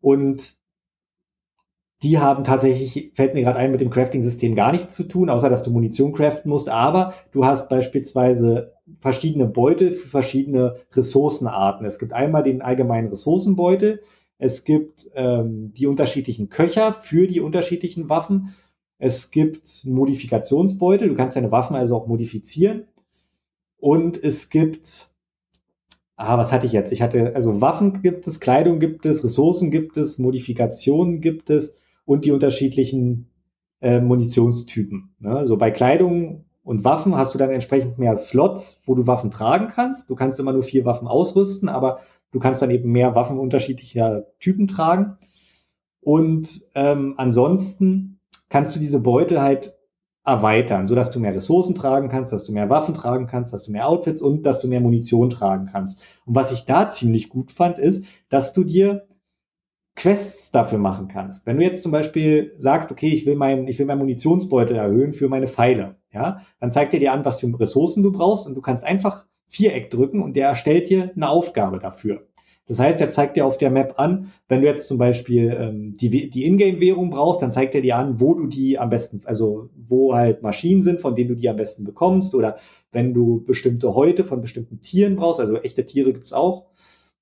und 0.00 0.56
die 2.02 2.18
haben 2.18 2.44
tatsächlich, 2.44 3.12
fällt 3.14 3.34
mir 3.34 3.42
gerade 3.42 3.58
ein, 3.58 3.70
mit 3.70 3.80
dem 3.80 3.90
Crafting-System 3.90 4.54
gar 4.54 4.70
nichts 4.70 4.94
zu 4.94 5.04
tun, 5.04 5.30
außer 5.30 5.48
dass 5.48 5.62
du 5.62 5.70
Munition 5.70 6.12
craften 6.12 6.50
musst. 6.50 6.68
Aber 6.68 7.14
du 7.32 7.46
hast 7.46 7.70
beispielsweise 7.70 8.74
verschiedene 9.00 9.46
Beutel 9.46 9.92
für 9.92 10.08
verschiedene 10.08 10.76
Ressourcenarten. 10.92 11.86
Es 11.86 11.98
gibt 11.98 12.12
einmal 12.12 12.42
den 12.42 12.60
allgemeinen 12.60 13.08
Ressourcenbeutel, 13.08 14.02
es 14.38 14.64
gibt 14.64 15.08
ähm, 15.14 15.72
die 15.72 15.86
unterschiedlichen 15.86 16.50
Köcher 16.50 16.92
für 16.92 17.26
die 17.26 17.40
unterschiedlichen 17.40 18.10
Waffen 18.10 18.54
es 18.98 19.30
gibt 19.30 19.84
Modifikationsbeutel, 19.84 21.08
du 21.08 21.14
kannst 21.14 21.36
deine 21.36 21.52
Waffen 21.52 21.76
also 21.76 21.96
auch 21.96 22.06
modifizieren. 22.06 22.84
Und 23.78 24.22
es 24.22 24.48
gibt, 24.48 25.10
ah, 26.16 26.38
was 26.38 26.52
hatte 26.52 26.66
ich 26.66 26.72
jetzt? 26.72 26.92
Ich 26.92 27.02
hatte, 27.02 27.34
also 27.34 27.60
Waffen 27.60 28.02
gibt 28.02 28.26
es, 28.26 28.40
Kleidung 28.40 28.80
gibt 28.80 29.04
es, 29.04 29.22
Ressourcen 29.22 29.70
gibt 29.70 29.96
es, 29.96 30.18
Modifikationen 30.18 31.20
gibt 31.20 31.50
es 31.50 31.76
und 32.06 32.24
die 32.24 32.32
unterschiedlichen 32.32 33.28
äh, 33.80 34.00
Munitionstypen. 34.00 35.14
Ne? 35.18 35.36
Also 35.36 35.58
bei 35.58 35.70
Kleidung 35.70 36.46
und 36.62 36.84
Waffen 36.84 37.14
hast 37.14 37.34
du 37.34 37.38
dann 37.38 37.50
entsprechend 37.50 37.98
mehr 37.98 38.16
Slots, 38.16 38.80
wo 38.86 38.94
du 38.94 39.06
Waffen 39.06 39.30
tragen 39.30 39.68
kannst. 39.68 40.08
Du 40.08 40.14
kannst 40.14 40.40
immer 40.40 40.52
nur 40.52 40.62
vier 40.62 40.84
Waffen 40.84 41.06
ausrüsten, 41.06 41.68
aber 41.68 42.00
du 42.32 42.40
kannst 42.40 42.62
dann 42.62 42.70
eben 42.70 42.90
mehr 42.90 43.14
Waffen 43.14 43.38
unterschiedlicher 43.38 44.24
Typen 44.40 44.66
tragen. 44.66 45.18
Und 46.00 46.62
ähm, 46.74 47.14
ansonsten 47.18 48.15
kannst 48.48 48.74
du 48.74 48.80
diese 48.80 49.00
Beutel 49.00 49.40
halt 49.40 49.76
erweitern, 50.24 50.86
sodass 50.88 51.12
du 51.12 51.20
mehr 51.20 51.34
Ressourcen 51.34 51.74
tragen 51.74 52.08
kannst, 52.08 52.32
dass 52.32 52.44
du 52.44 52.52
mehr 52.52 52.68
Waffen 52.68 52.94
tragen 52.94 53.26
kannst, 53.26 53.52
dass 53.52 53.64
du 53.64 53.72
mehr 53.72 53.88
Outfits 53.88 54.20
und 54.20 54.42
dass 54.42 54.58
du 54.58 54.66
mehr 54.66 54.80
Munition 54.80 55.30
tragen 55.30 55.66
kannst. 55.66 56.02
Und 56.24 56.34
was 56.34 56.50
ich 56.50 56.64
da 56.64 56.90
ziemlich 56.90 57.28
gut 57.28 57.52
fand, 57.52 57.78
ist, 57.78 58.04
dass 58.28 58.52
du 58.52 58.64
dir 58.64 59.06
Quests 59.94 60.50
dafür 60.50 60.78
machen 60.78 61.08
kannst. 61.08 61.46
Wenn 61.46 61.56
du 61.56 61.64
jetzt 61.64 61.82
zum 61.82 61.92
Beispiel 61.92 62.52
sagst, 62.58 62.92
okay, 62.92 63.08
ich 63.08 63.24
will 63.24 63.36
meinen, 63.36 63.66
ich 63.66 63.78
will 63.78 63.86
meinen 63.86 64.00
Munitionsbeutel 64.00 64.76
erhöhen 64.76 65.14
für 65.14 65.28
meine 65.28 65.48
Pfeile, 65.48 65.96
ja, 66.12 66.42
dann 66.60 66.72
zeigt 66.72 66.92
er 66.92 67.00
dir 67.00 67.12
an, 67.12 67.24
was 67.24 67.40
für 67.40 67.58
Ressourcen 67.58 68.02
du 68.02 68.12
brauchst 68.12 68.46
und 68.46 68.54
du 68.54 68.60
kannst 68.60 68.84
einfach 68.84 69.26
Viereck 69.48 69.90
drücken 69.90 70.22
und 70.22 70.34
der 70.34 70.48
erstellt 70.48 70.90
dir 70.90 71.12
eine 71.14 71.28
Aufgabe 71.28 71.78
dafür. 71.78 72.26
Das 72.66 72.80
heißt, 72.80 73.00
er 73.00 73.08
zeigt 73.08 73.36
dir 73.36 73.46
auf 73.46 73.58
der 73.58 73.70
Map 73.70 73.94
an, 73.98 74.32
wenn 74.48 74.60
du 74.60 74.66
jetzt 74.66 74.88
zum 74.88 74.98
Beispiel 74.98 75.56
ähm, 75.56 75.94
die, 75.94 76.30
die 76.30 76.44
Ingame-Währung 76.44 77.10
brauchst, 77.10 77.40
dann 77.40 77.52
zeigt 77.52 77.76
er 77.76 77.80
dir 77.80 77.96
an, 77.96 78.20
wo 78.20 78.34
du 78.34 78.46
die 78.48 78.78
am 78.78 78.90
besten, 78.90 79.20
also 79.24 79.70
wo 79.76 80.14
halt 80.14 80.42
Maschinen 80.42 80.82
sind, 80.82 81.00
von 81.00 81.14
denen 81.14 81.28
du 81.28 81.36
die 81.36 81.48
am 81.48 81.56
besten 81.56 81.84
bekommst. 81.84 82.34
Oder 82.34 82.56
wenn 82.90 83.14
du 83.14 83.44
bestimmte 83.44 83.94
Häute 83.94 84.24
von 84.24 84.40
bestimmten 84.40 84.80
Tieren 84.82 85.14
brauchst, 85.14 85.38
also 85.38 85.56
echte 85.58 85.86
Tiere 85.86 86.12
gibt's 86.12 86.32
auch, 86.32 86.66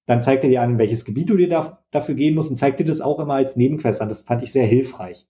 dann 0.07 0.23
zeigt 0.23 0.45
er 0.45 0.51
dir 0.51 0.63
an, 0.63 0.73
in 0.73 0.79
welches 0.79 1.05
Gebiet 1.05 1.29
du 1.29 1.37
dir 1.37 1.49
da, 1.49 1.85
dafür 1.91 2.15
gehen 2.15 2.35
musst 2.35 2.51
und 2.51 2.57
zeigt 2.57 2.81
dir 2.81 2.85
das 2.85 3.03
auch 3.03 3.21
immer 3.21 3.35
als 3.35 3.57
Nebenquest 3.57 4.01
an. 4.01 4.09
Das 4.09 4.21
fand 4.21 4.43
ich 4.43 4.53
sehr 4.53 4.67
hilfreich. 4.67 5.27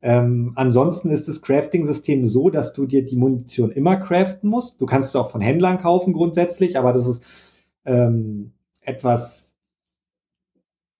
Ähm, 0.00 0.52
ansonsten 0.54 1.10
ist 1.10 1.28
das 1.28 1.42
Crafting-System 1.42 2.24
so, 2.24 2.50
dass 2.50 2.72
du 2.72 2.86
dir 2.86 3.04
die 3.04 3.16
Munition 3.16 3.70
immer 3.70 3.96
craften 3.96 4.48
musst. 4.48 4.80
Du 4.80 4.86
kannst 4.86 5.08
es 5.08 5.16
auch 5.16 5.30
von 5.30 5.40
Händlern 5.40 5.78
kaufen 5.78 6.12
grundsätzlich, 6.12 6.78
aber 6.78 6.92
das 6.92 7.08
ist 7.08 7.64
ähm, 7.84 8.52
etwas, 8.88 9.56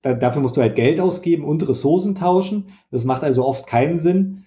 da, 0.02 0.14
dafür 0.14 0.42
musst 0.42 0.56
du 0.56 0.60
halt 0.60 0.76
Geld 0.76 1.00
ausgeben 1.00 1.44
und 1.44 1.68
Ressourcen 1.68 2.14
tauschen. 2.14 2.68
Das 2.90 3.04
macht 3.04 3.24
also 3.24 3.44
oft 3.44 3.66
keinen 3.66 3.98
Sinn. 3.98 4.44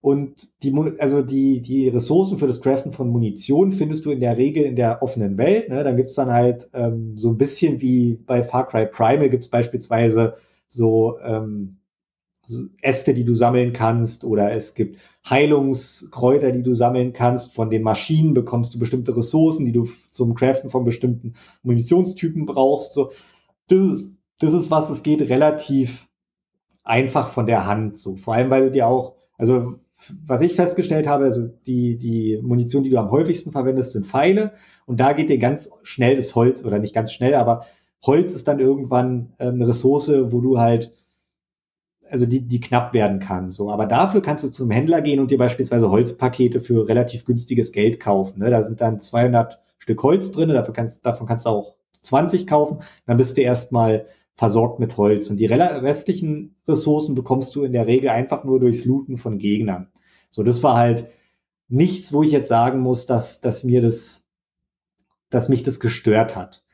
Und 0.00 0.50
die, 0.64 0.74
also 0.98 1.22
die, 1.22 1.62
die 1.62 1.88
Ressourcen 1.88 2.36
für 2.36 2.48
das 2.48 2.60
Craften 2.60 2.90
von 2.90 3.08
Munition 3.08 3.70
findest 3.70 4.04
du 4.04 4.10
in 4.10 4.18
der 4.18 4.36
Regel 4.36 4.64
in 4.64 4.74
der 4.74 5.00
offenen 5.00 5.38
Welt. 5.38 5.68
Ne? 5.68 5.84
Dann 5.84 5.96
gibt's 5.96 6.14
dann 6.14 6.30
halt 6.30 6.68
ähm, 6.74 7.16
so 7.16 7.30
ein 7.30 7.38
bisschen 7.38 7.80
wie 7.80 8.14
bei 8.14 8.42
Far 8.42 8.66
Cry 8.66 8.86
Primal 8.86 9.30
gibt 9.30 9.44
es 9.44 9.50
beispielsweise 9.50 10.34
so 10.66 11.18
ähm, 11.20 11.76
Äste, 12.80 13.14
die 13.14 13.24
du 13.24 13.34
sammeln 13.34 13.72
kannst, 13.72 14.24
oder 14.24 14.52
es 14.52 14.74
gibt 14.74 14.98
Heilungskräuter, 15.28 16.50
die 16.50 16.62
du 16.62 16.74
sammeln 16.74 17.12
kannst. 17.12 17.54
Von 17.54 17.70
den 17.70 17.82
Maschinen 17.82 18.34
bekommst 18.34 18.74
du 18.74 18.78
bestimmte 18.78 19.16
Ressourcen, 19.16 19.64
die 19.64 19.72
du 19.72 19.88
zum 20.10 20.34
Craften 20.34 20.68
von 20.68 20.84
bestimmten 20.84 21.34
Munitionstypen 21.62 22.46
brauchst. 22.46 22.94
So, 22.94 23.10
das 23.68 23.78
ist, 23.78 24.18
das 24.38 24.52
ist 24.52 24.70
was, 24.70 24.90
es 24.90 25.02
geht 25.02 25.22
relativ 25.22 26.08
einfach 26.82 27.28
von 27.28 27.46
der 27.46 27.66
Hand. 27.66 27.96
So, 27.96 28.16
vor 28.16 28.34
allem, 28.34 28.50
weil 28.50 28.64
du 28.64 28.70
dir 28.72 28.88
auch, 28.88 29.14
also 29.38 29.76
was 30.24 30.40
ich 30.40 30.54
festgestellt 30.54 31.06
habe, 31.06 31.24
also 31.24 31.48
die, 31.66 31.96
die 31.96 32.40
Munition, 32.42 32.82
die 32.82 32.90
du 32.90 32.98
am 32.98 33.12
häufigsten 33.12 33.52
verwendest, 33.52 33.92
sind 33.92 34.04
Pfeile. 34.04 34.52
Und 34.84 34.98
da 34.98 35.12
geht 35.12 35.30
dir 35.30 35.38
ganz 35.38 35.70
schnell 35.84 36.16
das 36.16 36.34
Holz, 36.34 36.64
oder 36.64 36.80
nicht 36.80 36.94
ganz 36.94 37.12
schnell, 37.12 37.34
aber 37.34 37.64
Holz 38.04 38.34
ist 38.34 38.48
dann 38.48 38.58
irgendwann 38.58 39.32
äh, 39.38 39.46
eine 39.46 39.68
Ressource, 39.68 40.10
wo 40.32 40.40
du 40.40 40.58
halt 40.58 40.92
also 42.10 42.26
die, 42.26 42.40
die 42.40 42.60
knapp 42.60 42.92
werden 42.94 43.18
kann. 43.20 43.50
So, 43.50 43.70
aber 43.70 43.86
dafür 43.86 44.22
kannst 44.22 44.44
du 44.44 44.48
zum 44.48 44.70
Händler 44.70 45.00
gehen 45.02 45.20
und 45.20 45.30
dir 45.30 45.38
beispielsweise 45.38 45.90
Holzpakete 45.90 46.60
für 46.60 46.88
relativ 46.88 47.24
günstiges 47.24 47.72
Geld 47.72 48.00
kaufen. 48.00 48.40
Ne? 48.40 48.50
Da 48.50 48.62
sind 48.62 48.80
dann 48.80 49.00
200 49.00 49.58
Stück 49.78 50.02
Holz 50.02 50.32
drin, 50.32 50.48
dafür 50.50 50.74
kannst, 50.74 51.04
davon 51.04 51.26
kannst 51.26 51.46
du 51.46 51.50
auch 51.50 51.74
20 52.02 52.46
kaufen. 52.46 52.78
Dann 53.06 53.16
bist 53.16 53.36
du 53.36 53.42
erstmal 53.42 54.06
versorgt 54.34 54.80
mit 54.80 54.96
Holz. 54.96 55.28
Und 55.28 55.36
die 55.38 55.46
restlichen 55.46 56.56
Ressourcen 56.66 57.14
bekommst 57.14 57.54
du 57.54 57.64
in 57.64 57.72
der 57.72 57.86
Regel 57.86 58.08
einfach 58.10 58.44
nur 58.44 58.60
durchs 58.60 58.84
Looten 58.84 59.16
von 59.16 59.38
Gegnern. 59.38 59.88
So, 60.30 60.42
das 60.42 60.62
war 60.62 60.76
halt 60.76 61.06
nichts, 61.68 62.12
wo 62.12 62.22
ich 62.22 62.32
jetzt 62.32 62.48
sagen 62.48 62.80
muss, 62.80 63.06
dass, 63.06 63.40
dass 63.40 63.64
mir 63.64 63.80
das, 63.80 64.22
dass 65.30 65.48
mich 65.48 65.62
das 65.62 65.80
gestört 65.80 66.36
hat. 66.36 66.64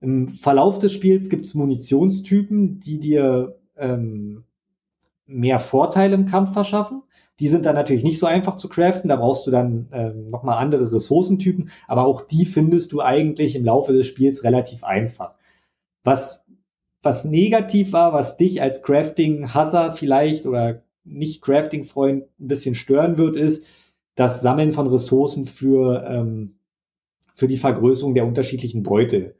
Im 0.00 0.28
Verlauf 0.28 0.78
des 0.78 0.92
Spiels 0.92 1.28
gibt 1.28 1.46
es 1.46 1.54
Munitionstypen, 1.54 2.80
die 2.80 2.98
dir 2.98 3.58
ähm, 3.76 4.44
mehr 5.30 5.58
Vorteile 5.58 6.14
im 6.14 6.26
Kampf 6.26 6.52
verschaffen. 6.52 7.02
Die 7.38 7.48
sind 7.48 7.64
dann 7.64 7.74
natürlich 7.74 8.04
nicht 8.04 8.18
so 8.18 8.26
einfach 8.26 8.56
zu 8.56 8.68
craften, 8.68 9.08
da 9.08 9.16
brauchst 9.16 9.46
du 9.46 9.50
dann 9.50 9.88
ähm, 9.92 10.28
nochmal 10.28 10.58
andere 10.58 10.92
Ressourcentypen, 10.92 11.70
aber 11.88 12.04
auch 12.04 12.20
die 12.20 12.44
findest 12.44 12.92
du 12.92 13.00
eigentlich 13.00 13.56
im 13.56 13.64
Laufe 13.64 13.92
des 13.92 14.06
Spiels 14.06 14.44
relativ 14.44 14.84
einfach. 14.84 15.34
Was, 16.04 16.42
was 17.02 17.24
negativ 17.24 17.92
war, 17.92 18.12
was 18.12 18.36
dich 18.36 18.60
als 18.60 18.82
Crafting-Hasser 18.82 19.92
vielleicht 19.92 20.44
oder 20.44 20.82
nicht 21.04 21.40
Crafting-Freund 21.40 22.24
ein 22.38 22.48
bisschen 22.48 22.74
stören 22.74 23.16
wird, 23.16 23.36
ist 23.36 23.64
das 24.16 24.42
Sammeln 24.42 24.72
von 24.72 24.86
Ressourcen 24.88 25.46
für, 25.46 26.04
ähm, 26.06 26.56
für 27.34 27.48
die 27.48 27.56
Vergrößerung 27.56 28.14
der 28.14 28.26
unterschiedlichen 28.26 28.82
Beutel. 28.82 29.34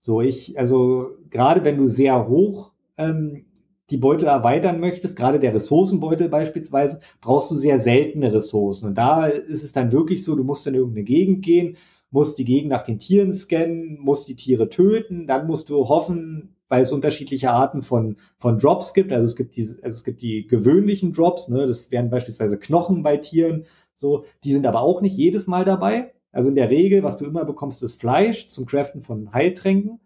So, 0.00 0.20
ich, 0.20 0.58
also 0.58 1.10
gerade 1.28 1.64
wenn 1.64 1.76
du 1.76 1.88
sehr 1.88 2.28
hoch 2.28 2.72
ähm, 2.96 3.45
die 3.90 3.96
Beutel 3.96 4.28
erweitern 4.28 4.80
möchtest, 4.80 5.16
gerade 5.16 5.38
der 5.38 5.54
Ressourcenbeutel 5.54 6.28
beispielsweise, 6.28 7.00
brauchst 7.20 7.50
du 7.50 7.54
sehr 7.54 7.78
seltene 7.78 8.32
Ressourcen. 8.32 8.86
Und 8.86 8.98
da 8.98 9.26
ist 9.26 9.62
es 9.62 9.72
dann 9.72 9.92
wirklich 9.92 10.24
so, 10.24 10.34
du 10.34 10.44
musst 10.44 10.66
in 10.66 10.74
irgendeine 10.74 11.04
Gegend 11.04 11.44
gehen, 11.44 11.76
musst 12.10 12.38
die 12.38 12.44
Gegend 12.44 12.70
nach 12.70 12.82
den 12.82 12.98
Tieren 12.98 13.32
scannen, 13.32 13.98
musst 14.00 14.28
die 14.28 14.36
Tiere 14.36 14.68
töten, 14.68 15.26
dann 15.26 15.46
musst 15.46 15.68
du 15.70 15.88
hoffen, 15.88 16.56
weil 16.68 16.82
es 16.82 16.92
unterschiedliche 16.92 17.50
Arten 17.50 17.82
von, 17.82 18.16
von 18.38 18.58
Drops 18.58 18.92
gibt. 18.92 19.12
Also 19.12 19.26
es 19.26 19.36
gibt 19.36 19.56
die, 19.56 19.62
also 19.82 19.94
es 19.94 20.04
gibt 20.04 20.20
die 20.20 20.46
gewöhnlichen 20.46 21.12
Drops, 21.12 21.48
ne? 21.48 21.66
das 21.66 21.90
wären 21.90 22.10
beispielsweise 22.10 22.58
Knochen 22.58 23.02
bei 23.02 23.16
Tieren, 23.18 23.64
so, 23.96 24.24
die 24.44 24.52
sind 24.52 24.66
aber 24.66 24.82
auch 24.82 25.00
nicht 25.00 25.16
jedes 25.16 25.46
Mal 25.46 25.64
dabei. 25.64 26.12
Also 26.30 26.50
in 26.50 26.54
der 26.54 26.68
Regel, 26.70 27.02
was 27.02 27.16
du 27.16 27.24
immer 27.24 27.44
bekommst, 27.46 27.82
ist 27.82 27.98
Fleisch 27.98 28.48
zum 28.48 28.66
Craften 28.66 29.00
von 29.00 29.32
Heiltränken. 29.32 30.00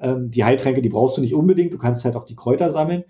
Ähm, 0.00 0.30
die 0.30 0.44
Heiltränke, 0.44 0.82
die 0.82 0.88
brauchst 0.88 1.16
du 1.16 1.20
nicht 1.20 1.34
unbedingt, 1.34 1.72
du 1.74 1.78
kannst 1.78 2.04
halt 2.04 2.16
auch 2.16 2.24
die 2.24 2.36
Kräuter 2.36 2.70
sammeln. 2.70 3.04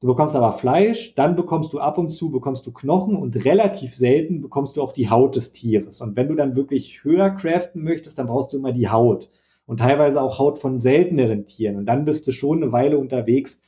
Du 0.00 0.06
bekommst 0.06 0.34
aber 0.34 0.54
Fleisch, 0.54 1.14
dann 1.14 1.36
bekommst 1.36 1.74
du 1.74 1.78
ab 1.78 1.98
und 1.98 2.08
zu 2.08 2.30
bekommst 2.30 2.66
du 2.66 2.72
Knochen 2.72 3.16
und 3.16 3.44
relativ 3.44 3.94
selten 3.94 4.40
bekommst 4.40 4.76
du 4.76 4.82
auch 4.82 4.92
die 4.92 5.10
Haut 5.10 5.36
des 5.36 5.52
Tieres. 5.52 6.00
Und 6.00 6.16
wenn 6.16 6.28
du 6.28 6.34
dann 6.34 6.56
wirklich 6.56 7.04
höher 7.04 7.30
craften 7.30 7.82
möchtest, 7.82 8.18
dann 8.18 8.26
brauchst 8.26 8.52
du 8.52 8.56
immer 8.56 8.72
die 8.72 8.88
Haut 8.88 9.30
und 9.66 9.80
teilweise 9.80 10.22
auch 10.22 10.38
Haut 10.38 10.58
von 10.58 10.80
selteneren 10.80 11.44
Tieren. 11.44 11.76
Und 11.76 11.86
dann 11.86 12.06
bist 12.06 12.26
du 12.26 12.32
schon 12.32 12.62
eine 12.62 12.72
Weile 12.72 12.96
unterwegs, 12.96 13.60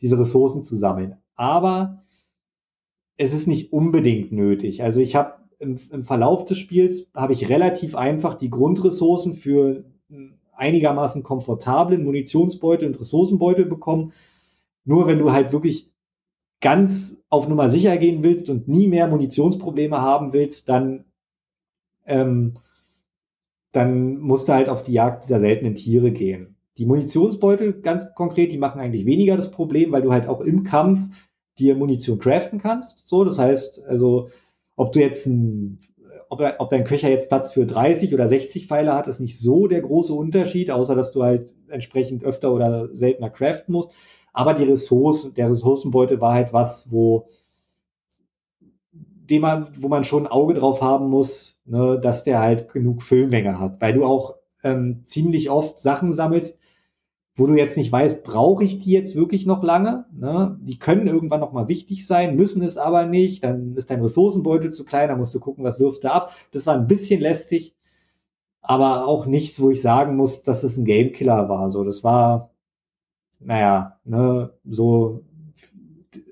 diese 0.00 0.18
Ressourcen 0.18 0.64
zu 0.64 0.76
sammeln. 0.76 1.16
Aber 1.34 2.02
es 3.18 3.34
ist 3.34 3.46
nicht 3.46 3.72
unbedingt 3.72 4.32
nötig. 4.32 4.82
Also 4.82 5.00
ich 5.00 5.14
habe 5.14 5.34
im, 5.58 5.78
im 5.90 6.04
Verlauf 6.04 6.44
des 6.46 6.58
Spiels 6.58 7.10
habe 7.14 7.34
ich 7.34 7.48
relativ 7.48 7.94
einfach 7.96 8.34
die 8.34 8.50
Grundressourcen 8.50 9.34
für 9.34 9.84
einigermaßen 10.56 11.22
komfortablen 11.22 12.04
Munitionsbeutel 12.04 12.88
und 12.88 13.00
Ressourcenbeutel 13.00 13.66
bekommen. 13.66 14.12
Nur 14.84 15.06
wenn 15.06 15.18
du 15.18 15.32
halt 15.32 15.52
wirklich 15.52 15.90
ganz 16.60 17.16
auf 17.28 17.48
Nummer 17.48 17.68
sicher 17.68 17.96
gehen 17.96 18.22
willst 18.22 18.50
und 18.50 18.68
nie 18.68 18.88
mehr 18.88 19.08
Munitionsprobleme 19.08 20.00
haben 20.00 20.32
willst, 20.32 20.68
dann, 20.68 21.04
ähm, 22.06 22.54
dann 23.72 24.18
musst 24.18 24.48
du 24.48 24.52
halt 24.52 24.68
auf 24.68 24.82
die 24.82 24.92
Jagd 24.92 25.24
dieser 25.24 25.40
seltenen 25.40 25.74
Tiere 25.74 26.10
gehen. 26.10 26.56
Die 26.78 26.86
Munitionsbeutel 26.86 27.80
ganz 27.80 28.14
konkret, 28.14 28.52
die 28.52 28.58
machen 28.58 28.80
eigentlich 28.80 29.06
weniger 29.06 29.36
das 29.36 29.50
Problem, 29.50 29.92
weil 29.92 30.02
du 30.02 30.12
halt 30.12 30.28
auch 30.28 30.40
im 30.40 30.64
Kampf 30.64 31.26
dir 31.58 31.74
Munition 31.74 32.18
craften 32.18 32.60
kannst. 32.60 33.06
So, 33.06 33.24
das 33.24 33.38
heißt, 33.38 33.82
also 33.84 34.28
ob 34.76 34.92
du 34.92 35.00
jetzt 35.00 35.26
ein 35.26 35.78
ob, 36.28 36.40
er, 36.40 36.56
ob 36.58 36.70
dein 36.70 36.84
Köcher 36.84 37.10
jetzt 37.10 37.28
Platz 37.28 37.52
für 37.52 37.66
30 37.66 38.14
oder 38.14 38.28
60 38.28 38.66
Pfeile 38.66 38.94
hat, 38.94 39.06
ist 39.06 39.20
nicht 39.20 39.38
so 39.38 39.66
der 39.66 39.82
große 39.82 40.12
Unterschied, 40.12 40.70
außer 40.70 40.94
dass 40.94 41.12
du 41.12 41.22
halt 41.22 41.52
entsprechend 41.68 42.24
öfter 42.24 42.52
oder 42.52 42.88
seltener 42.94 43.30
craften 43.30 43.72
musst. 43.72 43.92
Aber 44.32 44.54
die 44.54 44.64
Ressourcen, 44.64 45.34
der 45.34 45.48
Ressourcenbeutel 45.48 46.20
war 46.20 46.34
halt 46.34 46.52
was, 46.52 46.90
wo, 46.90 47.26
dem 48.92 49.42
man, 49.42 49.68
wo 49.78 49.88
man 49.88 50.04
schon 50.04 50.24
ein 50.24 50.32
Auge 50.32 50.54
drauf 50.54 50.82
haben 50.82 51.08
muss, 51.08 51.60
ne, 51.64 51.98
dass 52.00 52.24
der 52.24 52.40
halt 52.40 52.72
genug 52.72 53.02
Füllmenge 53.02 53.58
hat, 53.58 53.80
weil 53.80 53.94
du 53.94 54.04
auch 54.04 54.36
ähm, 54.62 55.02
ziemlich 55.04 55.50
oft 55.50 55.78
Sachen 55.78 56.12
sammelst, 56.12 56.58
wo 57.36 57.46
du 57.46 57.54
jetzt 57.54 57.76
nicht 57.76 57.92
weißt, 57.92 58.24
brauche 58.24 58.64
ich 58.64 58.78
die 58.78 58.92
jetzt 58.92 59.14
wirklich 59.14 59.44
noch 59.44 59.62
lange? 59.62 60.06
Ne? 60.10 60.58
Die 60.62 60.78
können 60.78 61.06
irgendwann 61.06 61.40
noch 61.40 61.52
mal 61.52 61.68
wichtig 61.68 62.06
sein, 62.06 62.34
müssen 62.34 62.62
es 62.62 62.78
aber 62.78 63.04
nicht. 63.04 63.44
Dann 63.44 63.76
ist 63.76 63.90
dein 63.90 64.00
Ressourcenbeutel 64.00 64.72
zu 64.72 64.84
klein, 64.84 65.08
dann 65.08 65.18
musst 65.18 65.34
du 65.34 65.40
gucken, 65.40 65.62
was 65.62 65.78
wirfst 65.78 66.02
du 66.02 66.12
ab. 66.12 66.32
Das 66.52 66.66
war 66.66 66.74
ein 66.74 66.86
bisschen 66.86 67.20
lästig, 67.20 67.74
aber 68.62 69.06
auch 69.06 69.26
nichts, 69.26 69.60
wo 69.60 69.70
ich 69.70 69.82
sagen 69.82 70.16
muss, 70.16 70.42
dass 70.42 70.64
es 70.64 70.78
ein 70.78 70.86
Gamekiller 70.86 71.48
war. 71.50 71.68
So, 71.68 71.84
das 71.84 72.02
war, 72.02 72.50
naja, 73.38 73.98
ne, 74.04 74.50
so, 74.64 75.22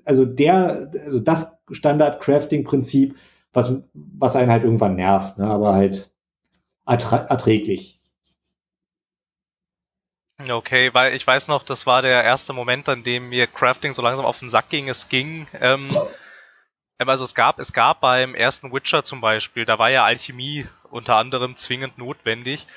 also 0.05 0.25
der, 0.25 0.89
also 1.05 1.19
das 1.19 1.53
Standard-Crafting-Prinzip, 1.69 3.15
was, 3.53 3.73
was 3.93 4.35
einen 4.35 4.51
halt 4.51 4.63
irgendwann 4.63 4.95
nervt, 4.95 5.37
ne, 5.37 5.45
aber 5.45 5.75
halt 5.75 6.11
erträglich. 6.85 7.94
Okay, 10.49 10.93
weil 10.93 11.15
ich 11.15 11.25
weiß 11.25 11.47
noch, 11.47 11.63
das 11.63 11.85
war 11.85 12.01
der 12.01 12.23
erste 12.23 12.53
Moment, 12.53 12.89
an 12.89 13.03
dem 13.03 13.29
mir 13.29 13.47
Crafting 13.47 13.93
so 13.93 14.01
langsam 14.01 14.25
auf 14.25 14.39
den 14.39 14.49
Sack 14.49 14.69
ging. 14.69 14.89
Es 14.89 15.09
ging, 15.09 15.47
ähm, 15.59 15.89
ähm, 16.99 17.09
also 17.09 17.23
es 17.23 17.35
gab, 17.35 17.59
es 17.59 17.73
gab 17.73 18.01
beim 18.01 18.35
ersten 18.35 18.71
Witcher 18.71 19.03
zum 19.03 19.21
Beispiel, 19.21 19.65
da 19.65 19.79
war 19.79 19.89
ja 19.89 20.03
Alchemie 20.05 20.67
unter 20.89 21.17
anderem 21.17 21.55
zwingend 21.55 21.97
notwendig 21.97 22.67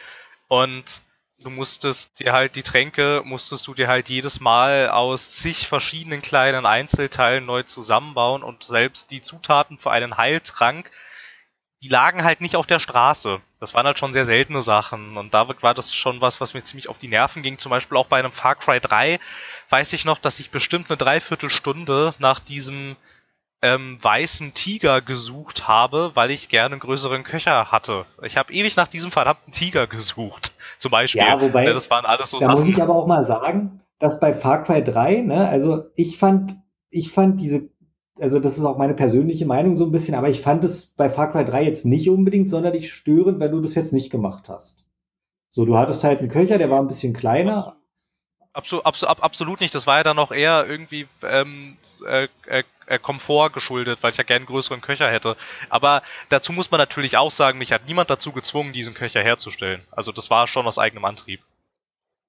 und 0.49 1.01
du 1.39 1.51
musstest 1.51 2.19
dir 2.19 2.33
halt 2.33 2.57
die 2.57 2.65
Tränke, 2.65 3.23
musstest 3.25 3.67
du 3.67 3.75
dir 3.75 3.89
halt 3.89 4.09
jedes 4.09 4.41
Mal 4.41 4.91
aus 4.91 5.31
zig 5.31 5.69
verschiedenen 5.69 6.21
kleinen 6.21 6.67
Einzelteilen 6.67 7.47
neu 7.47 7.63
zusammenbauen 7.63 8.43
und 8.43 8.65
selbst 8.65 9.11
die 9.13 9.21
Zutaten 9.21 9.79
für 9.79 9.93
einen 9.93 10.17
Heiltrank 10.17 10.91
die 11.83 11.89
lagen 11.89 12.25
halt 12.25 12.41
nicht 12.41 12.57
auf 12.57 12.67
der 12.67 12.81
Straße. 12.81 13.41
Das 13.61 13.75
waren 13.75 13.87
halt 13.87 13.99
schon 13.99 14.13
sehr 14.13 14.25
seltene 14.25 14.63
Sachen. 14.63 15.17
Und 15.17 15.35
da 15.35 15.49
war 15.61 15.75
das 15.75 15.95
schon 15.95 16.21
was, 16.21 16.41
was 16.41 16.55
mir 16.55 16.63
ziemlich 16.63 16.89
auf 16.89 16.99
die 16.99 17.09
Nerven 17.09 17.43
ging. 17.43 17.59
Zum 17.59 17.71
Beispiel 17.71 17.97
auch 17.97 18.07
bei 18.07 18.19
einem 18.19 18.33
Far 18.33 18.57
Cry 18.57 18.81
3 18.81 19.21
weiß 19.71 19.93
ich 19.93 20.05
noch, 20.05 20.19
dass 20.19 20.41
ich 20.41 20.51
bestimmt 20.51 20.91
eine 20.91 20.97
Dreiviertelstunde 20.97 22.15
nach 22.19 22.41
diesem 22.41 22.97
ähm, 23.61 23.99
weißen 24.01 24.55
Tiger 24.55 25.01
gesucht 25.01 25.67
habe, 25.67 26.13
weil 26.15 26.31
ich 26.31 26.49
gerne 26.49 26.75
einen 26.75 26.81
größeren 26.81 27.25
Köcher 27.25 27.71
hatte. 27.73 28.07
Ich 28.23 28.37
habe 28.37 28.53
ewig 28.53 28.77
nach 28.77 28.89
diesem 28.89 29.11
verdammten 29.11 29.53
Tiger 29.53 29.87
gesucht. 29.87 30.53
Zum 30.79 30.91
Beispiel. 30.91 31.23
Ja, 31.23 31.41
wobei, 31.41 31.67
das 31.67 31.91
waren 31.91 32.07
alles 32.07 32.31
so 32.31 32.39
da 32.39 32.47
Sachen. 32.47 32.59
muss 32.59 32.69
ich 32.69 32.81
aber 32.81 32.95
auch 32.95 33.07
mal 33.07 33.25
sagen, 33.25 33.81
dass 33.99 34.21
bei 34.21 34.33
Far 34.33 34.63
Cry 34.63 34.83
3, 34.83 35.23
ne, 35.23 35.49
also 35.49 35.87
ich 35.97 36.19
fand, 36.19 36.57
ich 36.91 37.11
fand 37.11 37.41
diese 37.41 37.69
also 38.21 38.41
das 38.41 38.59
ist 38.59 38.65
auch 38.65 38.79
meine 38.79 38.95
persönliche 38.95 39.47
Meinung 39.47 39.77
so 39.77 39.85
ein 39.85 39.93
bisschen, 39.93 40.15
aber 40.15 40.29
ich 40.29 40.41
fand 40.41 40.65
es 40.65 40.87
bei 40.87 41.09
Far 41.09 41.33
Cry 41.33 41.45
3 41.45 41.65
jetzt 41.65 41.87
nicht 41.87 42.09
unbedingt 42.09 42.49
sonderlich 42.49 42.93
störend, 42.93 43.41
wenn 43.41 43.53
du 43.53 43.61
das 43.61 43.75
jetzt 43.75 43.93
nicht 43.93 44.11
gemacht 44.11 44.49
hast. 44.49 44.85
So, 45.51 45.65
du 45.65 45.77
hattest 45.77 46.05
halt 46.05 46.21
einen 46.21 46.29
Köcher, 46.29 46.59
der 46.59 46.71
war 46.71 46.81
ein 46.81 46.89
bisschen 46.89 47.13
kleiner. 47.15 47.77
Absolut, 48.53 48.87
absolut, 48.87 49.23
absolut 49.23 49.61
nicht. 49.61 49.75
Das 49.75 49.87
war 49.87 49.99
ja 49.99 50.03
dann 50.03 50.19
auch 50.19 50.33
eher 50.33 50.67
irgendwie 50.69 51.07
ähm, 51.23 51.77
äh, 52.07 52.29
äh, 52.47 52.65
äh, 52.87 52.99
Komfort 52.99 53.51
geschuldet, 53.51 53.99
weil 54.03 54.11
ich 54.11 54.17
ja 54.17 54.25
gerne 54.25 54.41
einen 54.41 54.47
größeren 54.47 54.81
Köcher 54.81 55.11
hätte. 55.11 55.37
Aber 55.69 56.03
dazu 56.29 56.53
muss 56.53 56.71
man 56.71 56.79
natürlich 56.79 57.17
auch 57.17 57.31
sagen, 57.31 57.59
mich 57.59 57.73
hat 57.73 57.87
niemand 57.87 58.11
dazu 58.11 58.33
gezwungen, 58.33 58.73
diesen 58.73 58.95
Köcher 58.95 59.23
herzustellen. 59.23 59.83
Also 59.91 60.13
das 60.13 60.31
war 60.31 60.47
schon 60.47 60.67
aus 60.67 60.79
eigenem 60.79 61.05
Antrieb. 61.05 61.41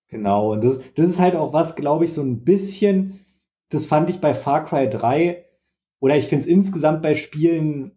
Genau, 0.09 0.53
und 0.53 0.63
das, 0.63 0.79
das 0.95 1.07
ist 1.07 1.19
halt 1.19 1.35
auch 1.35 1.53
was, 1.53 1.75
glaube 1.75 2.05
ich, 2.05 2.13
so 2.13 2.21
ein 2.21 2.43
bisschen 2.43 3.25
das 3.69 3.85
fand 3.85 4.09
ich 4.09 4.19
bei 4.19 4.33
Far 4.33 4.65
Cry 4.65 4.89
3 4.89 5.45
oder 5.99 6.15
ich 6.15 6.27
finde 6.27 6.41
es 6.41 6.47
insgesamt 6.47 7.01
bei 7.01 7.13
Spielen 7.13 7.91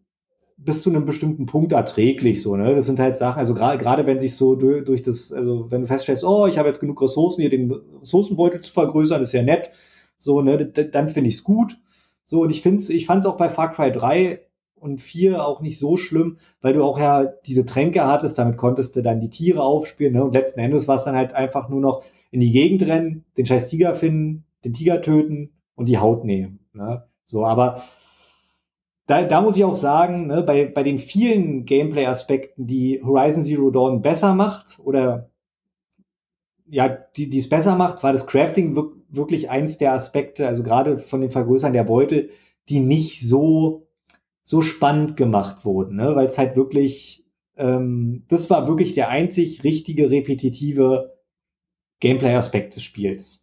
bis 0.57 0.83
zu 0.83 0.91
einem 0.91 1.05
bestimmten 1.05 1.47
Punkt 1.47 1.73
erträglich 1.73 2.43
so, 2.43 2.57
ne? 2.57 2.75
Das 2.75 2.87
sind 2.87 3.01
halt 3.01 3.17
Sachen, 3.17 3.39
also 3.39 3.55
gerade 3.55 3.79
gerade 3.79 4.07
wenn 4.07 4.21
sich 4.21 4.37
so 4.37 4.55
durch, 4.55 4.85
durch 4.85 5.03
das, 5.03 5.33
also 5.33 5.71
wenn 5.71 5.83
du 5.83 5.87
feststellst, 5.87 6.25
oh, 6.25 6.47
ich 6.47 6.59
habe 6.59 6.69
jetzt 6.69 6.81
genug 6.81 7.01
Ressourcen, 7.03 7.41
hier 7.41 7.51
den 7.51 7.73
Ressourcenbeutel 8.01 8.61
zu 8.61 8.73
vergrößern, 8.73 9.23
ist 9.23 9.33
ja 9.33 9.43
nett, 9.43 9.71
so, 10.19 10.41
ne, 10.41 10.67
dann 10.67 11.09
finde 11.09 11.29
ich 11.29 11.37
es 11.37 11.45
gut. 11.45 11.79
So, 12.25 12.43
und 12.43 12.51
ich 12.51 12.63
finde 12.63 12.93
ich 12.93 13.07
fand 13.07 13.21
es 13.21 13.27
auch 13.27 13.37
bei 13.37 13.51
Far 13.51 13.73
Cry 13.73 13.91
3 13.91 14.41
und 14.77 15.01
4 15.01 15.45
auch 15.45 15.61
nicht 15.61 15.79
so 15.79 15.97
schlimm, 15.97 16.39
weil 16.61 16.75
du 16.75 16.85
auch 16.85 16.99
ja 16.99 17.25
diese 17.25 17.67
Tränke 17.67 18.07
hattest, 18.07 18.39
damit 18.39 18.57
konntest 18.57 18.97
du 18.97 19.03
dann 19.03 19.21
die 19.21 19.31
Tiere 19.31 19.63
aufspielen, 19.63 20.13
ne? 20.15 20.25
Und 20.25 20.35
letzten 20.35 20.61
Endes 20.61 20.87
war 20.89 20.97
es 20.97 21.05
dann 21.05 21.17
halt 21.17 21.35
einfach 21.35 21.69
nur 21.69 21.81
noch 21.81 22.05
in 22.31 22.41
die 22.41 22.53
Gegend 22.53 22.87
rennen, 22.87 23.25
den 23.37 23.47
scheiß 23.47 23.69
Tiger 23.69 23.95
finden, 23.95 24.45
den 24.65 24.73
Tiger 24.73 25.03
töten 25.03 25.51
und 25.75 25.89
die 25.89 25.99
Haut 25.99 26.25
nehmen. 26.25 26.61
Ne? 26.73 27.05
So, 27.33 27.47
aber 27.47 27.83
da, 29.07 29.23
da 29.25 29.41
muss 29.41 29.57
ich 29.57 29.65
auch 29.65 29.75
sagen, 29.75 30.27
ne, 30.27 30.43
bei, 30.43 30.67
bei 30.67 30.83
den 30.83 30.99
vielen 30.99 31.65
Gameplay-Aspekten, 31.65 32.67
die 32.67 33.03
Horizon 33.03 33.43
Zero 33.43 33.71
Dawn 33.71 34.03
besser 34.03 34.35
macht 34.35 34.79
oder 34.79 35.31
ja, 36.67 36.89
die 36.89 37.37
es 37.37 37.49
besser 37.49 37.75
macht, 37.75 38.03
war 38.03 38.13
das 38.13 38.27
Crafting 38.27 38.77
wirklich 39.09 39.49
eins 39.49 39.79
der 39.79 39.95
Aspekte, 39.95 40.47
also 40.47 40.63
gerade 40.63 40.99
von 40.99 41.23
den 41.23 41.31
Vergrößern 41.31 41.73
der 41.73 41.85
Beute, 41.85 42.29
die 42.69 42.81
nicht 42.81 43.27
so 43.27 43.89
so 44.45 44.61
spannend 44.61 45.17
gemacht 45.17 45.65
wurden, 45.65 45.97
ne? 45.97 46.15
weil 46.15 46.27
es 46.27 46.37
halt 46.37 46.57
wirklich, 46.57 47.25
ähm, 47.57 48.25
das 48.29 48.51
war 48.51 48.67
wirklich 48.69 48.93
der 48.93 49.09
einzig 49.09 49.65
richtige 49.65 50.11
repetitive 50.11 51.17
Gameplay-Aspekt 52.01 52.75
des 52.77 52.83
Spiels. 52.83 53.42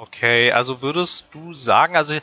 Okay, 0.00 0.50
also 0.50 0.80
würdest 0.80 1.26
du 1.32 1.52
sagen, 1.52 1.94
also 1.94 2.14
du 2.14 2.20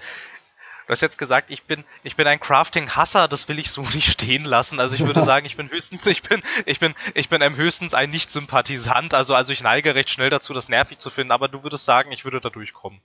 hast 0.88 1.02
jetzt 1.02 1.20
gesagt, 1.20 1.52
ich 1.52 1.62
bin, 1.62 1.84
ich 2.04 2.16
bin 2.16 2.26
ein 2.26 2.40
Crafting-Hasser, 2.40 3.28
das 3.28 3.48
will 3.50 3.60
ich 3.60 3.70
so 3.70 3.82
nicht 3.94 4.10
stehen 4.10 4.46
lassen. 4.46 4.80
Also 4.80 4.96
ich 4.96 5.06
würde 5.06 5.22
sagen, 5.32 5.46
ich 5.46 5.58
bin 5.58 5.70
höchstens, 5.70 6.04
ich 6.08 6.24
bin, 6.24 6.42
ich 6.66 6.80
bin, 6.80 6.96
ich 7.14 7.30
bin 7.30 7.44
einem 7.44 7.56
höchstens 7.56 7.94
ein 7.94 8.10
Nicht-Sympathisant. 8.10 9.14
Also, 9.14 9.36
also 9.36 9.54
ich 9.54 9.62
neige 9.62 9.94
recht 9.94 10.10
schnell 10.10 10.32
dazu, 10.32 10.56
das 10.56 10.70
nervig 10.70 10.98
zu 10.98 11.12
finden, 11.12 11.32
aber 11.32 11.50
du 11.50 11.62
würdest 11.62 11.86
sagen, 11.86 12.12
ich 12.12 12.26
würde 12.26 12.42
da 12.42 12.50
durchkommen. 12.50 13.00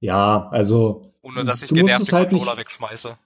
Ja, 0.00 0.50
also. 0.50 1.14
Ohne 1.22 1.42
dass 1.44 1.62
ich 1.62 1.70
genervt 1.70 2.12
halt 2.12 2.28
Controller 2.28 2.52
nicht, 2.52 2.66
wegschmeiße. 2.66 3.16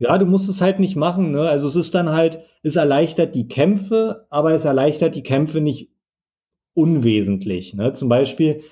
Ja, 0.00 0.18
du 0.18 0.26
musst 0.26 0.48
es 0.48 0.60
halt 0.60 0.80
nicht 0.80 0.96
machen, 0.96 1.30
ne? 1.30 1.48
Also 1.48 1.68
es 1.68 1.76
ist 1.76 1.94
dann 1.94 2.10
halt, 2.10 2.44
es 2.64 2.74
erleichtert 2.74 3.36
die 3.36 3.46
Kämpfe, 3.46 4.26
aber 4.30 4.52
es 4.52 4.64
erleichtert 4.64 5.14
die 5.14 5.22
Kämpfe 5.22 5.60
nicht 5.60 5.90
unwesentlich. 6.74 7.72
Ne? 7.72 7.92
Zum 7.94 8.08
Beispiel, 8.08 8.62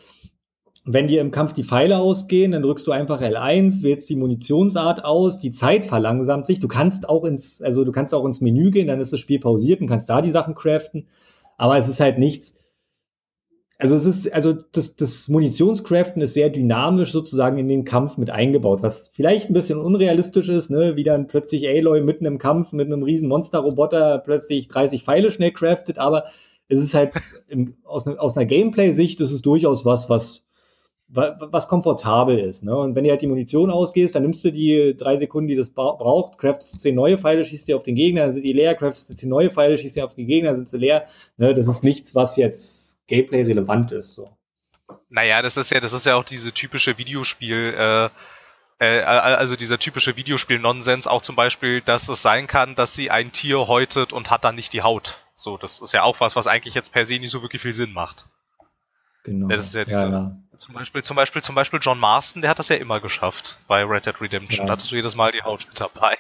wenn 0.85 1.07
dir 1.07 1.23
im 1.23 1.31
Kampf 1.31 1.55
die 1.55 1.65
Pfeile 1.65 1.99
ausgehen, 1.99 2.53
dann 2.53 2.63
drückst 2.63 2.87
du 2.87 2.93
einfach 2.93 3.23
L1, 3.23 3.83
wählst 3.83 4.11
die 4.11 4.17
Munitionsart 4.17 5.05
aus, 5.05 5.39
die 5.39 5.51
Zeit 5.51 5.87
verlangsamt 5.87 6.45
sich. 6.45 6.61
Du 6.61 6.69
kannst 6.69 7.09
auch 7.09 7.25
ins, 7.25 7.63
also 7.63 7.85
du 7.85 7.93
kannst 7.93 8.13
auch 8.13 8.27
ins 8.27 8.43
Menü 8.43 8.71
gehen, 8.71 8.87
dann 8.87 9.01
ist 9.01 9.13
das 9.13 9.21
Spiel 9.21 9.41
pausiert 9.41 9.81
und 9.81 9.87
kannst 9.87 10.11
da 10.11 10.21
die 10.21 10.31
Sachen 10.31 10.55
craften. 10.55 11.09
Aber 11.57 11.79
es 11.79 11.89
ist 11.89 12.01
halt 12.01 12.19
nichts. 12.19 12.57
Also 13.79 13.97
es 13.97 14.05
ist, 14.05 14.33
also 14.33 14.53
das, 14.53 14.95
das 14.95 15.29
Munitionscraften 15.29 16.23
ist 16.23 16.35
sehr 16.35 16.51
dynamisch 16.51 17.13
sozusagen 17.13 17.59
in 17.59 17.69
den 17.69 17.85
Kampf 17.85 18.19
mit 18.19 18.31
eingebaut, 18.31 18.83
was 18.83 19.11
vielleicht 19.13 19.51
ein 19.51 19.55
bisschen 19.55 19.79
unrealistisch 19.79 20.49
ist, 20.49 20.71
ne, 20.71 20.97
wie 20.97 21.03
dann 21.03 21.27
plötzlich 21.27 21.67
Aloy 21.67 22.03
mitten 22.03 22.27
im 22.27 22.39
Kampf 22.39 22.73
mit 22.73 22.87
einem 22.87 23.03
riesen 23.03 23.29
Monsterroboter 23.29 24.19
plötzlich 24.19 24.69
30 24.69 25.03
Pfeile 25.03 25.31
schnell 25.31 25.51
craftet, 25.51 25.99
aber 25.99 26.27
es 26.69 26.81
ist 26.81 26.95
halt 26.95 27.13
im, 27.49 27.75
aus, 27.85 28.07
ne, 28.07 28.21
aus 28.21 28.37
einer 28.37 28.47
Gameplay-Sicht, 28.47 29.21
ist 29.21 29.33
es 29.33 29.43
durchaus 29.43 29.85
was, 29.85 30.09
was 30.09 30.45
was 31.15 31.69
komfortabel 31.69 32.39
ist. 32.39 32.65
Ne? 32.65 32.77
Und 32.77 32.95
wenn 32.95 33.05
dir 33.05 33.13
halt 33.13 33.23
die 33.23 33.27
Munition 33.27 33.71
ausgehst, 33.71 34.15
dann 34.15 34.23
nimmst 34.23 34.45
du 34.45 34.51
die 34.51 34.97
drei 34.97 35.17
Sekunden, 35.17 35.49
die 35.49 35.55
das 35.55 35.71
braucht, 35.71 36.39
craftest 36.39 36.81
zehn 36.81 36.95
neue 36.95 37.19
Pfeile, 37.19 37.45
schießt 37.45 37.69
dir 37.69 37.77
auf 37.77 37.85
den 37.85 37.95
Gegner, 37.95 38.23
dann 38.23 38.33
sind 38.33 38.45
die 38.45 38.53
leer, 38.53 38.75
craftest 38.75 39.17
zehn 39.17 39.29
neue 39.29 39.51
Pfeile, 39.51 39.79
schießt 39.79 39.97
dir 39.97 40.05
auf 40.05 40.15
den 40.15 40.27
Gegner, 40.27 40.51
dann 40.51 40.57
sind 40.57 40.69
sie 40.69 40.79
leer. 40.79 41.07
Ne? 41.37 41.55
Das 41.55 41.69
ist 41.69 41.85
nichts, 41.85 42.15
was 42.15 42.37
jetzt 42.37 43.07
Gameplay 43.07 43.43
relevant 43.43 43.93
ist. 43.93 44.15
So. 44.15 44.31
Naja, 45.09 45.43
das 45.43 45.57
ist 45.57 45.71
ja, 45.71 45.81
das 45.81 45.93
ist 45.93 46.07
ja 46.07 46.17
auch 46.17 46.25
diese 46.25 46.53
typische 46.53 46.99
Videospiel, 46.99 47.75
äh, 47.77 48.09
äh, 48.79 49.03
also 49.03 49.57
dieser 49.57 49.79
typische 49.79 50.17
Videospiel-Nonsens, 50.17 51.07
auch 51.07 51.23
zum 51.23 51.37
Beispiel, 51.37 51.81
dass 51.81 52.09
es 52.09 52.23
sein 52.23 52.47
kann, 52.47 52.75
dass 52.75 52.95
sie 52.95 53.11
ein 53.11 53.31
Tier 53.31 53.69
häutet 53.69 54.13
und 54.13 54.31
hat 54.31 54.45
dann 54.45 54.57
nicht 54.57 54.73
die 54.73 54.83
Haut. 54.83 55.19
So, 55.37 55.57
das 55.57 55.81
ist 55.81 55.93
ja 55.93 56.03
auch 56.03 56.21
was, 56.21 56.37
was 56.37 56.47
eigentlich 56.47 56.75
jetzt 56.75 56.93
per 56.93 57.05
se 57.05 57.19
nicht 57.19 57.31
so 57.31 57.43
wirklich 57.43 57.63
viel 57.63 57.75
Sinn 57.75 57.93
macht. 57.93 58.25
Genau. 59.25 59.49
Das 59.49 59.67
ist 59.67 59.75
ja 59.75 59.85
diese, 59.85 60.01
ja, 60.01 60.11
ja. 60.11 60.37
Zum 60.59 60.75
Beispiel, 60.75 61.03
zum 61.03 61.17
Beispiel, 61.17 61.43
zum 61.43 61.55
Beispiel 61.55 61.81
John 61.83 61.99
Marston, 61.99 62.43
der 62.43 62.51
hat 62.51 62.59
das 62.59 62.69
ja 62.69 62.77
immer 62.77 63.01
geschafft 63.01 63.57
bei 63.67 63.85
Red 63.85 64.07
Dead 64.07 64.21
Redemption. 64.21 64.61
Ja. 64.61 64.67
Da 64.67 64.73
hattest 64.73 64.91
du 64.91 64.97
jedes 64.97 65.15
Mal 65.15 65.33
die 65.33 65.43
Haut 65.43 65.67
mit 65.67 65.81
dabei. 65.81 66.17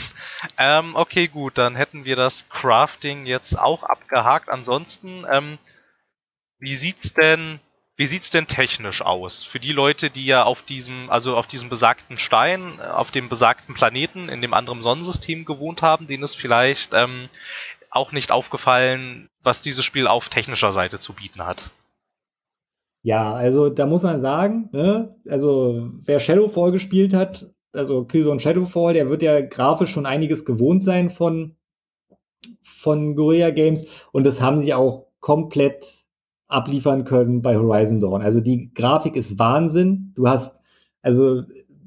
ähm, 0.58 0.96
okay, 0.96 1.28
gut, 1.28 1.56
dann 1.56 1.76
hätten 1.76 2.04
wir 2.04 2.16
das 2.16 2.48
Crafting 2.48 3.26
jetzt 3.26 3.58
auch 3.58 3.82
abgehakt. 3.84 4.48
Ansonsten, 4.48 5.24
ähm, 5.30 5.58
wie 6.58 6.74
sieht's 6.74 7.14
denn, 7.14 7.60
wie 7.96 8.06
sieht's 8.06 8.30
denn 8.30 8.46
technisch 8.46 9.02
aus? 9.02 9.44
Für 9.44 9.60
die 9.60 9.72
Leute, 9.72 10.10
die 10.10 10.26
ja 10.26 10.44
auf 10.44 10.62
diesem, 10.62 11.10
also 11.10 11.36
auf 11.36 11.46
diesem 11.46 11.68
besagten 11.68 12.18
Stein, 12.18 12.80
auf 12.80 13.10
dem 13.10 13.28
besagten 13.28 13.74
Planeten, 13.74 14.28
in 14.28 14.40
dem 14.40 14.54
anderen 14.54 14.82
Sonnensystem 14.82 15.44
gewohnt 15.44 15.82
haben, 15.82 16.06
denen 16.06 16.22
ist 16.22 16.36
vielleicht 16.36 16.92
ähm, 16.92 17.28
auch 17.90 18.12
nicht 18.12 18.30
aufgefallen, 18.30 19.28
was 19.42 19.62
dieses 19.62 19.84
Spiel 19.84 20.06
auf 20.06 20.28
technischer 20.28 20.72
Seite 20.72 20.98
zu 20.98 21.12
bieten 21.12 21.44
hat. 21.44 21.70
Ja, 23.02 23.32
also 23.32 23.70
da 23.70 23.86
muss 23.86 24.02
man 24.02 24.20
sagen, 24.20 24.68
ne, 24.72 25.16
also 25.26 25.90
wer 26.04 26.20
Shadowfall 26.20 26.70
gespielt 26.72 27.14
hat, 27.14 27.50
also 27.72 28.04
Killzone 28.04 28.40
Shadowfall, 28.40 28.92
der 28.92 29.08
wird 29.08 29.22
ja 29.22 29.40
grafisch 29.40 29.90
schon 29.90 30.06
einiges 30.06 30.44
gewohnt 30.44 30.84
sein 30.84 31.08
von, 31.08 31.56
von 32.62 33.16
Guerilla 33.16 33.50
Games 33.50 33.86
und 34.12 34.26
das 34.26 34.40
haben 34.42 34.60
sie 34.62 34.74
auch 34.74 35.06
komplett 35.20 36.04
abliefern 36.48 37.04
können 37.04 37.42
bei 37.42 37.56
Horizon 37.56 38.00
Dawn. 38.00 38.22
Also 38.22 38.40
die 38.40 38.72
Grafik 38.74 39.16
ist 39.16 39.38
Wahnsinn. 39.38 40.12
Du 40.14 40.28
hast, 40.28 40.60
also 41.00 41.42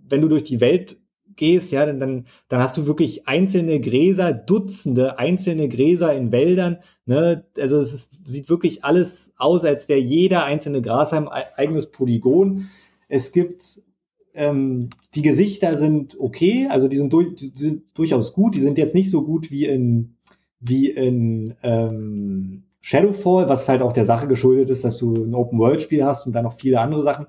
wenn 0.07 0.21
du 0.21 0.29
durch 0.29 0.43
die 0.43 0.61
Welt 0.61 0.97
gehst, 1.35 1.71
ja, 1.71 1.85
dann, 1.85 1.99
dann, 1.99 2.25
dann 2.49 2.61
hast 2.61 2.77
du 2.77 2.87
wirklich 2.87 3.27
einzelne 3.27 3.79
Gräser, 3.79 4.33
Dutzende 4.33 5.19
einzelne 5.19 5.69
Gräser 5.69 6.13
in 6.13 6.31
Wäldern. 6.31 6.77
Ne? 7.05 7.45
Also 7.57 7.77
es 7.77 7.93
ist, 7.93 8.11
sieht 8.25 8.49
wirklich 8.49 8.83
alles 8.83 9.33
aus, 9.37 9.65
als 9.65 9.89
wäre 9.89 9.99
jeder 9.99 10.45
einzelne 10.45 10.81
Grashalm 10.81 11.27
ein 11.27 11.43
eigenes 11.55 11.91
Polygon. 11.91 12.65
Es 13.07 13.31
gibt 13.31 13.81
ähm, 14.35 14.89
die 15.13 15.21
Gesichter 15.21 15.77
sind 15.77 16.19
okay, 16.19 16.67
also 16.69 16.87
die 16.87 16.97
sind, 16.97 17.13
durch, 17.13 17.35
die 17.35 17.51
sind 17.53 17.83
durchaus 17.93 18.33
gut. 18.33 18.55
Die 18.55 18.61
sind 18.61 18.77
jetzt 18.77 18.95
nicht 18.95 19.11
so 19.11 19.23
gut 19.23 19.51
wie 19.51 19.65
in 19.65 20.15
wie 20.65 20.89
in 20.89 21.55
ähm, 21.61 22.63
Shadowfall, 22.81 23.49
was 23.49 23.67
halt 23.67 23.81
auch 23.81 23.93
der 23.93 24.05
Sache 24.05 24.27
geschuldet 24.27 24.69
ist, 24.69 24.83
dass 24.83 24.97
du 24.97 25.13
ein 25.13 25.35
Open-World-Spiel 25.35 26.03
hast 26.03 26.25
und 26.25 26.33
dann 26.33 26.43
noch 26.43 26.53
viele 26.53 26.79
andere 26.79 27.01
Sachen 27.01 27.27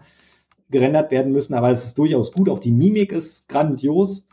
gerendert 0.70 1.10
werden 1.10 1.32
müssen, 1.32 1.54
aber 1.54 1.70
es 1.70 1.84
ist 1.84 1.98
durchaus 1.98 2.32
gut. 2.32 2.48
Auch 2.48 2.58
die 2.58 2.72
Mimik 2.72 3.12
ist 3.12 3.48
grandios. 3.48 4.26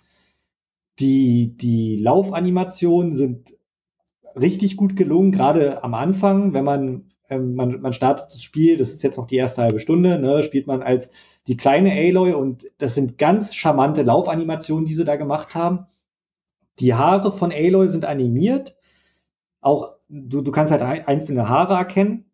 Die, 1.00 1.56
die 1.58 1.98
Laufanimationen 1.98 3.14
sind 3.14 3.54
richtig 4.36 4.78
gut 4.78 4.96
gelungen, 4.96 5.32
gerade 5.32 5.84
am 5.84 5.94
Anfang, 5.94 6.54
wenn 6.54 6.64
man, 6.64 7.06
ähm, 7.30 7.56
man, 7.56 7.82
man 7.82 7.94
startet 7.94 8.28
das 8.28 8.42
Spiel, 8.42 8.78
das 8.78 8.90
ist 8.90 9.04
jetzt 9.04 9.18
noch 9.18 9.28
die 9.28 9.38
erste 9.38 9.62
halbe 9.62 9.80
Stunde, 9.80 10.20
ne, 10.20 10.44
spielt 10.44 10.68
man 10.68 10.82
als 10.82 11.12
die 11.48 11.58
kleine 11.58 11.92
Aloy 11.92 12.34
und 12.34 12.72
das 12.78 12.96
sind 12.96 13.18
ganz 13.18 13.56
charmante 13.56 14.04
Laufanimationen, 14.04 14.86
die 14.86 14.94
sie 14.94 15.06
da 15.06 15.16
gemacht 15.16 15.56
haben. 15.56 15.88
Die 16.80 16.94
Haare 16.94 17.32
von 17.32 17.52
Aloy 17.52 17.88
sind 17.88 18.06
animiert. 18.06 18.76
Auch 19.60 19.96
du, 20.10 20.42
du 20.42 20.52
kannst 20.52 20.72
halt 20.72 20.82
einzelne 20.82 21.50
Haare 21.50 21.76
erkennen. 21.76 22.31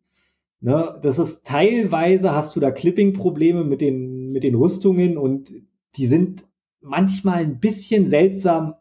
Ne, 0.60 1.00
das 1.04 1.20
ist 1.20 1.46
teilweise 1.46 2.34
hast 2.34 2.56
du 2.56 2.60
da 2.60 2.72
Clipping-Probleme 2.72 3.64
mit 3.64 3.80
den, 3.80 4.32
mit 4.32 4.44
den 4.44 4.56
Rüstungen 4.56 5.18
und 5.18 5.54
die 5.96 6.06
sind 6.08 6.48
manchmal 6.82 7.40
ein 7.40 7.60
bisschen 7.60 8.08
seltsam 8.08 8.74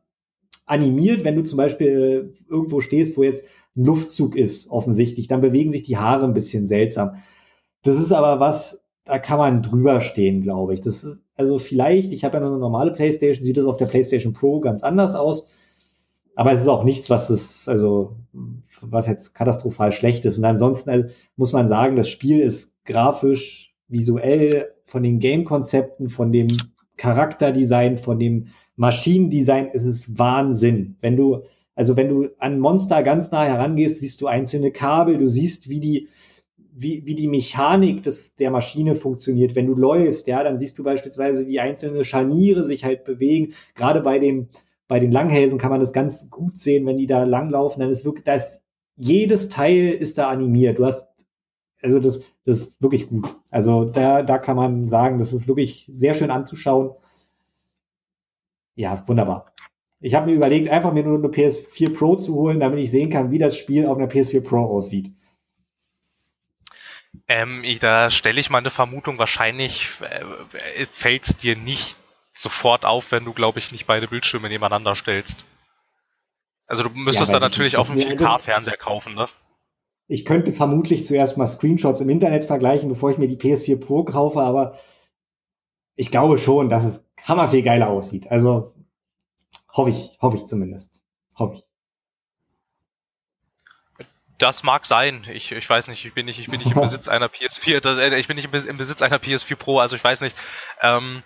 animiert, 0.64 1.22
wenn 1.24 1.36
du 1.36 1.42
zum 1.42 1.58
Beispiel 1.58 1.88
äh, 1.88 2.50
irgendwo 2.50 2.80
stehst, 2.80 3.16
wo 3.16 3.22
jetzt 3.22 3.46
ein 3.76 3.84
Luftzug 3.84 4.36
ist, 4.36 4.70
offensichtlich, 4.70 5.28
dann 5.28 5.40
bewegen 5.42 5.70
sich 5.70 5.82
die 5.82 5.98
Haare 5.98 6.24
ein 6.24 6.34
bisschen 6.34 6.66
seltsam. 6.66 7.16
Das 7.82 7.98
ist 7.98 8.12
aber 8.12 8.40
was, 8.40 8.78
da 9.04 9.18
kann 9.18 9.38
man 9.38 9.62
drüber 9.62 10.00
stehen, 10.00 10.40
glaube 10.40 10.74
ich. 10.74 10.80
Das 10.80 11.04
ist, 11.04 11.18
also 11.36 11.58
vielleicht, 11.58 12.12
ich 12.12 12.24
habe 12.24 12.38
ja 12.38 12.40
nur 12.40 12.50
eine 12.50 12.58
normale 12.58 12.92
Playstation, 12.92 13.44
sieht 13.44 13.56
das 13.56 13.66
auf 13.66 13.76
der 13.76 13.86
Playstation 13.86 14.32
Pro 14.32 14.60
ganz 14.60 14.82
anders 14.82 15.14
aus. 15.14 15.46
Aber 16.34 16.52
es 16.52 16.62
ist 16.62 16.68
auch 16.68 16.84
nichts, 16.84 17.08
was 17.10 17.30
es, 17.30 17.68
also 17.68 18.16
was 18.82 19.06
jetzt 19.06 19.34
katastrophal 19.34 19.92
schlecht 19.92 20.24
ist. 20.24 20.38
Und 20.38 20.44
ansonsten 20.44 20.90
also, 20.90 21.08
muss 21.36 21.52
man 21.52 21.68
sagen, 21.68 21.96
das 21.96 22.08
Spiel 22.08 22.40
ist 22.40 22.72
grafisch, 22.84 23.74
visuell, 23.88 24.72
von 24.84 25.02
den 25.02 25.18
Game-Konzepten, 25.18 26.08
von 26.08 26.32
dem 26.32 26.46
Charakterdesign, 26.96 27.98
von 27.98 28.18
dem 28.18 28.46
Maschinendesign, 28.76 29.70
es 29.72 29.84
ist 29.84 30.18
Wahnsinn. 30.18 30.96
Wenn 31.00 31.16
du, 31.16 31.42
also 31.74 31.96
wenn 31.96 32.08
du 32.08 32.28
an 32.38 32.58
Monster 32.58 33.02
ganz 33.02 33.30
nah 33.30 33.44
herangehst, 33.44 34.00
siehst 34.00 34.20
du 34.20 34.28
einzelne 34.28 34.70
Kabel, 34.70 35.18
du 35.18 35.28
siehst, 35.28 35.68
wie 35.68 35.80
die, 35.80 36.08
wie, 36.72 37.04
wie 37.06 37.14
die 37.14 37.28
Mechanik 37.28 38.02
des, 38.02 38.36
der 38.36 38.50
Maschine 38.50 38.94
funktioniert. 38.94 39.54
Wenn 39.54 39.66
du 39.66 39.74
läufst, 39.74 40.26
ja, 40.26 40.42
dann 40.42 40.58
siehst 40.58 40.78
du 40.78 40.84
beispielsweise, 40.84 41.46
wie 41.46 41.60
einzelne 41.60 42.04
Scharniere 42.04 42.64
sich 42.64 42.84
halt 42.84 43.04
bewegen. 43.04 43.54
Gerade 43.74 44.00
bei 44.02 44.18
den, 44.18 44.48
bei 44.88 45.00
den 45.00 45.10
Langhälsen 45.10 45.58
kann 45.58 45.70
man 45.70 45.80
das 45.80 45.92
ganz 45.92 46.30
gut 46.30 46.58
sehen, 46.58 46.86
wenn 46.86 46.96
die 46.96 47.06
da 47.06 47.24
langlaufen, 47.24 47.80
dann 47.80 47.90
ist 47.90 48.04
wirklich, 48.04 48.24
da 48.24 48.34
ist, 48.34 48.62
jedes 48.96 49.48
Teil 49.48 49.92
ist 49.92 50.18
da 50.18 50.28
animiert. 50.28 50.78
Du 50.78 50.86
hast, 50.86 51.06
also 51.82 52.00
das, 52.00 52.20
das 52.44 52.62
ist 52.62 52.82
wirklich 52.82 53.08
gut. 53.08 53.34
Also 53.50 53.84
da, 53.84 54.22
da 54.22 54.38
kann 54.38 54.56
man 54.56 54.88
sagen, 54.88 55.18
das 55.18 55.32
ist 55.32 55.48
wirklich 55.48 55.88
sehr 55.92 56.14
schön 56.14 56.30
anzuschauen. 56.30 56.92
Ja, 58.74 58.92
ist 58.92 59.08
wunderbar. 59.08 59.52
Ich 60.00 60.14
habe 60.14 60.26
mir 60.26 60.36
überlegt, 60.36 60.68
einfach 60.68 60.92
mir 60.92 61.02
nur 61.02 61.18
eine 61.18 61.28
PS4 61.28 61.94
Pro 61.94 62.16
zu 62.16 62.34
holen, 62.34 62.60
damit 62.60 62.78
ich 62.78 62.90
sehen 62.90 63.10
kann, 63.10 63.30
wie 63.30 63.38
das 63.38 63.56
Spiel 63.56 63.86
auf 63.86 63.96
einer 63.96 64.08
PS4 64.08 64.40
Pro 64.40 64.58
aussieht. 64.58 65.10
Ähm, 67.28 67.64
ich, 67.64 67.80
da 67.80 68.10
stelle 68.10 68.38
ich 68.38 68.50
mal 68.50 68.58
eine 68.58 68.70
Vermutung, 68.70 69.18
wahrscheinlich 69.18 69.88
äh, 70.00 70.86
fällt 70.86 71.26
es 71.26 71.36
dir 71.36 71.56
nicht 71.56 71.96
sofort 72.34 72.84
auf, 72.84 73.10
wenn 73.10 73.24
du, 73.24 73.32
glaube 73.32 73.58
ich, 73.58 73.72
nicht 73.72 73.86
beide 73.86 74.06
Bildschirme 74.06 74.48
nebeneinander 74.48 74.94
stellst. 74.94 75.44
Also 76.66 76.82
du 76.82 76.90
müsstest 76.90 77.32
ja, 77.32 77.38
da 77.38 77.46
natürlich 77.46 77.76
auch 77.76 77.88
einen 77.88 78.00
4K-Fernseher 78.00 78.76
kaufen, 78.76 79.14
ne? 79.14 79.28
Ich 80.08 80.24
könnte 80.24 80.52
vermutlich 80.52 81.04
zuerst 81.04 81.36
mal 81.36 81.46
Screenshots 81.46 82.00
im 82.00 82.08
Internet 82.08 82.46
vergleichen, 82.46 82.88
bevor 82.88 83.10
ich 83.10 83.18
mir 83.18 83.28
die 83.28 83.36
PS4 83.36 83.78
Pro 83.80 84.04
kaufe, 84.04 84.40
aber 84.40 84.78
ich 85.96 86.10
glaube 86.10 86.38
schon, 86.38 86.68
dass 86.68 86.84
es 86.84 87.04
hammerviel 87.24 87.62
geiler 87.62 87.88
aussieht. 87.88 88.30
Also 88.30 88.74
hoffe 89.72 89.90
ich, 89.90 90.16
hoffe 90.20 90.36
ich 90.36 90.46
zumindest. 90.46 91.00
Hoffe 91.36 91.54
ich. 91.54 91.64
Das 94.38 94.62
mag 94.62 94.86
sein. 94.86 95.26
Ich, 95.32 95.50
ich 95.50 95.68
weiß 95.68 95.88
nicht, 95.88 96.04
ich 96.04 96.12
bin 96.12 96.26
nicht, 96.26 96.38
ich 96.38 96.48
bin 96.48 96.60
nicht 96.60 96.72
im 96.72 96.80
Besitz 96.80 97.08
einer 97.08 97.28
PS4. 97.28 97.80
Das, 97.80 97.96
äh, 97.96 98.16
ich 98.18 98.28
bin 98.28 98.36
nicht 98.36 98.52
im 98.52 98.76
Besitz 98.76 99.02
einer 99.02 99.18
PS4 99.18 99.56
Pro, 99.56 99.80
also 99.80 99.96
ich 99.96 100.04
weiß 100.04 100.20
nicht. 100.20 100.36
Ähm, 100.82 101.22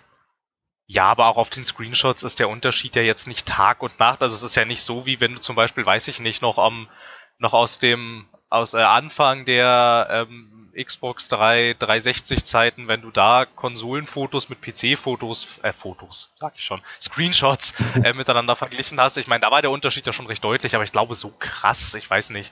ja, 0.91 1.05
aber 1.05 1.27
auch 1.27 1.37
auf 1.37 1.49
den 1.49 1.65
Screenshots 1.65 2.23
ist 2.23 2.39
der 2.39 2.49
Unterschied 2.49 2.97
ja 2.97 3.01
jetzt 3.01 3.25
nicht 3.25 3.45
Tag 3.45 3.81
und 3.81 3.97
Nacht. 3.97 4.21
Also 4.21 4.35
es 4.35 4.43
ist 4.43 4.55
ja 4.55 4.65
nicht 4.65 4.83
so, 4.83 5.05
wie 5.05 5.21
wenn 5.21 5.35
du 5.35 5.39
zum 5.39 5.55
Beispiel, 5.55 5.85
weiß 5.85 6.09
ich 6.09 6.19
nicht, 6.19 6.41
noch 6.41 6.57
am, 6.57 6.89
noch 7.37 7.53
aus 7.53 7.79
dem, 7.79 8.25
aus 8.49 8.73
äh, 8.73 8.79
Anfang 8.79 9.45
der 9.45 10.27
ähm, 10.29 10.69
Xbox 10.75 11.29
3 11.29 11.77
360 11.79 12.43
Zeiten, 12.43 12.89
wenn 12.89 13.01
du 13.01 13.09
da 13.09 13.45
Konsolenfotos 13.45 14.49
mit 14.49 14.59
PC-Fotos, 14.61 15.59
äh, 15.61 15.71
Fotos, 15.71 16.33
sag 16.35 16.55
ich 16.57 16.65
schon, 16.65 16.81
Screenshots 16.99 17.73
äh, 18.03 18.11
miteinander 18.11 18.57
verglichen 18.57 18.99
hast. 18.99 19.15
Ich 19.15 19.27
meine, 19.27 19.39
da 19.39 19.49
war 19.49 19.61
der 19.61 19.71
Unterschied 19.71 20.05
ja 20.05 20.11
schon 20.11 20.27
recht 20.27 20.43
deutlich, 20.43 20.75
aber 20.75 20.83
ich 20.83 20.91
glaube 20.91 21.15
so 21.15 21.33
krass, 21.39 21.95
ich 21.95 22.09
weiß 22.09 22.31
nicht. 22.31 22.51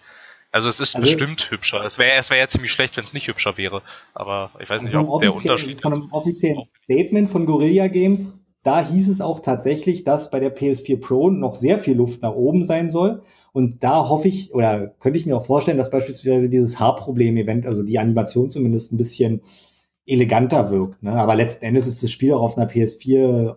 Also 0.51 0.67
es 0.67 0.79
ist 0.79 0.95
also, 0.95 1.05
bestimmt 1.05 1.51
hübscher. 1.51 1.83
Es 1.83 1.99
wäre 1.99 2.17
es 2.17 2.29
wär 2.29 2.37
ja 2.37 2.47
ziemlich 2.47 2.71
schlecht, 2.71 2.97
wenn 2.97 3.03
es 3.03 3.13
nicht 3.13 3.27
hübscher 3.27 3.57
wäre. 3.57 3.81
Aber 4.13 4.51
ich 4.59 4.69
weiß 4.69 4.81
nicht, 4.81 4.95
ob 4.95 5.21
der 5.21 5.33
Unterschied. 5.33 5.81
Von 5.81 5.93
einem 5.93 6.11
offiziellen 6.11 6.63
Statement 6.83 7.29
von 7.29 7.45
Guerilla 7.45 7.87
Games, 7.87 8.41
da 8.63 8.85
hieß 8.85 9.09
es 9.09 9.21
auch 9.21 9.39
tatsächlich, 9.41 10.03
dass 10.03 10.31
bei 10.31 10.39
der 10.39 10.55
PS4 10.55 10.99
Pro 10.99 11.29
noch 11.29 11.55
sehr 11.55 11.77
viel 11.77 11.95
Luft 11.95 12.21
nach 12.21 12.33
oben 12.33 12.65
sein 12.65 12.89
soll. 12.89 13.21
Und 13.51 13.83
da 13.83 14.09
hoffe 14.09 14.27
ich, 14.27 14.53
oder 14.53 14.87
könnte 14.99 15.17
ich 15.17 15.25
mir 15.25 15.37
auch 15.37 15.45
vorstellen, 15.45 15.77
dass 15.77 15.89
beispielsweise 15.89 16.49
dieses 16.49 16.79
Haarproblem-Event, 16.79 17.65
also 17.65 17.83
die 17.83 17.99
Animation 17.99 18.49
zumindest 18.49 18.91
ein 18.91 18.97
bisschen 18.97 19.41
eleganter 20.05 20.71
wirkt. 20.71 21.01
Ne? 21.03 21.11
Aber 21.11 21.35
letzten 21.35 21.65
Endes 21.65 21.87
ist 21.87 22.01
das 22.01 22.11
Spiel 22.11 22.33
auch 22.33 22.41
auf 22.41 22.57
einer 22.57 22.69
PS4 22.69 23.55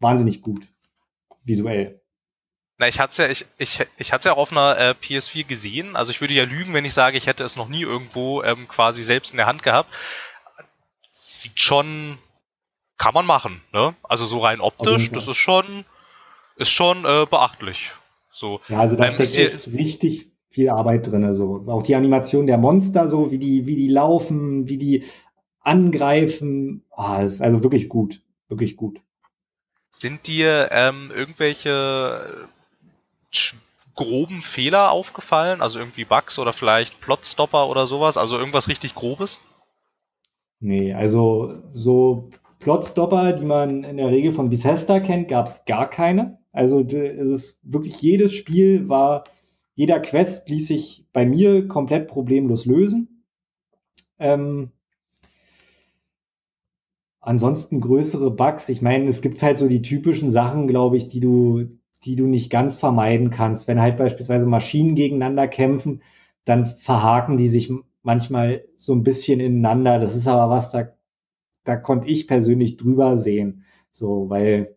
wahnsinnig 0.00 0.40
gut. 0.40 0.66
Visuell. 1.44 2.00
Na, 2.78 2.88
ich 2.88 2.98
hatte 2.98 3.22
ja, 3.22 3.28
ich, 3.28 3.46
ich, 3.58 3.86
ich 3.98 4.12
hatte 4.12 4.30
ja 4.30 4.34
auf 4.34 4.50
einer 4.50 4.76
äh, 4.78 4.94
PS4 5.00 5.44
gesehen. 5.44 5.94
Also 5.94 6.10
ich 6.10 6.20
würde 6.20 6.34
ja 6.34 6.44
lügen, 6.44 6.74
wenn 6.74 6.84
ich 6.84 6.94
sage, 6.94 7.16
ich 7.16 7.26
hätte 7.26 7.44
es 7.44 7.56
noch 7.56 7.68
nie 7.68 7.82
irgendwo 7.82 8.42
ähm, 8.42 8.66
quasi 8.66 9.04
selbst 9.04 9.30
in 9.30 9.36
der 9.36 9.46
Hand 9.46 9.62
gehabt. 9.62 9.88
Sieht 11.10 11.60
schon, 11.60 12.18
kann 12.98 13.14
man 13.14 13.26
machen, 13.26 13.62
ne? 13.72 13.94
Also 14.02 14.26
so 14.26 14.40
rein 14.40 14.60
optisch, 14.60 15.12
das 15.12 15.28
ist 15.28 15.36
schon, 15.36 15.84
ist 16.56 16.70
schon 16.70 17.04
äh, 17.04 17.26
beachtlich. 17.30 17.92
So. 18.32 18.60
Ja, 18.68 18.80
also 18.80 18.96
da 18.96 19.04
ähm, 19.04 19.10
steckt 19.12 19.36
echt 19.36 19.68
richtig 19.68 20.32
viel 20.50 20.70
Arbeit 20.70 21.06
drin. 21.06 21.24
Also 21.24 21.64
auch 21.68 21.82
die 21.82 21.94
Animation 21.94 22.48
der 22.48 22.58
Monster, 22.58 23.08
so 23.08 23.30
wie 23.30 23.38
die, 23.38 23.66
wie 23.66 23.76
die 23.76 23.88
laufen, 23.88 24.68
wie 24.68 24.78
die 24.78 25.04
angreifen. 25.60 26.84
Ah, 26.90 27.22
das 27.22 27.34
ist 27.34 27.40
also 27.40 27.62
wirklich 27.62 27.88
gut, 27.88 28.20
wirklich 28.48 28.76
gut. 28.76 29.00
Sind 29.92 30.26
dir 30.26 30.70
ähm, 30.72 31.12
irgendwelche 31.14 32.48
groben 33.94 34.42
Fehler 34.42 34.90
aufgefallen? 34.90 35.60
Also 35.60 35.78
irgendwie 35.78 36.04
Bugs 36.04 36.38
oder 36.38 36.52
vielleicht 36.52 37.00
Plotstopper 37.00 37.68
oder 37.68 37.86
sowas? 37.86 38.16
Also 38.16 38.38
irgendwas 38.38 38.68
richtig 38.68 38.94
Grobes? 38.94 39.38
Nee, 40.60 40.94
also 40.94 41.62
so 41.72 42.30
Plotstopper, 42.58 43.34
die 43.34 43.44
man 43.44 43.84
in 43.84 43.98
der 43.98 44.08
Regel 44.08 44.32
von 44.32 44.48
Bethesda 44.48 45.00
kennt, 45.00 45.28
gab 45.28 45.46
es 45.46 45.64
gar 45.66 45.88
keine. 45.88 46.38
Also 46.52 46.80
es 46.80 46.92
ist 46.92 47.58
wirklich 47.62 48.00
jedes 48.00 48.32
Spiel 48.32 48.88
war, 48.88 49.24
jeder 49.74 50.00
Quest 50.00 50.48
ließ 50.48 50.68
sich 50.68 51.04
bei 51.12 51.26
mir 51.26 51.66
komplett 51.66 52.08
problemlos 52.08 52.64
lösen. 52.64 53.24
Ähm, 54.18 54.70
ansonsten 57.20 57.80
größere 57.80 58.30
Bugs. 58.30 58.68
Ich 58.68 58.82
meine, 58.82 59.08
es 59.08 59.20
gibt 59.20 59.42
halt 59.42 59.58
so 59.58 59.68
die 59.68 59.82
typischen 59.82 60.30
Sachen, 60.30 60.68
glaube 60.68 60.96
ich, 60.96 61.08
die 61.08 61.20
du, 61.20 61.66
die 62.04 62.16
du 62.16 62.26
nicht 62.26 62.50
ganz 62.50 62.76
vermeiden 62.76 63.30
kannst. 63.30 63.68
Wenn 63.68 63.80
halt 63.80 63.96
beispielsweise 63.96 64.46
Maschinen 64.46 64.94
gegeneinander 64.94 65.48
kämpfen, 65.48 66.02
dann 66.44 66.66
verhaken 66.66 67.36
die 67.36 67.48
sich 67.48 67.72
manchmal 68.02 68.64
so 68.76 68.94
ein 68.94 69.02
bisschen 69.02 69.40
ineinander. 69.40 69.98
Das 69.98 70.14
ist 70.14 70.28
aber 70.28 70.50
was, 70.54 70.70
da, 70.70 70.94
da 71.64 71.76
konnte 71.76 72.08
ich 72.08 72.26
persönlich 72.26 72.76
drüber 72.76 73.16
sehen. 73.16 73.62
So, 73.90 74.28
weil, 74.28 74.76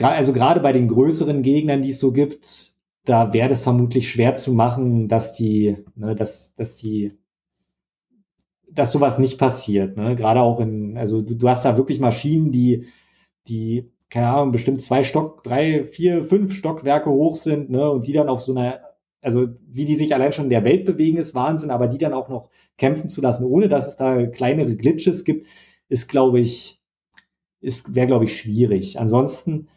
also 0.00 0.32
gerade 0.32 0.60
bei 0.60 0.72
den 0.72 0.88
größeren 0.88 1.42
Gegnern, 1.42 1.82
die 1.82 1.90
es 1.90 2.00
so 2.00 2.12
gibt, 2.12 2.74
da 3.04 3.32
wäre 3.32 3.48
das 3.48 3.62
vermutlich 3.62 4.10
schwer 4.10 4.34
zu 4.36 4.52
machen, 4.52 5.08
dass 5.08 5.32
die, 5.32 5.76
ne, 5.96 6.14
dass, 6.14 6.54
dass 6.54 6.76
die, 6.76 7.18
dass 8.70 8.92
sowas 8.92 9.18
nicht 9.18 9.38
passiert. 9.38 9.96
Ne? 9.96 10.14
Gerade 10.14 10.40
auch 10.40 10.60
in, 10.60 10.96
also 10.96 11.22
du, 11.22 11.34
du 11.34 11.48
hast 11.48 11.64
da 11.64 11.76
wirklich 11.76 11.98
Maschinen, 11.98 12.52
die, 12.52 12.86
die 13.48 13.90
keine 14.10 14.28
Ahnung, 14.28 14.52
bestimmt 14.52 14.82
zwei 14.82 15.02
Stock, 15.02 15.42
drei, 15.44 15.84
vier, 15.84 16.24
fünf 16.24 16.52
Stockwerke 16.52 17.10
hoch 17.10 17.36
sind, 17.36 17.70
ne, 17.70 17.90
und 17.90 18.06
die 18.06 18.12
dann 18.12 18.28
auf 18.28 18.40
so 18.40 18.52
einer, 18.52 18.80
also 19.22 19.48
wie 19.68 19.84
die 19.84 19.94
sich 19.94 20.14
allein 20.14 20.32
schon 20.32 20.46
in 20.46 20.50
der 20.50 20.64
Welt 20.64 20.84
bewegen, 20.84 21.16
ist 21.16 21.34
Wahnsinn, 21.34 21.70
aber 21.70 21.86
die 21.86 21.98
dann 21.98 22.12
auch 22.12 22.28
noch 22.28 22.50
kämpfen 22.76 23.08
zu 23.08 23.20
lassen, 23.20 23.44
ohne 23.44 23.68
dass 23.68 23.86
es 23.86 23.96
da 23.96 24.26
kleinere 24.26 24.74
Glitches 24.76 25.24
gibt, 25.24 25.46
ist, 25.88 26.08
glaube 26.08 26.40
ich, 26.40 26.80
ist, 27.60 27.94
wäre, 27.94 28.06
glaube 28.06 28.24
ich, 28.24 28.36
schwierig. 28.36 28.98
Ansonsten, 28.98 29.68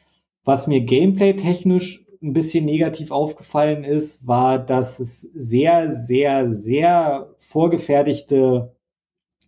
was 0.46 0.68
mir 0.68 0.82
gameplay-technisch 0.82 2.06
ein 2.22 2.34
bisschen 2.34 2.66
negativ 2.66 3.12
aufgefallen 3.12 3.84
ist, 3.84 4.26
war, 4.26 4.58
dass 4.58 5.00
es 5.00 5.22
sehr, 5.34 5.94
sehr, 5.94 6.54
sehr 6.54 7.36
vorgefertigte 7.38 8.74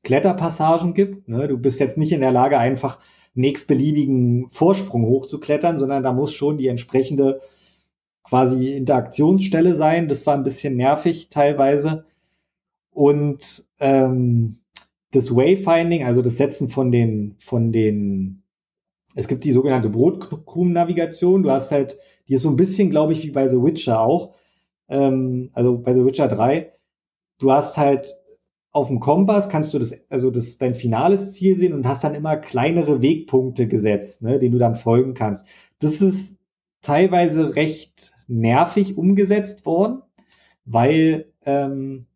Kletterpassagen 0.04 0.94
gibt. 0.94 1.28
Ne? 1.30 1.48
Du 1.48 1.58
bist 1.58 1.80
jetzt 1.80 1.98
nicht 1.98 2.12
in 2.12 2.20
der 2.20 2.32
Lage, 2.32 2.58
einfach 2.60 3.00
nächstbeliebigen 3.36 4.50
Vorsprung 4.50 5.06
hochzuklettern, 5.06 5.78
sondern 5.78 6.04
da 6.04 6.14
muss 6.14 6.34
schon 6.34 6.58
die 6.58 6.68
entsprechende 6.68 7.40
quasi 8.24 8.74
Interaktionsstelle 8.74 9.76
sein. 9.76 10.08
Das 10.08 10.26
war 10.26 10.34
ein 10.34 10.44
bisschen 10.44 10.76
nervig 10.76 11.30
teilweise. 11.30 12.06
Und 12.92 13.66
ähm, 13.80 14.60
das 15.12 15.36
Wayfinding, 15.36 16.06
also 16.06 16.22
das 16.22 16.38
Setzen 16.38 16.70
von 16.70 16.92
den, 16.92 17.36
von 17.40 17.72
den, 17.72 18.44
es 19.16 19.28
gibt 19.28 19.44
die 19.44 19.52
sogenannte 19.52 19.90
Brotkrumen-Navigation. 19.90 21.44
Du 21.44 21.52
hast 21.52 21.72
halt, 21.72 21.98
die 22.28 22.34
ist 22.34 22.42
so 22.42 22.50
ein 22.50 22.56
bisschen, 22.56 22.90
glaube 22.90 23.14
ich, 23.14 23.24
wie 23.24 23.32
bei 23.32 23.50
The 23.50 23.62
Witcher 23.62 24.00
auch. 24.00 24.34
Ähm, 24.90 25.50
also 25.54 25.78
bei 25.78 25.94
The 25.94 26.06
Witcher 26.06 26.28
3. 26.28 26.72
Du 27.38 27.52
hast 27.52 27.78
halt 27.78 28.16
auf 28.76 28.90
dem 28.90 29.00
Kompass 29.00 29.48
kannst 29.48 29.74
du 29.74 29.80
das, 29.80 29.96
also 30.10 30.32
das 30.32 30.58
dein 30.58 30.76
finales 30.76 31.34
Ziel 31.34 31.56
sehen 31.56 31.72
und 31.72 31.88
hast 31.88 32.04
dann 32.04 32.14
immer 32.14 32.36
kleinere 32.36 33.02
Wegpunkte 33.02 33.70
gesetzt, 33.70 34.22
ne, 34.22 34.38
denen 34.38 34.52
du 34.52 34.60
dann 34.60 34.76
folgen 34.76 35.14
kannst. 35.14 35.46
Das 35.80 36.02
ist 36.02 36.38
teilweise 36.82 37.56
recht 37.56 38.12
nervig 38.28 38.98
umgesetzt 38.98 39.66
worden, 39.66 40.02
weil 40.66 41.32
ähm, 41.46 42.08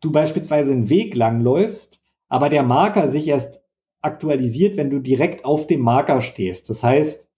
du 0.00 0.10
beispielsweise 0.10 0.72
einen 0.72 0.88
Weg 0.88 1.14
langläufst, 1.14 2.00
aber 2.28 2.48
der 2.48 2.64
Marker 2.64 3.08
sich 3.08 3.28
erst 3.28 3.60
aktualisiert, 4.00 4.76
wenn 4.76 4.90
du 4.90 4.98
direkt 4.98 5.44
auf 5.44 5.68
dem 5.68 5.80
Marker 5.80 6.22
stehst. 6.22 6.70
Das 6.70 6.82
heißt, 6.82 7.28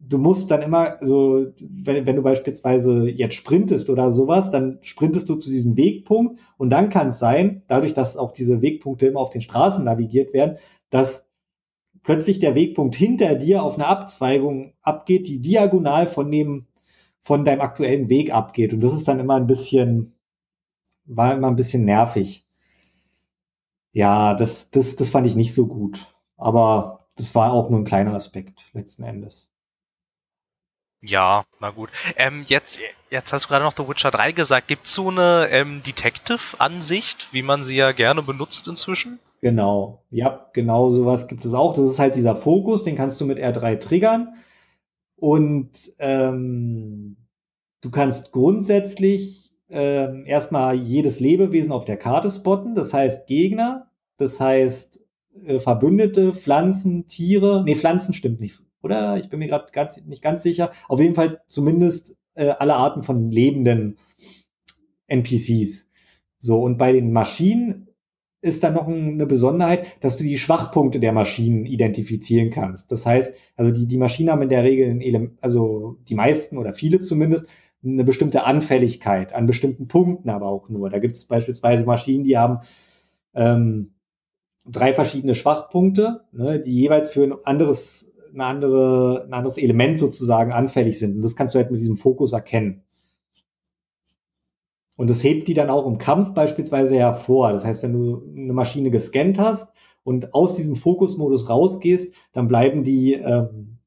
du 0.00 0.18
musst 0.18 0.50
dann 0.50 0.62
immer 0.62 0.96
so, 1.00 1.46
wenn, 1.60 2.06
wenn 2.06 2.16
du 2.16 2.22
beispielsweise 2.22 3.08
jetzt 3.08 3.34
sprintest 3.34 3.90
oder 3.90 4.12
sowas, 4.12 4.50
dann 4.50 4.78
sprintest 4.82 5.28
du 5.28 5.34
zu 5.36 5.50
diesem 5.50 5.76
Wegpunkt 5.76 6.40
und 6.56 6.70
dann 6.70 6.88
kann 6.88 7.08
es 7.08 7.18
sein, 7.18 7.62
dadurch, 7.68 7.94
dass 7.94 8.16
auch 8.16 8.32
diese 8.32 8.62
Wegpunkte 8.62 9.06
immer 9.06 9.20
auf 9.20 9.30
den 9.30 9.40
Straßen 9.40 9.84
navigiert 9.84 10.32
werden, 10.32 10.58
dass 10.90 11.26
plötzlich 12.02 12.38
der 12.38 12.54
Wegpunkt 12.54 12.96
hinter 12.96 13.34
dir 13.34 13.62
auf 13.62 13.74
eine 13.74 13.86
Abzweigung 13.86 14.72
abgeht, 14.82 15.28
die 15.28 15.40
diagonal 15.40 16.06
von 16.06 16.30
dem, 16.30 16.66
von 17.20 17.44
deinem 17.44 17.60
aktuellen 17.60 18.08
Weg 18.08 18.32
abgeht. 18.32 18.72
Und 18.72 18.80
das 18.80 18.94
ist 18.94 19.08
dann 19.08 19.20
immer 19.20 19.34
ein 19.34 19.46
bisschen, 19.46 20.14
war 21.04 21.34
immer 21.34 21.48
ein 21.48 21.56
bisschen 21.56 21.84
nervig. 21.84 22.46
Ja, 23.92 24.34
das, 24.34 24.70
das, 24.70 24.96
das 24.96 25.10
fand 25.10 25.26
ich 25.26 25.36
nicht 25.36 25.54
so 25.54 25.66
gut. 25.66 26.14
Aber 26.36 27.08
das 27.16 27.34
war 27.34 27.52
auch 27.52 27.68
nur 27.68 27.80
ein 27.80 27.84
kleiner 27.84 28.14
Aspekt 28.14 28.70
letzten 28.72 29.02
Endes. 29.02 29.47
Ja, 31.00 31.44
na 31.60 31.70
gut. 31.70 31.90
Ähm, 32.16 32.44
jetzt, 32.46 32.80
jetzt 33.10 33.32
hast 33.32 33.44
du 33.44 33.48
gerade 33.48 33.64
noch 33.64 33.76
The 33.76 33.88
Witcher 33.88 34.10
3 34.10 34.32
gesagt. 34.32 34.68
Gibt 34.68 34.86
es 34.86 34.94
so 34.94 35.10
eine 35.10 35.48
ähm, 35.50 35.82
Detective-Ansicht, 35.84 37.28
wie 37.32 37.42
man 37.42 37.62
sie 37.62 37.76
ja 37.76 37.92
gerne 37.92 38.22
benutzt 38.22 38.66
inzwischen? 38.66 39.20
Genau, 39.40 40.02
ja, 40.10 40.50
genau 40.52 40.90
sowas 40.90 41.28
gibt 41.28 41.44
es 41.44 41.54
auch. 41.54 41.74
Das 41.74 41.88
ist 41.88 42.00
halt 42.00 42.16
dieser 42.16 42.34
Fokus, 42.34 42.82
den 42.82 42.96
kannst 42.96 43.20
du 43.20 43.26
mit 43.26 43.38
R3 43.38 43.78
triggern. 43.78 44.34
Und 45.14 45.92
ähm, 45.98 47.16
du 47.80 47.90
kannst 47.90 48.32
grundsätzlich 48.32 49.52
ähm, 49.68 50.24
erstmal 50.26 50.74
jedes 50.74 51.20
Lebewesen 51.20 51.72
auf 51.72 51.84
der 51.84 51.96
Karte 51.96 52.30
spotten, 52.30 52.74
das 52.74 52.92
heißt 52.92 53.26
Gegner, 53.26 53.90
das 54.16 54.40
heißt 54.40 55.00
äh, 55.44 55.60
Verbündete, 55.60 56.34
Pflanzen, 56.34 57.06
Tiere. 57.06 57.62
Nee, 57.64 57.74
Pflanzen 57.74 58.14
stimmt 58.14 58.40
nicht, 58.40 58.60
oder? 58.82 59.16
Ich 59.16 59.28
bin 59.28 59.38
mir 59.38 59.48
gerade 59.48 59.66
nicht 60.06 60.22
ganz 60.22 60.42
sicher. 60.42 60.70
Auf 60.88 61.00
jeden 61.00 61.14
Fall 61.14 61.40
zumindest 61.46 62.16
äh, 62.34 62.48
alle 62.50 62.76
Arten 62.76 63.02
von 63.02 63.30
lebenden 63.30 63.96
NPCs. 65.06 65.86
So, 66.38 66.62
und 66.62 66.78
bei 66.78 66.92
den 66.92 67.12
Maschinen 67.12 67.88
ist 68.40 68.62
dann 68.62 68.74
noch 68.74 68.86
eine 68.86 69.26
Besonderheit, 69.26 69.86
dass 70.00 70.16
du 70.16 70.24
die 70.24 70.38
Schwachpunkte 70.38 71.00
der 71.00 71.12
Maschinen 71.12 71.66
identifizieren 71.66 72.50
kannst. 72.50 72.92
Das 72.92 73.04
heißt, 73.04 73.34
also 73.56 73.72
die, 73.72 73.86
die 73.86 73.98
Maschinen 73.98 74.30
haben 74.30 74.42
in 74.42 74.48
der 74.48 74.62
Regel, 74.62 74.88
ein 74.88 75.00
Element, 75.00 75.38
also 75.42 75.98
die 76.08 76.14
meisten 76.14 76.56
oder 76.56 76.72
viele 76.72 77.00
zumindest, 77.00 77.48
eine 77.84 78.04
bestimmte 78.04 78.44
Anfälligkeit 78.44 79.32
an 79.32 79.46
bestimmten 79.46 79.88
Punkten 79.88 80.30
aber 80.30 80.46
auch 80.46 80.68
nur. 80.68 80.90
Da 80.90 80.98
gibt 80.98 81.16
es 81.16 81.24
beispielsweise 81.24 81.84
Maschinen, 81.84 82.24
die 82.24 82.36
haben 82.36 82.60
ähm, 83.34 83.94
drei 84.64 84.92
verschiedene 84.92 85.34
Schwachpunkte, 85.34 86.24
ne, 86.32 86.60
die 86.60 86.72
jeweils 86.72 87.10
für 87.10 87.24
ein 87.24 87.34
anderes, 87.44 88.07
eine 88.32 88.44
andere, 88.44 89.24
ein 89.26 89.32
anderes 89.32 89.58
Element 89.58 89.98
sozusagen 89.98 90.52
anfällig 90.52 90.98
sind. 90.98 91.16
Und 91.16 91.22
das 91.22 91.36
kannst 91.36 91.54
du 91.54 91.58
halt 91.58 91.70
mit 91.70 91.80
diesem 91.80 91.96
Fokus 91.96 92.32
erkennen. 92.32 92.82
Und 94.96 95.08
das 95.08 95.22
hebt 95.22 95.46
die 95.46 95.54
dann 95.54 95.70
auch 95.70 95.86
im 95.86 95.98
Kampf 95.98 96.34
beispielsweise 96.34 96.96
hervor. 96.96 97.52
Das 97.52 97.64
heißt, 97.64 97.84
wenn 97.84 97.92
du 97.92 98.22
eine 98.36 98.52
Maschine 98.52 98.90
gescannt 98.90 99.38
hast 99.38 99.72
und 100.02 100.34
aus 100.34 100.56
diesem 100.56 100.74
Fokusmodus 100.74 101.48
rausgehst, 101.48 102.12
dann 102.32 102.48
bleiben 102.48 102.82
die, 102.82 103.12
ähm, 103.12 103.78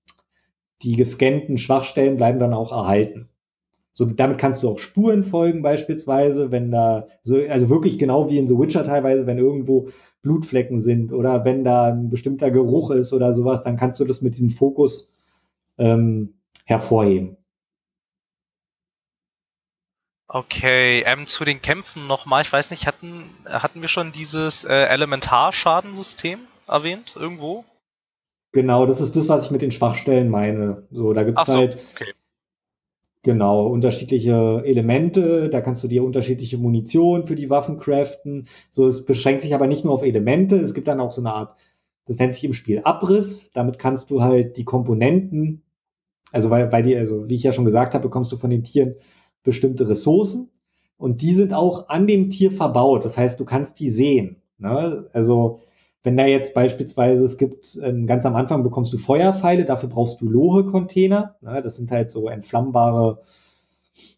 die 0.83 0.95
gescannten 0.95 1.57
Schwachstellen 1.57 2.15
bleiben 2.15 2.39
dann 2.39 2.53
auch 2.53 2.71
erhalten. 2.71 3.30
So, 3.93 4.05
damit 4.05 4.37
kannst 4.37 4.63
du 4.63 4.69
auch 4.69 4.79
Spuren 4.79 5.23
folgen, 5.23 5.61
beispielsweise, 5.61 6.51
wenn 6.51 6.71
da, 6.71 7.07
so, 7.23 7.37
also 7.49 7.69
wirklich 7.69 7.99
genau 7.99 8.29
wie 8.29 8.37
in 8.37 8.47
The 8.47 8.57
Witcher 8.57 8.83
teilweise, 8.83 9.27
wenn 9.27 9.37
irgendwo 9.37 9.89
Blutflecken 10.21 10.79
sind 10.79 11.11
oder 11.11 11.43
wenn 11.43 11.63
da 11.63 11.87
ein 11.87 12.09
bestimmter 12.09 12.51
Geruch 12.51 12.91
ist 12.91 13.11
oder 13.11 13.33
sowas, 13.33 13.63
dann 13.63 13.75
kannst 13.75 13.99
du 13.99 14.05
das 14.05 14.21
mit 14.21 14.35
diesem 14.35 14.49
Fokus 14.49 15.11
ähm, 15.77 16.35
hervorheben. 16.65 17.37
Okay, 20.33 21.01
ähm, 21.05 21.27
zu 21.27 21.43
den 21.43 21.61
Kämpfen 21.61 22.07
nochmal. 22.07 22.43
Ich 22.43 22.53
weiß 22.53 22.71
nicht, 22.71 22.87
hatten, 22.87 23.29
hatten 23.43 23.81
wir 23.81 23.89
schon 23.89 24.13
dieses 24.13 24.63
äh, 24.63 24.85
Elementarschadensystem 24.85 26.39
erwähnt 26.67 27.15
irgendwo? 27.17 27.65
Genau, 28.53 28.85
das 28.85 29.01
ist 29.01 29.17
das, 29.17 29.27
was 29.27 29.45
ich 29.45 29.51
mit 29.51 29.61
den 29.61 29.71
Schwachstellen 29.71 30.29
meine. 30.29 30.87
So, 30.91 31.11
da 31.11 31.23
gibt 31.23 31.37
es 31.39 31.47
so, 31.47 31.53
halt 31.53 31.77
okay. 31.93 32.13
Genau 33.24 33.67
unterschiedliche 33.67 34.63
Elemente. 34.65 35.49
Da 35.49 35.61
kannst 35.61 35.84
du 35.84 35.88
dir 35.88 36.03
unterschiedliche 36.03 36.57
Munition 36.57 37.26
für 37.26 37.36
die 37.36 37.49
Waffen 37.49 37.78
craften. 37.78 38.47
So, 38.69 38.88
es 38.88 39.05
beschränkt 39.05 39.41
sich 39.41 39.53
aber 39.53 39.67
nicht 39.67 39.86
nur 39.86 39.93
auf 39.93 40.03
Elemente. 40.03 40.55
Es 40.57 40.74
gibt 40.74 40.88
dann 40.88 40.99
auch 40.99 41.11
so 41.11 41.22
eine 41.22 41.34
Art, 41.34 41.55
das 42.05 42.17
nennt 42.17 42.34
sich 42.36 42.43
im 42.43 42.53
Spiel 42.53 42.82
Abriss. 42.84 43.51
Damit 43.53 43.80
kannst 43.80 44.09
du 44.09 44.22
halt 44.22 44.57
die 44.57 44.65
Komponenten, 44.65 45.63
also 46.32 46.49
weil, 46.49 46.72
weil 46.72 46.84
die, 46.84 46.95
also 46.95 47.30
wie 47.30 47.36
ich 47.36 47.43
ja 47.43 47.51
schon 47.51 47.65
gesagt 47.65 47.93
habe, 47.93 48.03
bekommst 48.03 48.32
du 48.32 48.38
von 48.38 48.49
den 48.49 48.63
Tieren 48.63 48.95
bestimmte 49.43 49.88
Ressourcen 49.89 50.49
und 50.97 51.22
die 51.22 51.32
sind 51.32 51.53
auch 51.53 51.89
an 51.89 52.07
dem 52.07 52.30
Tier 52.30 52.51
verbaut. 52.51 53.05
Das 53.05 53.17
heißt, 53.17 53.39
du 53.39 53.45
kannst 53.45 53.80
die 53.80 53.91
sehen. 53.91 54.38
Ne? 54.57 55.09
Also 55.13 55.61
wenn 56.03 56.17
da 56.17 56.25
jetzt 56.25 56.53
beispielsweise, 56.53 57.23
es 57.23 57.37
gibt, 57.37 57.79
ähm, 57.83 58.07
ganz 58.07 58.25
am 58.25 58.35
Anfang 58.35 58.63
bekommst 58.63 58.91
du 58.93 58.97
Feuerpfeile, 58.97 59.65
dafür 59.65 59.89
brauchst 59.89 60.21
du 60.21 60.27
Lohe-Container. 60.27 61.35
Ne? 61.41 61.61
Das 61.61 61.77
sind 61.77 61.91
halt 61.91 62.09
so 62.09 62.27
entflammbare 62.27 63.19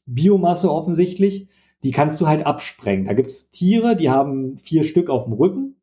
Biomasse 0.06 0.72
offensichtlich. 0.72 1.48
Die 1.84 1.92
kannst 1.92 2.22
du 2.22 2.28
halt 2.28 2.46
absprengen. 2.46 3.06
Da 3.06 3.14
gibt's 3.14 3.50
Tiere, 3.50 3.96
die 3.98 4.10
haben 4.10 4.58
vier 4.58 4.86
Stück 4.86 5.10
auf 5.10 5.26
dem 5.26 5.34
Rücken. 5.34 5.76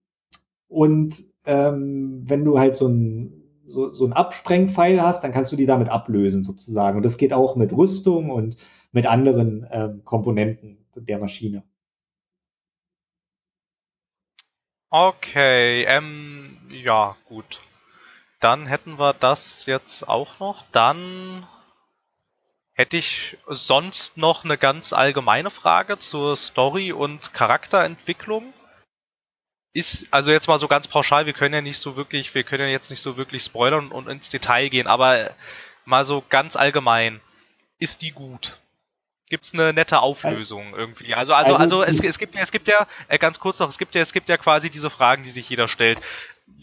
Und 0.69 1.25
ähm, 1.45 2.23
wenn 2.27 2.45
du 2.45 2.59
halt 2.59 2.75
so 2.77 2.89
ein 2.89 3.41
so, 3.71 3.93
so 3.93 4.05
ein 4.05 4.13
Absprengpfeil 4.13 5.01
hast, 5.01 5.23
dann 5.23 5.33
kannst 5.33 5.53
du 5.53 5.57
die 5.57 5.67
damit 5.67 5.89
ablösen 5.89 6.45
sozusagen. 6.45 6.97
Und 6.97 7.05
das 7.05 7.19
geht 7.19 7.33
auch 7.33 7.57
mit 7.57 7.73
Rüstung 7.73 8.31
und 8.31 8.57
mit 8.93 9.07
anderen 9.07 9.67
ähm, 9.71 10.03
Komponenten 10.05 10.79
der 10.97 11.19
Maschine. 11.19 11.63
Okay, 14.91 15.85
ähm, 15.85 16.59
ja, 16.71 17.17
gut. 17.27 17.61
Dann 18.41 18.67
hätten 18.67 18.99
wir 18.99 19.13
das 19.13 19.67
jetzt 19.67 20.09
auch 20.09 20.41
noch. 20.41 20.65
Dann 20.73 21.47
hätte 22.75 22.97
ich 22.97 23.39
sonst 23.47 24.17
noch 24.17 24.45
eine 24.45 24.59
ganz 24.59 24.93
allgemeine 24.93 25.51
Frage 25.51 25.99
zur 25.99 26.35
Story 26.37 26.93
und 26.93 27.33
Charakterentwicklung 27.35 28.53
ist, 29.73 30.13
also 30.13 30.33
jetzt 30.33 30.49
mal 30.49 30.59
so 30.59 30.67
ganz 30.67 30.89
pauschal, 30.89 31.27
wir 31.27 31.33
können 31.33 31.55
ja 31.55 31.61
nicht 31.61 31.79
so 31.79 31.97
wirklich, 31.97 32.35
wir 32.35 32.43
können 32.43 32.65
ja 32.65 32.71
jetzt 32.71 32.91
nicht 32.91 33.01
so 33.03 33.17
wirklich 33.17 33.45
spoilern 33.45 33.93
und 33.93 34.09
ins 34.09 34.29
Detail 34.29 34.69
gehen, 34.69 34.87
aber 34.87 35.31
mal 35.85 36.05
so 36.05 36.25
ganz 36.29 36.57
allgemein, 36.57 37.21
ist 37.79 38.03
die 38.03 38.11
gut? 38.11 38.59
Gibt's 39.31 39.55
eine 39.55 39.73
nette 39.73 40.03
Auflösung 40.03 40.75
irgendwie? 40.77 41.15
Also, 41.15 41.35
also, 41.35 41.55
also, 41.55 41.83
also 41.83 41.83
es, 41.85 42.05
es 42.05 42.19
gibt 42.19 42.35
ja, 42.35 42.43
es 42.43 42.51
gibt 42.51 42.67
ja, 42.67 42.87
äh, 43.07 43.17
ganz 43.17 43.39
kurz 43.39 43.61
noch, 43.61 43.69
es 43.69 43.79
gibt 43.79 43.95
ja, 43.95 44.01
es 44.01 44.13
gibt 44.13 44.29
ja 44.29 44.37
quasi 44.37 44.71
diese 44.71 44.91
Fragen, 44.91 45.23
die 45.23 45.31
sich 45.31 45.49
jeder 45.49 45.69
stellt. 45.69 46.01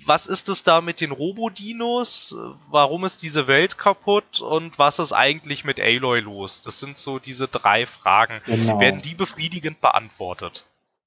Was 0.06 0.28
ist 0.28 0.50
es 0.50 0.64
da 0.64 0.82
mit 0.82 1.00
den 1.00 1.12
Robodinos? 1.12 2.36
Warum 2.70 3.06
ist 3.06 3.24
diese 3.24 3.48
Welt 3.48 3.78
kaputt? 3.78 4.42
Und 4.42 4.78
was 4.78 5.00
ist 5.00 5.14
eigentlich 5.14 5.64
mit 5.64 5.80
Aloy 5.80 6.20
los? 6.20 6.62
Das 6.62 6.80
sind 6.82 6.98
so 6.98 7.20
diese 7.20 7.48
drei 7.48 7.86
Fragen. 7.86 8.42
Genau. 8.46 8.82
Werden 8.82 9.02
die 9.02 9.16
befriedigend 9.16 9.80
beantwortet? 9.80 10.66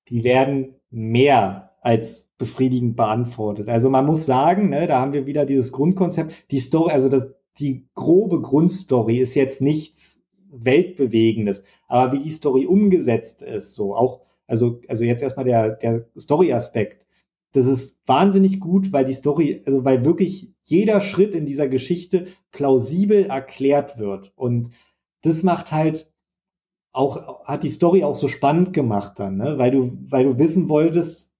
Die 0.09 0.25
werden 0.25 0.77
mehr 0.91 1.73
als 1.83 2.31
befriedigend 2.39 2.97
beantwortet. 2.97 3.69
Also 3.69 3.91
man 3.91 4.07
muss 4.07 4.25
sagen, 4.25 4.71
ne, 4.71 4.87
da 4.87 4.99
haben 4.99 5.13
wir 5.13 5.27
wieder 5.27 5.45
dieses 5.45 5.73
Grundkonzept, 5.73 6.51
die 6.51 6.59
Story, 6.59 6.91
also 6.93 7.11
das, 7.11 7.27
die 7.59 7.87
grobe 7.95 8.41
Grundstory 8.41 9.19
ist 9.19 9.35
jetzt 9.35 9.61
nichts 9.61 10.20
Weltbewegendes, 10.51 11.63
aber 11.89 12.13
wie 12.13 12.23
die 12.23 12.31
Story 12.31 12.67
umgesetzt 12.67 13.43
ist, 13.43 13.75
so 13.75 13.95
auch, 13.95 14.21
also, 14.47 14.81
also 14.89 15.05
jetzt 15.05 15.23
erstmal 15.23 15.45
der, 15.45 15.71
der 15.71 16.07
Story-Aspekt, 16.19 17.07
das 17.53 17.67
ist 17.67 17.99
wahnsinnig 18.07 18.61
gut, 18.61 18.93
weil 18.93 19.05
die 19.05 19.13
Story, 19.13 19.63
also 19.67 19.85
weil 19.85 20.05
wirklich 20.05 20.53
jeder 20.65 21.01
Schritt 21.01 21.35
in 21.35 21.47
dieser 21.47 21.69
Geschichte 21.69 22.27
plausibel 22.53 23.27
erklärt 23.27 23.99
wird. 23.99 24.33
Und 24.37 24.71
das 25.23 25.43
macht 25.43 25.73
halt 25.73 26.13
auch, 26.93 27.45
hat 27.45 27.65
die 27.65 27.69
Story 27.69 28.05
auch 28.05 28.15
so 28.15 28.29
spannend 28.29 28.73
gemacht 28.73 29.15
dann, 29.17 29.37
ne? 29.37 29.59
weil 29.59 29.71
du, 29.71 29.99
weil 30.09 30.25
du 30.25 30.39
wissen 30.39 30.69
wolltest, 30.69 31.33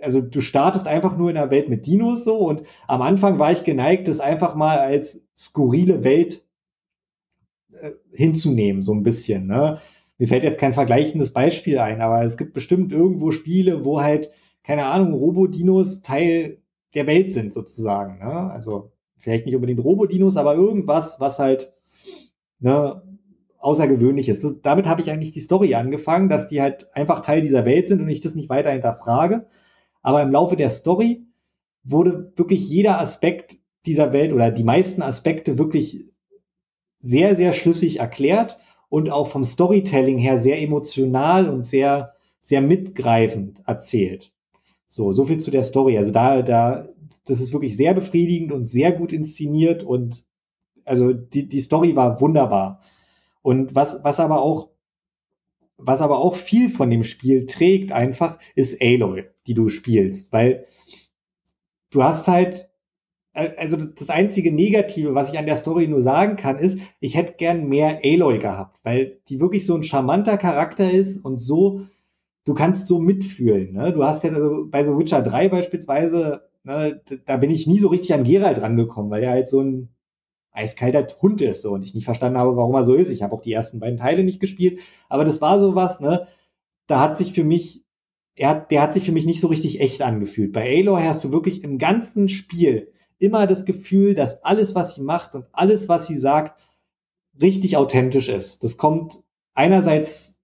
also 0.00 0.20
du 0.20 0.40
startest 0.40 0.86
einfach 0.86 1.16
nur 1.16 1.30
in 1.30 1.36
einer 1.36 1.50
Welt 1.50 1.68
mit 1.68 1.86
Dinos 1.86 2.24
so 2.24 2.38
und 2.38 2.62
am 2.86 3.02
Anfang 3.02 3.38
war 3.38 3.50
ich 3.50 3.64
geneigt, 3.64 4.08
das 4.08 4.20
einfach 4.20 4.54
mal 4.54 4.78
als 4.78 5.20
skurrile 5.36 6.04
Welt 6.04 6.45
hinzunehmen, 8.12 8.82
so 8.82 8.92
ein 8.92 9.02
bisschen. 9.02 9.46
Ne? 9.46 9.78
Mir 10.18 10.28
fällt 10.28 10.42
jetzt 10.42 10.58
kein 10.58 10.72
vergleichendes 10.72 11.32
Beispiel 11.32 11.78
ein, 11.78 12.00
aber 12.00 12.24
es 12.24 12.36
gibt 12.36 12.52
bestimmt 12.52 12.92
irgendwo 12.92 13.30
Spiele, 13.30 13.84
wo 13.84 14.00
halt, 14.00 14.30
keine 14.62 14.86
Ahnung, 14.86 15.14
Robodinos 15.14 16.02
Teil 16.02 16.58
der 16.94 17.06
Welt 17.06 17.30
sind 17.30 17.52
sozusagen. 17.52 18.18
Ne? 18.18 18.50
Also 18.50 18.92
vielleicht 19.18 19.46
nicht 19.46 19.54
unbedingt 19.54 19.82
Robodinos, 19.82 20.36
aber 20.36 20.54
irgendwas, 20.54 21.20
was 21.20 21.38
halt 21.38 21.72
ne, 22.58 23.02
außergewöhnlich 23.58 24.28
ist. 24.28 24.44
Das, 24.44 24.60
damit 24.62 24.86
habe 24.86 25.00
ich 25.00 25.10
eigentlich 25.10 25.32
die 25.32 25.40
Story 25.40 25.74
angefangen, 25.74 26.28
dass 26.28 26.48
die 26.48 26.62
halt 26.62 26.94
einfach 26.94 27.20
Teil 27.20 27.40
dieser 27.40 27.64
Welt 27.64 27.88
sind 27.88 28.00
und 28.00 28.08
ich 28.08 28.20
das 28.20 28.34
nicht 28.34 28.48
weiter 28.48 28.70
hinterfrage. 28.70 29.46
Aber 30.02 30.22
im 30.22 30.30
Laufe 30.30 30.56
der 30.56 30.70
Story 30.70 31.26
wurde 31.82 32.32
wirklich 32.36 32.68
jeder 32.68 33.00
Aspekt 33.00 33.58
dieser 33.86 34.12
Welt 34.12 34.32
oder 34.32 34.50
die 34.50 34.64
meisten 34.64 35.02
Aspekte 35.02 35.58
wirklich 35.58 36.12
sehr, 37.06 37.36
sehr 37.36 37.52
schlüssig 37.52 38.00
erklärt 38.00 38.58
und 38.88 39.10
auch 39.10 39.28
vom 39.28 39.44
Storytelling 39.44 40.18
her 40.18 40.38
sehr 40.38 40.60
emotional 40.60 41.48
und 41.48 41.62
sehr, 41.62 42.14
sehr 42.40 42.60
mitgreifend 42.60 43.62
erzählt. 43.66 44.32
So, 44.88 45.12
so 45.12 45.24
viel 45.24 45.38
zu 45.38 45.50
der 45.50 45.62
Story. 45.62 45.98
Also 45.98 46.10
da, 46.10 46.42
da, 46.42 46.86
das 47.24 47.40
ist 47.40 47.52
wirklich 47.52 47.76
sehr 47.76 47.94
befriedigend 47.94 48.52
und 48.52 48.64
sehr 48.64 48.92
gut 48.92 49.12
inszeniert 49.12 49.82
und 49.84 50.24
also 50.84 51.12
die, 51.12 51.48
die 51.48 51.60
Story 51.60 51.94
war 51.94 52.20
wunderbar. 52.20 52.80
Und 53.42 53.74
was, 53.74 54.02
was 54.02 54.20
aber 54.20 54.40
auch 54.40 54.70
was 55.78 56.00
aber 56.00 56.18
auch 56.18 56.34
viel 56.34 56.70
von 56.70 56.90
dem 56.90 57.04
Spiel 57.04 57.44
trägt 57.44 57.92
einfach, 57.92 58.38
ist 58.54 58.80
Aloy, 58.80 59.26
die 59.46 59.52
du 59.52 59.68
spielst, 59.68 60.32
weil 60.32 60.64
du 61.90 62.02
hast 62.02 62.28
halt 62.28 62.70
also 63.36 63.76
das 63.76 64.10
einzige 64.10 64.52
Negative, 64.52 65.14
was 65.14 65.32
ich 65.32 65.38
an 65.38 65.46
der 65.46 65.56
Story 65.56 65.86
nur 65.86 66.00
sagen 66.00 66.36
kann, 66.36 66.58
ist, 66.58 66.78
ich 67.00 67.16
hätte 67.16 67.34
gern 67.34 67.68
mehr 67.68 68.00
Aloy 68.02 68.38
gehabt, 68.38 68.80
weil 68.82 69.20
die 69.28 69.40
wirklich 69.40 69.66
so 69.66 69.74
ein 69.74 69.82
charmanter 69.82 70.38
Charakter 70.38 70.90
ist 70.90 71.24
und 71.24 71.38
so, 71.38 71.82
du 72.44 72.54
kannst 72.54 72.86
so 72.86 72.98
mitfühlen. 72.98 73.72
Ne? 73.74 73.92
Du 73.92 74.04
hast 74.04 74.24
jetzt 74.24 74.34
also 74.34 74.66
bei 74.68 74.84
The 74.84 74.96
Witcher 74.96 75.22
3 75.22 75.48
beispielsweise, 75.48 76.48
ne, 76.64 77.02
da 77.26 77.36
bin 77.36 77.50
ich 77.50 77.66
nie 77.66 77.78
so 77.78 77.88
richtig 77.88 78.14
an 78.14 78.24
Geralt 78.24 78.60
rangekommen, 78.60 79.10
weil 79.10 79.22
er 79.22 79.30
halt 79.30 79.48
so 79.48 79.60
ein 79.60 79.90
eiskalter 80.52 81.06
Hund 81.20 81.42
ist 81.42 81.62
so 81.62 81.72
und 81.72 81.84
ich 81.84 81.94
nicht 81.94 82.06
verstanden 82.06 82.38
habe, 82.38 82.56
warum 82.56 82.74
er 82.74 82.84
so 82.84 82.94
ist. 82.94 83.10
Ich 83.10 83.22
habe 83.22 83.34
auch 83.34 83.42
die 83.42 83.52
ersten 83.52 83.78
beiden 83.78 83.98
Teile 83.98 84.24
nicht 84.24 84.40
gespielt, 84.40 84.80
aber 85.10 85.26
das 85.26 85.42
war 85.42 85.60
sowas, 85.60 86.00
ne? 86.00 86.26
Da 86.86 87.00
hat 87.00 87.18
sich 87.18 87.34
für 87.34 87.44
mich 87.44 87.84
er 88.36 88.50
hat, 88.50 88.70
der 88.70 88.82
hat 88.82 88.92
sich 88.92 89.04
für 89.04 89.12
mich 89.12 89.26
nicht 89.26 89.40
so 89.40 89.48
richtig 89.48 89.80
echt 89.80 90.02
angefühlt. 90.02 90.52
Bei 90.52 90.62
Aloy 90.62 91.02
hast 91.02 91.24
du 91.24 91.32
wirklich 91.32 91.64
im 91.64 91.78
ganzen 91.78 92.28
Spiel 92.28 92.92
immer 93.18 93.46
das 93.46 93.64
Gefühl, 93.64 94.14
dass 94.14 94.44
alles, 94.44 94.74
was 94.74 94.94
sie 94.94 95.02
macht 95.02 95.34
und 95.34 95.46
alles, 95.52 95.88
was 95.88 96.06
sie 96.06 96.18
sagt, 96.18 96.60
richtig 97.40 97.76
authentisch 97.76 98.28
ist. 98.28 98.64
Das 98.64 98.76
kommt 98.76 99.20
einerseits 99.54 100.38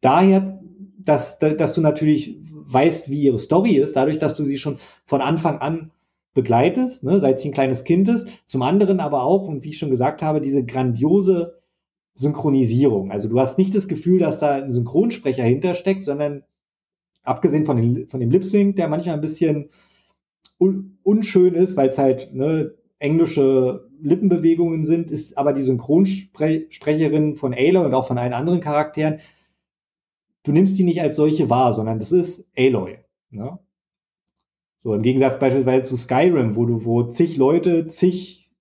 daher, 0.00 0.60
dass, 0.98 1.38
dass 1.38 1.72
du 1.72 1.80
natürlich 1.80 2.38
weißt, 2.42 3.10
wie 3.10 3.22
ihre 3.22 3.38
Story 3.38 3.76
ist, 3.76 3.96
dadurch, 3.96 4.18
dass 4.18 4.34
du 4.34 4.44
sie 4.44 4.58
schon 4.58 4.76
von 5.04 5.20
Anfang 5.20 5.58
an 5.58 5.92
begleitest, 6.34 7.02
ne, 7.02 7.18
seit 7.18 7.40
sie 7.40 7.48
ein 7.48 7.54
kleines 7.54 7.84
Kind 7.84 8.08
ist. 8.08 8.28
Zum 8.44 8.62
anderen 8.62 9.00
aber 9.00 9.22
auch, 9.22 9.48
und 9.48 9.64
wie 9.64 9.70
ich 9.70 9.78
schon 9.78 9.90
gesagt 9.90 10.20
habe, 10.22 10.40
diese 10.40 10.64
grandiose 10.64 11.58
Synchronisierung. 12.14 13.10
Also 13.10 13.28
du 13.28 13.38
hast 13.38 13.58
nicht 13.58 13.74
das 13.74 13.88
Gefühl, 13.88 14.18
dass 14.18 14.38
da 14.38 14.56
ein 14.56 14.70
Synchronsprecher 14.70 15.44
hintersteckt, 15.44 16.04
sondern 16.04 16.42
abgesehen 17.22 17.64
von, 17.64 17.76
den, 17.76 18.08
von 18.08 18.20
dem 18.20 18.30
Lip 18.30 18.44
Sync, 18.44 18.76
der 18.76 18.88
manchmal 18.88 19.14
ein 19.14 19.20
bisschen 19.20 19.68
un 20.58 20.98
unschön 21.02 21.54
ist, 21.54 21.76
weil 21.76 21.90
es 21.90 21.98
halt 21.98 22.34
ne, 22.34 22.74
englische 22.98 23.88
Lippenbewegungen 24.00 24.84
sind, 24.84 25.10
ist 25.10 25.38
aber 25.38 25.52
die 25.52 25.60
Synchronsprecherin 25.60 27.36
von 27.36 27.54
Aloy 27.54 27.84
und 27.84 27.94
auch 27.94 28.06
von 28.06 28.18
allen 28.18 28.32
anderen 28.32 28.60
Charakteren, 28.60 29.18
du 30.42 30.52
nimmst 30.52 30.78
die 30.78 30.84
nicht 30.84 31.00
als 31.00 31.16
solche 31.16 31.50
wahr, 31.50 31.72
sondern 31.72 31.98
das 31.98 32.12
ist 32.12 32.46
Aloy. 32.56 32.98
Ne? 33.30 33.58
So, 34.78 34.94
im 34.94 35.02
Gegensatz 35.02 35.38
beispielsweise 35.38 35.82
zu 35.82 35.96
Skyrim, 35.96 36.56
wo 36.56 36.66
du, 36.66 36.84
wo 36.84 37.02
zig 37.04 37.36
Leute 37.36 37.86
zig 37.86 38.52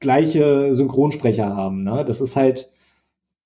gleiche 0.00 0.74
Synchronsprecher 0.74 1.54
haben. 1.54 1.82
Ne? 1.82 2.04
Das 2.04 2.20
ist 2.20 2.36
halt 2.36 2.70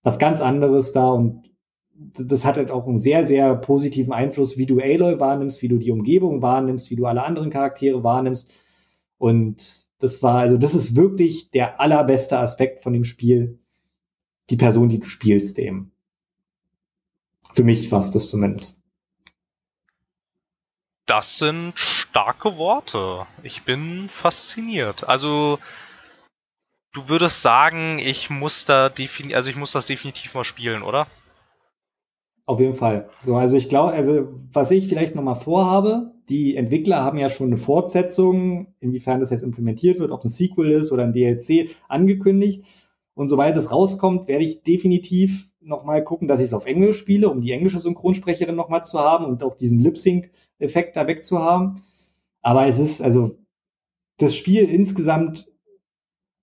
was 0.03 0.19
ganz 0.19 0.41
anderes 0.41 0.93
da 0.93 1.11
und 1.11 1.51
das 1.99 2.45
hat 2.45 2.57
halt 2.57 2.71
auch 2.71 2.87
einen 2.87 2.97
sehr, 2.97 3.27
sehr 3.27 3.57
positiven 3.57 4.13
Einfluss, 4.13 4.57
wie 4.57 4.67
du 4.67 4.79
Aloy 4.79 5.19
wahrnimmst, 5.19 5.63
wie 5.63 5.69
du 5.69 5.79
die 5.79 5.91
Umgebung 5.91 6.43
wahrnimmst, 6.43 6.91
wie 6.91 6.97
du 6.97 7.07
alle 7.07 7.25
anderen 7.25 7.51
Charaktere 7.51 8.05
wahrnimmst. 8.05 8.55
Und 9.19 9.87
das 9.99 10.23
war, 10.23 10.41
also 10.41 10.57
das 10.57 10.75
ist 10.75 10.95
wirklich 10.95 11.51
der 11.51 11.81
allerbeste 11.81 12.39
Aspekt 12.39 12.81
von 12.81 12.93
dem 12.93 13.05
Spiel, 13.05 13.59
die 14.51 14.57
Person, 14.57 14.89
die 14.89 15.01
du 15.01 15.07
spielst, 15.07 15.59
dem. 15.59 15.91
Für 17.51 17.65
mich 17.65 17.89
fast 17.89 18.15
das 18.15 18.29
zumindest. 18.29 18.81
Das 21.07 21.39
sind 21.39 21.73
starke 21.77 22.59
Worte. 22.59 23.27
Ich 23.43 23.63
bin 23.63 24.09
fasziniert. 24.11 25.09
Also, 25.09 25.59
du 26.93 27.09
würdest 27.09 27.43
sagen, 27.43 27.99
ich 27.99 28.29
muss 28.29 28.67
da 28.67 28.91
defini 28.91 29.35
also 29.35 29.49
ich 29.49 29.57
muss 29.57 29.73
das 29.73 29.87
definitiv 29.87 30.35
mal 30.35 30.45
spielen, 30.45 30.83
oder? 30.83 31.07
Auf 32.49 32.61
jeden 32.61 32.73
Fall. 32.73 33.11
So, 33.27 33.35
also 33.35 33.59
ich 33.59 33.69
glaube, 33.69 33.93
also 33.93 34.27
was 34.51 34.71
ich 34.71 34.89
vielleicht 34.89 35.15
nochmal 35.15 35.37
vorhabe, 35.37 36.15
die 36.31 36.57
Entwickler 36.57 37.05
haben 37.05 37.19
ja 37.19 37.29
schon 37.29 37.49
eine 37.49 37.59
Fortsetzung, 37.59 38.69
inwiefern 38.81 39.21
das 39.21 39.29
jetzt 39.29 39.43
implementiert 39.43 39.99
wird, 39.99 40.13
ob 40.13 40.25
ein 40.25 40.31
Sequel 40.31 40.71
ist 40.71 40.91
oder 40.91 41.03
ein 41.03 41.13
DLC, 41.13 41.69
angekündigt. 41.89 42.65
Und 43.13 43.29
sobald 43.29 43.55
es 43.59 43.71
rauskommt, 43.71 44.29
werde 44.29 44.45
ich 44.45 44.63
definitiv 44.63 45.51
nochmal 45.61 46.03
gucken, 46.03 46.27
dass 46.27 46.41
ich 46.41 46.47
es 46.47 46.55
auf 46.55 46.65
Englisch 46.65 46.97
spiele, 46.97 47.29
um 47.29 47.43
die 47.43 47.53
englische 47.53 47.81
Synchronsprecherin 47.81 48.57
nochmal 48.57 48.83
zu 48.83 48.99
haben 48.99 49.27
und 49.27 49.43
auch 49.43 49.55
diesen 49.55 49.81
Lip-Sync-Effekt 49.81 50.97
da 50.97 51.07
wegzuhaben. 51.07 51.83
Aber 52.41 52.67
es 52.67 52.79
ist, 52.79 53.03
also, 53.03 53.37
das 54.17 54.35
Spiel 54.35 54.65
insgesamt 54.65 55.53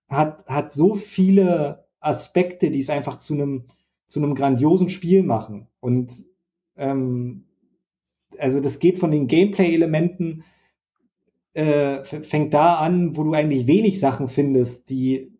hat, 0.08 0.46
hat 0.46 0.72
so 0.72 0.94
viele 0.94 1.88
Aspekte, 1.98 2.70
die 2.70 2.78
es 2.78 2.90
einfach 2.90 3.18
zu 3.18 3.34
einem 3.34 3.64
zu 4.06 4.22
einem 4.22 4.34
grandiosen 4.34 4.88
Spiel 4.88 5.22
machen. 5.22 5.68
Und 5.80 6.24
ähm, 6.76 7.44
also 8.38 8.60
das 8.60 8.78
geht 8.78 8.98
von 8.98 9.10
den 9.10 9.26
Gameplay-Elementen, 9.26 10.44
äh, 11.54 12.04
fängt 12.04 12.52
da 12.54 12.76
an, 12.76 13.16
wo 13.16 13.24
du 13.24 13.32
eigentlich 13.32 13.66
wenig 13.66 13.98
Sachen 13.98 14.28
findest, 14.28 14.90
die, 14.90 15.32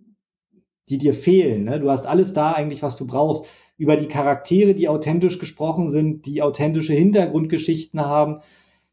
die 0.88 0.98
dir 0.98 1.14
fehlen. 1.14 1.64
Ne? 1.64 1.80
Du 1.80 1.90
hast 1.90 2.06
alles 2.06 2.32
da 2.32 2.52
eigentlich, 2.52 2.82
was 2.82 2.96
du 2.96 3.06
brauchst. 3.06 3.46
Über 3.76 3.96
die 3.96 4.08
Charaktere, 4.08 4.74
die 4.74 4.88
authentisch 4.88 5.38
gesprochen 5.38 5.90
sind, 5.90 6.24
die 6.24 6.40
authentische 6.40 6.94
Hintergrundgeschichten 6.94 8.00
haben. 8.00 8.40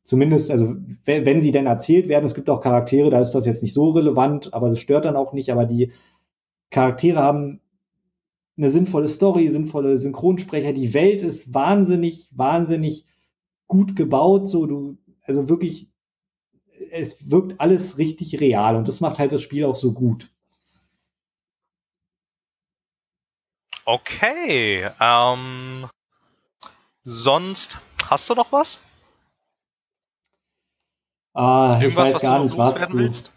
Zumindest, 0.03 0.51
also 0.51 0.75
wenn 1.05 1.41
sie 1.41 1.53
denn 1.53 1.65
erzählt 1.65 2.09
werden, 2.09 2.25
es 2.25 2.35
gibt 2.35 2.49
auch 2.49 2.59
Charaktere, 2.59 3.09
da 3.09 3.21
ist 3.21 3.31
das 3.31 3.45
jetzt 3.45 3.61
nicht 3.61 3.73
so 3.73 3.91
relevant, 3.91 4.53
aber 4.53 4.67
das 4.67 4.79
stört 4.79 5.05
dann 5.05 5.15
auch 5.15 5.31
nicht. 5.31 5.49
Aber 5.49 5.65
die 5.65 5.93
Charaktere 6.71 7.19
haben 7.19 7.61
eine 8.57 8.69
sinnvolle 8.69 9.07
Story, 9.07 9.47
sinnvolle 9.47 9.97
Synchronsprecher. 9.97 10.73
Die 10.73 10.93
Welt 10.93 11.23
ist 11.23 11.53
wahnsinnig, 11.53 12.29
wahnsinnig 12.31 13.05
gut 13.67 13.95
gebaut. 13.95 14.47
So, 14.47 14.65
du, 14.65 14.97
also 15.23 15.49
wirklich, 15.49 15.89
es 16.91 17.29
wirkt 17.29 17.59
alles 17.59 17.97
richtig 17.97 18.39
real 18.39 18.75
und 18.75 18.87
das 18.87 19.01
macht 19.01 19.19
halt 19.19 19.31
das 19.31 19.41
Spiel 19.41 19.65
auch 19.65 19.75
so 19.75 19.93
gut. 19.93 20.29
Okay, 23.85 24.89
ähm, 25.01 25.89
sonst 27.03 27.79
hast 28.05 28.29
du 28.29 28.33
noch 28.33 28.51
was? 28.51 28.79
Ah, 31.33 31.81
ich 31.83 31.95
weiß 31.95 32.21
gar 32.21 32.43
nicht, 32.43 32.57
was 32.57 32.87
du. 32.87 32.97
Willst? 32.97 33.31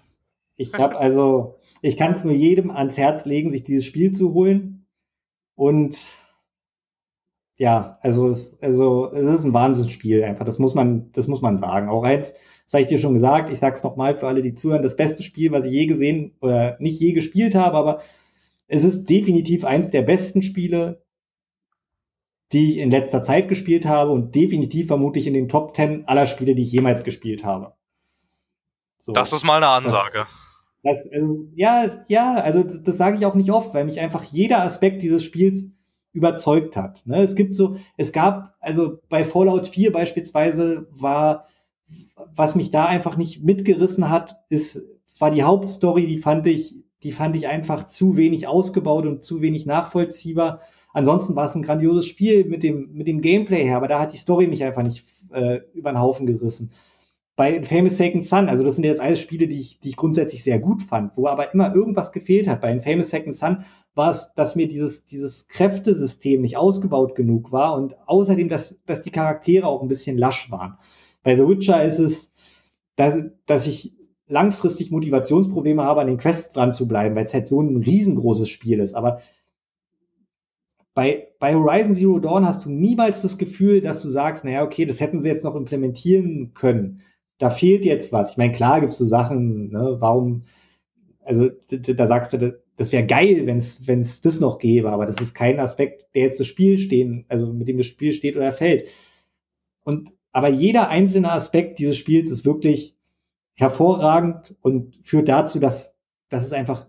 Ich 0.56 0.74
habe 0.74 0.96
also, 0.96 1.58
ich 1.82 1.96
kann 1.96 2.12
es 2.12 2.24
nur 2.24 2.32
jedem 2.32 2.70
ans 2.70 2.96
Herz 2.96 3.24
legen, 3.24 3.50
sich 3.50 3.64
dieses 3.64 3.84
Spiel 3.84 4.12
zu 4.12 4.32
holen. 4.34 4.86
Und 5.57 5.98
ja, 7.59 7.98
also, 8.02 8.36
also 8.61 9.11
es 9.12 9.26
ist 9.26 9.44
ein 9.44 9.54
Wahnsinnsspiel 9.54 10.22
einfach. 10.22 10.44
Das 10.44 10.59
muss 10.59 10.74
man, 10.74 11.11
das 11.12 11.26
muss 11.26 11.40
man 11.40 11.57
sagen. 11.57 11.88
Auch 11.88 12.07
jetzt, 12.07 12.36
das 12.64 12.74
habe 12.74 12.82
ich 12.82 12.88
dir 12.88 12.98
schon 12.98 13.14
gesagt, 13.14 13.50
ich 13.50 13.59
sage 13.59 13.74
es 13.74 13.82
nochmal 13.82 14.14
für 14.14 14.28
alle, 14.28 14.42
die 14.42 14.54
zuhören, 14.54 14.82
das 14.82 14.96
beste 14.96 15.22
Spiel, 15.22 15.50
was 15.52 15.64
ich 15.64 15.72
je 15.72 15.86
gesehen 15.86 16.36
oder 16.40 16.76
nicht 16.78 17.00
je 17.00 17.12
gespielt 17.12 17.54
habe, 17.54 17.76
aber 17.76 18.02
es 18.68 18.84
ist 18.84 19.09
definitiv 19.09 19.64
eins 19.64 19.90
der 19.90 20.02
besten 20.02 20.42
Spiele, 20.42 21.02
die 22.52 22.72
ich 22.72 22.78
in 22.78 22.90
letzter 22.90 23.22
Zeit 23.22 23.48
gespielt 23.48 23.86
habe 23.86 24.12
und 24.12 24.34
definitiv 24.34 24.86
vermutlich 24.86 25.26
in 25.26 25.34
den 25.34 25.48
Top 25.48 25.74
Ten 25.74 26.07
aller 26.07 26.26
Spiele, 26.26 26.54
die 26.54 26.62
ich 26.62 26.72
jemals 26.72 27.04
gespielt 27.04 27.44
habe. 27.44 27.74
So, 28.98 29.12
das 29.12 29.32
ist 29.32 29.44
mal 29.44 29.57
eine 29.57 29.68
Ansage. 29.68 30.26
Das, 30.28 30.45
das, 30.83 31.09
also, 31.12 31.47
ja, 31.55 32.05
ja, 32.09 32.35
also 32.35 32.62
das, 32.62 32.97
sage 32.97 33.16
ich 33.16 33.27
auch 33.27 33.35
nicht 33.35 33.51
oft, 33.51 33.74
weil 33.74 33.85
mich 33.85 34.01
einfach 34.01 34.22
jeder 34.24 34.62
Aspekt 34.62 35.03
dieses 35.03 35.24
Spiels 35.24 35.66
überzeugt 36.12 36.77
hat. 36.77 37.03
Ne? 37.07 37.22
Es 37.22 37.35
gibt 37.35 37.55
so, 37.55 37.77
es 37.97 38.12
gab, 38.12 38.55
also 38.61 38.99
bei 39.09 39.24
Fallout 39.24 39.68
4 39.68 39.93
beispielsweise 39.93 40.87
war, 40.91 41.45
was 42.35 42.55
mich 42.55 42.70
da 42.70 42.87
einfach 42.87 43.16
nicht 43.16 43.43
mitgerissen 43.43 44.11
hat, 44.11 44.37
ist, 44.49 44.83
war 45.18 45.31
die 45.31 45.43
Hauptstory, 45.43 46.07
die 46.07 46.18
fand 46.18 46.47
ich, 46.47 46.77
die 47.03 47.12
fand 47.12 47.37
ich 47.37 47.47
einfach 47.47 47.85
zu 47.85 48.16
wenig 48.16 48.49
ausgebaut 48.49 49.07
und 49.07 49.24
zu 49.24 49.41
wenig 49.43 49.66
nachvollziehbar. 49.66 50.61
Ansonsten 50.93 51.37
war 51.37 51.47
es 51.47 51.55
ein 51.55 51.62
grandioses 51.62 52.07
Spiel 52.07 52.45
mit 52.45 52.62
dem, 52.62 52.93
mit 52.93 53.07
dem 53.07 53.20
Gameplay 53.20 53.64
her, 53.64 53.77
aber 53.77 53.89
da 53.89 54.01
hat 54.01 54.12
die 54.12 54.18
Story 54.18 54.47
mich 54.47 54.64
einfach 54.64 54.83
nicht 54.83 55.05
äh, 55.33 55.61
über 55.74 55.93
den 55.93 56.01
Haufen 56.01 56.27
gerissen 56.27 56.70
bei 57.37 57.62
Famous 57.62 57.99
Second 57.99 58.24
Son, 58.24 58.49
also 58.49 58.64
das 58.64 58.76
sind 58.76 58.84
jetzt 58.84 59.01
alles 59.01 59.20
Spiele, 59.20 59.47
die 59.47 59.61
ich, 59.61 59.78
die 59.80 59.91
ich 59.91 59.97
grundsätzlich 59.97 60.43
sehr 60.43 60.59
gut 60.59 60.82
fand, 60.82 61.12
wo 61.16 61.26
aber 61.26 61.53
immer 61.53 61.74
irgendwas 61.74 62.11
gefehlt 62.11 62.49
hat. 62.49 62.62
Bei 62.62 62.80
Famous 62.80 63.11
Second 63.11 63.34
Son 63.34 63.64
war 63.95 64.11
es, 64.11 64.32
dass 64.34 64.57
mir 64.57 64.66
dieses, 64.66 65.05
dieses 65.05 65.47
Kräftesystem 65.47 66.41
nicht 66.41 66.57
ausgebaut 66.57 67.14
genug 67.14 67.53
war 67.53 67.76
und 67.76 67.95
außerdem, 68.09 68.49
dass, 68.49 68.76
dass 68.87 69.03
die 69.03 69.11
Charaktere 69.11 69.66
auch 69.66 69.82
ein 69.82 69.89
bisschen 69.89 70.16
lasch 70.16 70.51
waren. 70.51 70.78
Bei 71.22 71.37
The 71.37 71.47
Witcher 71.47 71.84
ist 71.84 71.99
es, 71.99 72.30
dass, 72.97 73.18
dass 73.45 73.66
ich 73.66 73.93
langfristig 74.28 74.91
Motivationsprobleme 74.91 75.84
habe, 75.84 76.01
an 76.01 76.07
den 76.07 76.16
Quests 76.16 76.55
dran 76.55 76.72
zu 76.72 76.89
bleiben, 76.89 77.14
weil 77.16 77.26
es 77.26 77.34
halt 77.34 77.47
so 77.47 77.61
ein 77.61 77.76
riesengroßes 77.76 78.49
Spiel 78.49 78.80
ist. 78.80 78.95
Aber 78.95 79.20
bei, 80.95 81.28
bei 81.39 81.55
Horizon 81.55 81.95
Zero 81.95 82.18
Dawn 82.18 82.47
hast 82.47 82.64
du 82.64 82.70
niemals 82.70 83.20
das 83.20 83.37
Gefühl, 83.37 83.82
dass 83.82 83.99
du 83.99 84.09
sagst, 84.09 84.45
naja, 84.45 84.64
okay, 84.64 84.87
das 84.87 85.01
hätten 85.01 85.20
sie 85.20 85.28
jetzt 85.28 85.45
noch 85.45 85.55
implementieren 85.55 86.55
können 86.55 87.03
da 87.39 87.51
fehlt 87.51 87.84
jetzt 87.84 88.12
was. 88.12 88.30
Ich 88.30 88.37
meine, 88.37 88.53
klar 88.53 88.80
gibt 88.80 88.93
es 88.93 88.99
so 88.99 89.07
Sachen, 89.07 89.68
ne, 89.70 89.97
warum, 89.99 90.43
also 91.24 91.51
da 91.70 92.07
sagst 92.07 92.32
du, 92.32 92.59
das 92.76 92.93
wäre 92.93 93.07
geil, 93.07 93.47
wenn 93.47 93.59
es 94.01 94.20
das 94.20 94.41
noch 94.41 94.59
gäbe, 94.59 94.91
aber 94.91 95.07
das 95.07 95.20
ist 95.20 95.34
kein 95.34 95.61
Aspekt, 95.61 96.07
der 96.14 96.22
jetzt 96.22 96.41
das 96.41 96.47
Spiel 96.47 96.78
stehen, 96.78 97.24
also 97.28 97.53
mit 97.53 97.68
dem 97.68 97.78
das 97.78 97.87
Spiel 97.87 98.12
steht 98.12 98.37
oder 98.37 98.53
fällt. 98.53 98.89
Und 99.82 100.11
aber 100.32 100.49
jeder 100.49 100.91
einzelne 100.91 101.32
Aspekt 101.32 101.78
dieses 101.78 101.97
Spiels 101.97 102.30
ist 102.30 102.45
wirklich 102.45 102.95
hervorragend 103.55 104.55
und 104.61 104.95
führt 104.97 105.28
dazu, 105.28 105.59
dass, 105.59 105.95
dass 106.28 106.45
es 106.45 106.53
einfach 106.53 106.87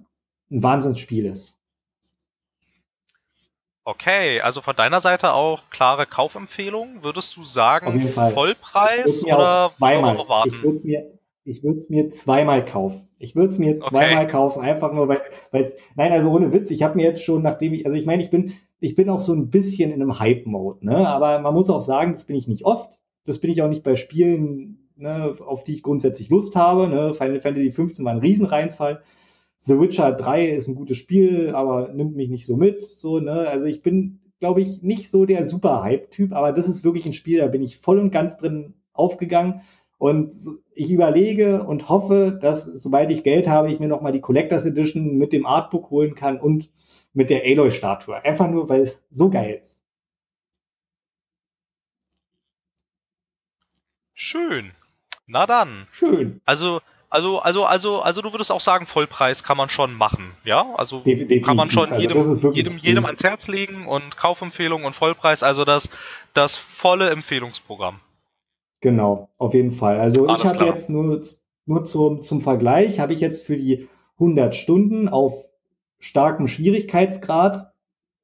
ein 0.52 0.64
Wahnsinnsspiel 0.64 1.26
ist. 1.26 1.57
Okay, 3.88 4.42
also 4.42 4.60
von 4.60 4.76
deiner 4.76 5.00
Seite 5.00 5.32
auch 5.32 5.70
klare 5.70 6.06
Kaufempfehlung. 6.06 7.04
Würdest 7.04 7.38
du 7.38 7.46
sagen. 7.46 8.02
Vollpreis 8.34 9.22
mir 9.22 9.38
oder 9.38 9.72
zweimal. 9.74 10.18
Ich 10.46 10.62
würde 10.62 10.76
es 10.76 10.84
mir, 10.84 11.20
ich 11.46 11.64
würde 11.64 11.78
es 11.78 11.90
mir 11.90 12.10
zweimal 12.10 12.66
kaufen. 12.66 13.08
Ich 13.18 13.34
würde 13.38 13.50
es 13.50 13.58
mir 13.58 13.80
zweimal 13.80 14.26
Okay. 14.26 14.32
kaufen, 14.34 14.62
einfach 14.62 14.92
nur 14.92 15.08
weil, 15.08 15.22
weil, 15.52 15.74
nein, 15.96 16.12
also 16.12 16.30
ohne 16.30 16.52
Witz. 16.52 16.70
Ich 16.70 16.84
habe 16.84 16.98
mir 16.98 17.04
jetzt 17.04 17.24
schon, 17.24 17.44
nachdem 17.44 17.72
ich, 17.72 17.86
also 17.86 17.98
ich 17.98 18.06
meine, 18.06 18.22
ich 18.22 18.30
bin, 18.30 18.52
ich 18.82 18.94
bin 18.96 19.10
auch 19.10 19.22
so 19.22 19.32
ein 19.32 19.50
bisschen 19.52 19.94
in 19.94 20.02
einem 20.02 20.20
Hype-Mode, 20.20 20.86
ne? 20.86 21.08
Aber 21.08 21.40
man 21.40 21.54
muss 21.54 21.70
auch 21.70 21.80
sagen, 21.80 22.12
das 22.12 22.26
bin 22.26 22.36
ich 22.36 22.50
nicht 22.50 22.66
oft. 22.66 23.00
Das 23.24 23.40
bin 23.40 23.52
ich 23.52 23.62
auch 23.62 23.70
nicht 23.70 23.84
bei 23.84 23.96
Spielen, 23.96 24.90
ne, 24.98 25.34
auf 25.40 25.64
die 25.64 25.76
ich 25.76 25.82
grundsätzlich 25.82 26.28
Lust 26.28 26.58
habe. 26.58 26.90
Ne? 26.90 27.14
Final 27.14 27.40
Fantasy 27.40 27.72
15 27.72 28.04
war 28.04 28.12
ein 28.12 28.20
Riesenreinfall. 28.20 29.02
The 29.60 29.80
Witcher 29.80 30.12
3 30.14 30.50
ist 30.50 30.68
ein 30.68 30.76
gutes 30.76 30.98
Spiel, 30.98 31.54
aber 31.54 31.90
nimmt 31.94 32.16
mich 32.16 32.30
nicht 32.30 32.46
so 32.46 32.56
mit. 32.56 32.86
So, 32.86 33.20
ne? 33.20 33.48
Also 33.50 33.66
ich 33.66 33.82
bin, 33.82 34.20
glaube 34.40 34.62
ich, 34.62 34.82
nicht 34.82 35.10
so 35.10 35.26
der 35.26 35.46
super 35.46 35.84
Hype-Typ, 35.84 36.34
aber 36.34 36.52
das 36.52 36.68
ist 36.68 36.84
wirklich 36.84 37.06
ein 37.06 37.14
Spiel, 37.14 37.40
da 37.40 37.48
bin 37.48 37.64
ich 37.64 37.78
voll 37.78 38.00
und 38.00 38.12
ganz 38.12 38.38
drin 38.38 38.74
aufgegangen. 38.94 39.62
Und 39.98 40.32
ich 40.76 40.92
überlege 40.92 41.64
und 41.64 41.90
hoffe, 41.90 42.38
dass, 42.40 42.66
sobald 42.66 43.12
ich 43.12 43.24
Geld 43.24 43.48
habe, 43.48 43.72
ich 43.72 43.80
mir 43.80 43.88
nochmal 43.88 44.12
die 44.12 44.22
Collectors 44.22 44.66
Edition 44.66 45.18
mit 45.18 45.34
dem 45.34 45.48
Artbook 45.48 45.90
holen 45.90 46.14
kann 46.14 46.40
und 46.40 46.70
mit 47.14 47.32
der 47.32 47.44
Aloy-Statue. 47.44 48.24
Einfach 48.24 48.48
nur, 48.48 48.70
weil 48.70 48.82
es 48.82 49.02
so 49.10 49.32
geil 49.32 49.60
ist. 49.60 49.80
Schön. 54.14 54.72
Na 55.26 55.48
dann. 55.48 55.88
Schön. 55.92 56.42
Also, 56.46 56.80
also, 57.10 57.40
also, 57.40 57.66
also, 57.66 58.02
also 58.02 58.22
du 58.22 58.34
würdest 58.34 58.52
auch 58.52 58.60
sagen, 58.60 58.86
Vollpreis 58.86 59.44
kann 59.44 59.58
man 59.58 59.70
schon 59.70 59.94
machen, 59.94 60.34
ja? 60.44 60.74
Also 60.76 61.00
Def- 61.00 61.20
definitiv. 61.20 61.46
kann 61.46 61.56
man 61.56 61.72
schon 61.72 61.92
Also 61.92 62.02
jedem, 62.02 62.16
wirklich 62.18 62.56
jedem, 62.56 62.78
jedem 62.80 63.06
ans 63.06 63.24
Herz 63.24 63.48
legen 63.48 63.88
und 63.88 64.18
Kaufempfehlung 64.18 64.84
und 64.84 64.96
Vollpreis, 64.96 65.42
also 65.44 65.64
das, 65.64 65.90
das 66.34 66.58
volle 66.58 67.10
Empfehlungsprogramm. 67.10 68.00
Genau, 68.82 69.30
auf 69.38 69.54
jeden 69.54 69.72
Fall. 69.72 69.98
Also 70.00 70.28
Alles 70.28 70.42
ich 70.42 70.46
habe 70.48 70.66
jetzt 70.66 70.90
nur, 70.90 71.22
nur 71.66 71.86
zum, 71.86 72.22
zum 72.22 72.42
Vergleich, 72.42 73.00
habe 73.00 73.14
ich 73.14 73.22
jetzt 73.22 73.46
für 73.46 73.58
die 73.58 73.88
100 74.16 74.54
Stunden 74.54 75.08
auf 75.08 75.46
starkem 76.00 76.48
Schwierigkeitsgrad, 76.48 77.72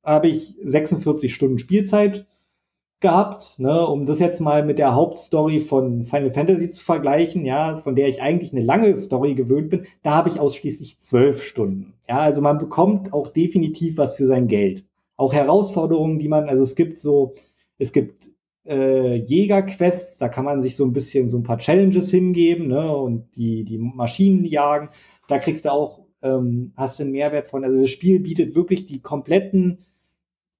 habe 0.04 0.28
ich 0.28 0.56
46 0.64 1.34
Stunden 1.34 1.58
Spielzeit 1.58 2.26
gehabt, 3.04 3.60
ne, 3.60 3.86
um 3.86 4.08
das 4.08 4.18
jetzt 4.18 4.40
mal 4.40 4.66
mit 4.66 4.80
der 4.80 4.96
Hauptstory 4.96 5.60
von 5.60 6.02
Final 6.02 6.32
Fantasy 6.32 6.70
zu 6.70 6.84
vergleichen, 6.84 7.46
ja, 7.46 7.76
von 7.76 7.96
der 7.96 8.08
ich 8.08 8.24
eigentlich 8.24 8.52
eine 8.52 8.64
lange 8.64 8.98
Story 8.98 9.36
gewöhnt 9.36 9.70
bin, 9.70 9.86
da 10.02 10.16
habe 10.16 10.30
ich 10.30 10.40
ausschließlich 10.40 11.00
12 11.00 11.44
Stunden. 11.44 11.94
Ja, 12.10 12.20
also 12.20 12.42
man 12.42 12.58
bekommt 12.58 13.14
auch 13.14 13.28
definitiv 13.28 13.98
was 13.98 14.16
für 14.16 14.26
sein 14.26 14.48
Geld. 14.48 14.86
Auch 15.18 15.34
Herausforderungen, 15.34 16.18
die 16.18 16.28
man, 16.28 16.50
also 16.50 16.64
es 16.64 16.76
gibt 16.76 16.98
so, 16.98 17.36
es 17.78 17.92
gibt 17.92 18.32
äh, 18.66 19.16
Jägerquests, 19.16 20.18
da 20.18 20.30
kann 20.30 20.46
man 20.46 20.64
sich 20.64 20.76
so 20.76 20.84
ein 20.86 20.94
bisschen 20.94 21.30
so 21.30 21.38
ein 21.38 21.44
paar 21.44 21.60
Challenges 21.60 22.10
hingeben, 22.10 22.70
ne, 22.70 22.96
und 22.98 23.36
die, 23.36 23.64
die 23.66 23.78
Maschinen 23.78 24.46
jagen. 24.46 24.90
Da 25.28 25.38
kriegst 25.38 25.66
du 25.66 25.72
auch, 25.72 26.00
ähm, 26.24 26.74
hast 26.76 27.00
einen 27.00 27.12
Mehrwert 27.12 27.50
von. 27.50 27.64
Also 27.64 27.82
das 27.82 27.90
Spiel 27.90 28.20
bietet 28.20 28.56
wirklich 28.56 28.86
die 28.86 29.02
kompletten, 29.02 29.80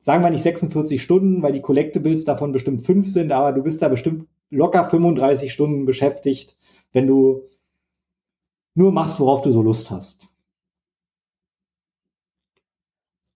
sagen 0.04 0.22
wir 0.24 0.30
nicht 0.30 0.44
46 0.44 1.02
Stunden, 1.02 1.42
weil 1.42 1.54
die 1.54 1.62
Collectibles 1.62 2.26
davon 2.26 2.52
bestimmt 2.52 2.86
fünf 2.86 3.08
sind, 3.08 3.32
aber 3.32 3.54
du 3.54 3.64
bist 3.64 3.82
da 3.82 3.88
bestimmt 3.88 4.28
locker 4.50 4.84
35 4.88 5.52
Stunden 5.52 5.86
beschäftigt, 5.86 6.56
wenn 6.92 7.08
du 7.08 7.48
nur 8.76 8.92
machst, 8.92 9.20
worauf 9.20 9.42
du 9.42 9.52
so 9.52 9.62
Lust 9.64 9.90
hast. 9.92 10.28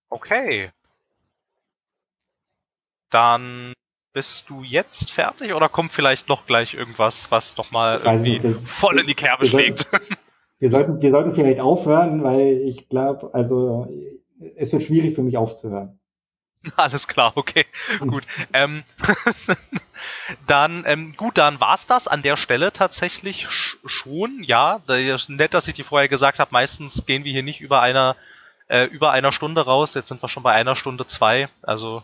Okay. 0.10 0.72
Dann 3.10 3.74
bist 4.14 4.50
du 4.50 4.64
jetzt 4.64 5.12
fertig 5.12 5.54
oder 5.54 5.70
kommt 5.70 5.92
vielleicht 5.92 6.28
noch 6.28 6.46
gleich 6.46 6.74
irgendwas, 6.74 7.32
was 7.32 7.56
noch 7.58 7.72
mal 7.72 7.94
Das 7.94 8.06
weiß 8.06 8.26
ich 8.26 8.36
irgendwie 8.44 8.60
nicht. 8.60 8.70
voll 8.70 9.00
in 9.00 9.08
die 9.08 9.14
Kerbe 9.16 9.44
Wir 9.44 9.50
sollten- 9.50 9.78
schlägt? 9.78 10.18
Wir 10.60 10.70
sollten, 10.72 11.02
wir 11.02 11.12
sollten 11.12 11.36
vielleicht 11.36 11.60
aufhören, 11.60 12.24
weil 12.24 12.62
ich 12.66 12.90
glaube, 12.90 13.32
also 13.34 13.88
es 14.56 14.72
wird 14.74 14.82
schwierig 14.82 15.14
für 15.14 15.22
mich 15.22 15.38
aufzuhören. 15.38 16.00
Alles 16.76 17.08
klar, 17.08 17.34
okay, 17.36 17.66
gut. 18.00 18.24
Ähm, 18.54 18.84
dann, 20.48 20.84
ähm, 20.86 21.16
gut, 21.16 21.38
dann 21.38 21.60
war's 21.60 21.88
das 21.88 22.08
an 22.08 22.22
der 22.22 22.38
Stelle 22.38 22.72
tatsächlich 22.72 23.48
sch 23.50 23.78
schon. 23.86 24.44
Ja, 24.44 24.82
nett, 25.28 25.54
dass 25.54 25.68
ich 25.68 25.74
dir 25.74 25.86
vorher 25.86 26.08
gesagt 26.08 26.40
habe. 26.40 26.50
Meistens 26.52 27.06
gehen 27.06 27.24
wir 27.24 27.32
hier 27.32 27.44
nicht 27.44 27.62
über 27.62 27.82
einer 27.82 28.16
äh, 28.68 28.86
über 28.86 29.12
einer 29.12 29.32
Stunde 29.32 29.62
raus. 29.62 29.94
Jetzt 29.94 30.10
sind 30.10 30.22
wir 30.22 30.30
schon 30.30 30.44
bei 30.44 30.54
einer 30.54 30.76
Stunde 30.76 31.08
zwei. 31.08 31.50
Also 31.62 32.04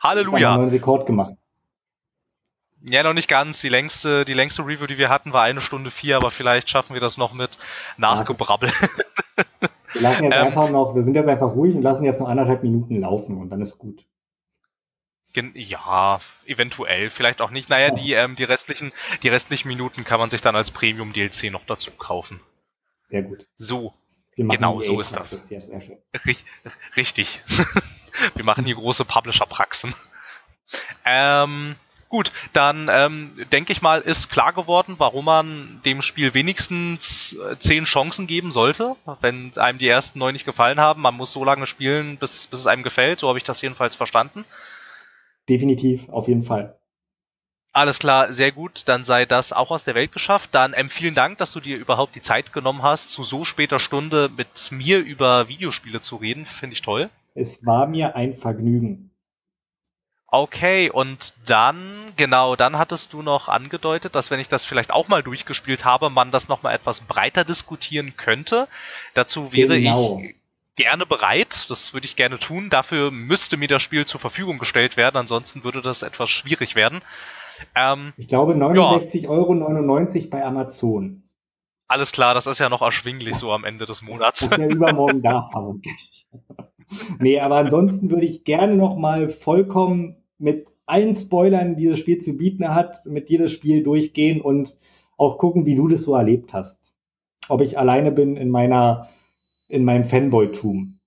Haben 0.00 0.16
wir 0.16 0.24
Halleluja. 0.24 0.54
einen 0.54 0.70
Rekord 0.70 1.06
gemacht. 1.06 1.34
Ja, 2.88 3.02
noch 3.02 3.14
nicht 3.14 3.28
ganz. 3.28 3.60
Die 3.60 3.68
längste, 3.68 4.24
die 4.24 4.34
längste 4.34 4.62
Review, 4.62 4.86
die 4.86 4.98
wir 4.98 5.08
hatten, 5.08 5.32
war 5.32 5.42
eine 5.42 5.60
Stunde 5.60 5.90
vier, 5.90 6.16
aber 6.16 6.30
vielleicht 6.30 6.70
schaffen 6.70 6.94
wir 6.94 7.00
das 7.00 7.16
noch 7.16 7.32
mit 7.32 7.58
Nachgebrabbel. 7.96 8.70
Wir 9.92 10.00
lassen 10.00 10.24
jetzt 10.24 10.32
Ähm. 10.36 10.46
einfach 10.46 10.70
noch, 10.70 10.94
wir 10.94 11.02
sind 11.02 11.14
jetzt 11.14 11.28
einfach 11.28 11.54
ruhig 11.54 11.74
und 11.74 11.82
lassen 11.82 12.04
jetzt 12.04 12.20
noch 12.20 12.28
anderthalb 12.28 12.62
Minuten 12.62 13.00
laufen 13.00 13.38
und 13.38 13.50
dann 13.50 13.60
ist 13.60 13.78
gut. 13.78 14.04
Ja, 15.54 16.20
eventuell, 16.46 17.10
vielleicht 17.10 17.42
auch 17.42 17.50
nicht. 17.50 17.68
Naja, 17.68 17.90
die, 17.90 18.14
ähm, 18.14 18.36
die 18.36 18.44
restlichen, 18.44 18.92
die 19.22 19.28
restlichen 19.28 19.68
Minuten 19.68 20.04
kann 20.04 20.18
man 20.18 20.30
sich 20.30 20.40
dann 20.40 20.56
als 20.56 20.70
Premium 20.70 21.12
DLC 21.12 21.50
noch 21.50 21.66
dazu 21.66 21.90
kaufen. 21.90 22.40
Sehr 23.08 23.22
gut. 23.22 23.46
So, 23.56 23.92
Genau, 24.36 24.82
so 24.82 25.00
ist 25.00 25.16
das. 25.16 25.50
Richtig. 26.96 27.42
wir 28.34 28.44
machen 28.44 28.66
hier 28.66 28.74
große 28.74 29.06
Publisher-Praxen. 29.06 29.94
Ähm, 31.06 31.76
gut, 32.08 32.32
dann 32.52 32.88
ähm, 32.90 33.32
denke 33.52 33.72
ich 33.72 33.82
mal, 33.82 34.00
ist 34.00 34.30
klar 34.30 34.52
geworden, 34.52 34.94
warum 34.98 35.26
man 35.26 35.80
dem 35.84 36.02
Spiel 36.02 36.34
wenigstens 36.34 37.34
äh, 37.34 37.58
zehn 37.58 37.84
Chancen 37.84 38.26
geben 38.26 38.52
sollte, 38.52 38.96
wenn 39.20 39.56
einem 39.56 39.78
die 39.78 39.88
ersten 39.88 40.18
neun 40.18 40.32
nicht 40.32 40.46
gefallen 40.46 40.80
haben. 40.80 41.02
Man 41.02 41.14
muss 41.14 41.32
so 41.32 41.44
lange 41.44 41.66
spielen, 41.66 42.16
bis, 42.16 42.46
bis 42.46 42.60
es 42.60 42.66
einem 42.66 42.82
gefällt. 42.82 43.20
So 43.20 43.28
habe 43.28 43.38
ich 43.38 43.44
das 43.44 43.62
jedenfalls 43.62 43.96
verstanden. 43.96 44.44
Definitiv, 45.48 46.08
auf 46.08 46.28
jeden 46.28 46.42
Fall. 46.42 46.78
Alles 47.76 47.98
klar, 47.98 48.32
sehr 48.32 48.52
gut. 48.52 48.84
Dann 48.86 49.04
sei 49.04 49.26
das 49.26 49.52
auch 49.52 49.70
aus 49.70 49.84
der 49.84 49.94
Welt 49.94 50.10
geschafft. 50.10 50.50
Dann 50.52 50.72
ähm, 50.74 50.88
vielen 50.88 51.14
Dank, 51.14 51.36
dass 51.36 51.52
du 51.52 51.60
dir 51.60 51.76
überhaupt 51.76 52.14
die 52.14 52.22
Zeit 52.22 52.54
genommen 52.54 52.82
hast, 52.82 53.10
zu 53.10 53.22
so 53.22 53.44
später 53.44 53.78
Stunde 53.78 54.30
mit 54.34 54.48
mir 54.70 54.98
über 55.00 55.48
Videospiele 55.48 56.00
zu 56.00 56.16
reden. 56.16 56.46
Finde 56.46 56.72
ich 56.72 56.80
toll. 56.80 57.10
Es 57.34 57.66
war 57.66 57.86
mir 57.86 58.16
ein 58.16 58.32
Vergnügen. 58.32 59.10
Okay, 60.28 60.90
und 60.90 61.34
dann, 61.48 62.12
genau, 62.16 62.56
dann 62.56 62.76
hattest 62.78 63.12
du 63.12 63.22
noch 63.22 63.48
angedeutet, 63.48 64.14
dass 64.16 64.30
wenn 64.30 64.40
ich 64.40 64.48
das 64.48 64.64
vielleicht 64.64 64.90
auch 64.90 65.06
mal 65.08 65.22
durchgespielt 65.22 65.84
habe, 65.84 66.10
man 66.10 66.32
das 66.32 66.48
nochmal 66.48 66.74
etwas 66.74 67.00
breiter 67.00 67.44
diskutieren 67.44 68.14
könnte. 68.16 68.66
Dazu 69.14 69.52
wäre 69.52 69.78
Genau. 69.80 70.20
ich 70.22 70.34
gerne 70.74 71.06
bereit. 71.06 71.66
Das 71.70 71.94
würde 71.94 72.06
ich 72.06 72.16
gerne 72.16 72.38
tun. 72.38 72.70
Dafür 72.70 73.10
müsste 73.12 73.56
mir 73.56 73.68
das 73.68 73.82
Spiel 73.82 74.04
zur 74.04 74.20
Verfügung 74.20 74.58
gestellt 74.58 74.96
werden, 74.96 75.16
ansonsten 75.16 75.62
würde 75.64 75.80
das 75.80 76.02
etwas 76.02 76.28
schwierig 76.28 76.74
werden. 76.74 77.02
Ähm, 77.74 78.12
Ich 78.16 78.28
glaube 78.28 78.54
69,99 78.54 79.28
Euro 79.28 80.28
bei 80.30 80.44
Amazon. 80.44 81.22
alles 81.88 82.10
klar, 82.12 82.34
das 82.34 82.46
ist 82.46 82.58
ja 82.58 82.68
noch 82.68 82.82
erschwinglich 82.82 83.36
so 83.36 83.52
am 83.52 83.64
Ende 83.64 83.86
des 83.86 84.02
Monats. 84.02 84.40
Das 84.40 84.50
ist 84.52 84.58
ja 84.58 84.66
übermorgen 84.66 85.22
da, 85.22 85.44
vermutlich. 85.44 86.26
Nee, 87.18 87.40
aber 87.40 87.56
ansonsten 87.56 88.10
würde 88.10 88.26
ich 88.26 88.44
gerne 88.44 88.76
noch 88.76 88.96
mal 88.96 89.28
vollkommen 89.28 90.16
mit 90.38 90.68
allen 90.86 91.16
Spoilern, 91.16 91.74
die 91.74 91.82
dieses 91.82 91.98
Spiel 91.98 92.18
zu 92.18 92.36
bieten 92.36 92.74
hat, 92.74 93.06
mit 93.06 93.28
jedes 93.28 93.52
Spiel 93.52 93.82
durchgehen 93.82 94.40
und 94.40 94.76
auch 95.16 95.38
gucken, 95.38 95.66
wie 95.66 95.74
du 95.74 95.88
das 95.88 96.02
so 96.02 96.14
erlebt 96.14 96.52
hast. 96.52 96.78
Ob 97.48 97.60
ich 97.60 97.78
alleine 97.78 98.12
bin 98.12 98.36
in 98.36 98.50
meiner, 98.50 99.08
in 99.68 99.84
meinem 99.84 100.04
Fanboy-Tum. 100.04 100.98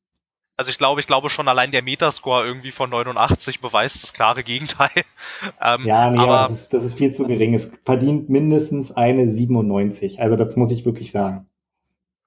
Also 0.58 0.72
ich 0.72 0.78
glaube, 0.78 1.00
ich 1.00 1.08
glaube 1.08 1.30
schon 1.30 1.48
allein 1.48 1.72
der 1.72 1.84
Metascore 1.84 2.46
irgendwie 2.46 2.72
von 2.72 2.90
89 2.90 3.62
beweist 3.62 4.04
das 4.04 4.12
klare 4.14 4.44
Gegenteil. 4.44 4.90
Ähm, 5.62 5.86
Ja, 5.86 6.10
nee, 6.10 6.20
aber 6.20 6.40
das, 6.40 6.52
ist, 6.52 6.74
das 6.74 6.84
ist 6.84 6.98
viel 6.98 7.14
zu 7.14 7.26
gering. 7.26 7.54
Es 7.54 7.70
verdient 7.86 8.30
mindestens 8.30 8.92
eine 8.92 9.30
97. 9.30 10.20
Also 10.20 10.36
das 10.36 10.58
muss 10.58 10.72
ich 10.72 10.86
wirklich 10.86 11.12
sagen. 11.12 11.48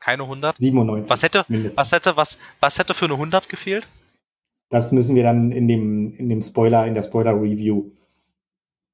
Keine 0.02 0.24
100. 0.24 0.58
97. 0.58 1.10
Was 1.10 1.22
hätte, 1.22 1.44
mindestens. 1.48 1.78
was 1.78 1.92
hätte, 1.92 2.16
was, 2.16 2.38
was 2.60 2.78
hätte 2.78 2.94
für 2.94 3.04
eine 3.04 3.14
100 3.14 3.48
gefehlt? 3.48 3.86
Das 4.68 4.90
müssen 4.90 5.14
wir 5.14 5.22
dann 5.22 5.52
in 5.52 5.68
dem, 5.68 6.14
in 6.14 6.28
dem 6.28 6.42
Spoiler, 6.42 6.86
in 6.86 6.94
der 6.94 7.02
Spoiler-Review 7.02 7.90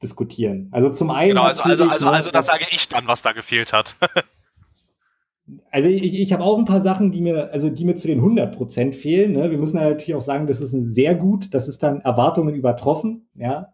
diskutieren. 0.02 0.68
Also 0.70 0.90
zum 0.90 1.10
einen 1.10 1.30
Genau, 1.30 1.44
also, 1.44 1.62
also, 1.62 1.84
also, 1.84 2.06
also 2.06 2.30
das 2.30 2.46
sage 2.46 2.66
ich 2.70 2.88
dann, 2.88 3.06
was 3.06 3.22
da 3.22 3.32
gefehlt 3.32 3.72
hat. 3.72 3.96
also 5.70 5.88
ich, 5.88 6.20
ich 6.20 6.32
habe 6.32 6.44
auch 6.44 6.58
ein 6.58 6.66
paar 6.66 6.82
Sachen, 6.82 7.10
die 7.10 7.20
mir, 7.20 7.50
also 7.52 7.70
die 7.70 7.84
mir 7.84 7.96
zu 7.96 8.06
den 8.06 8.20
100% 8.20 8.92
fehlen. 8.92 9.32
Ne? 9.32 9.50
Wir 9.50 9.58
müssen 9.58 9.76
natürlich 9.76 10.14
auch 10.14 10.22
sagen, 10.22 10.46
das 10.46 10.60
ist 10.60 10.72
ein 10.72 10.92
sehr 10.92 11.14
gut, 11.14 11.54
das 11.54 11.68
ist 11.68 11.82
dann 11.82 12.00
Erwartungen 12.02 12.54
übertroffen, 12.54 13.28
ja. 13.34 13.72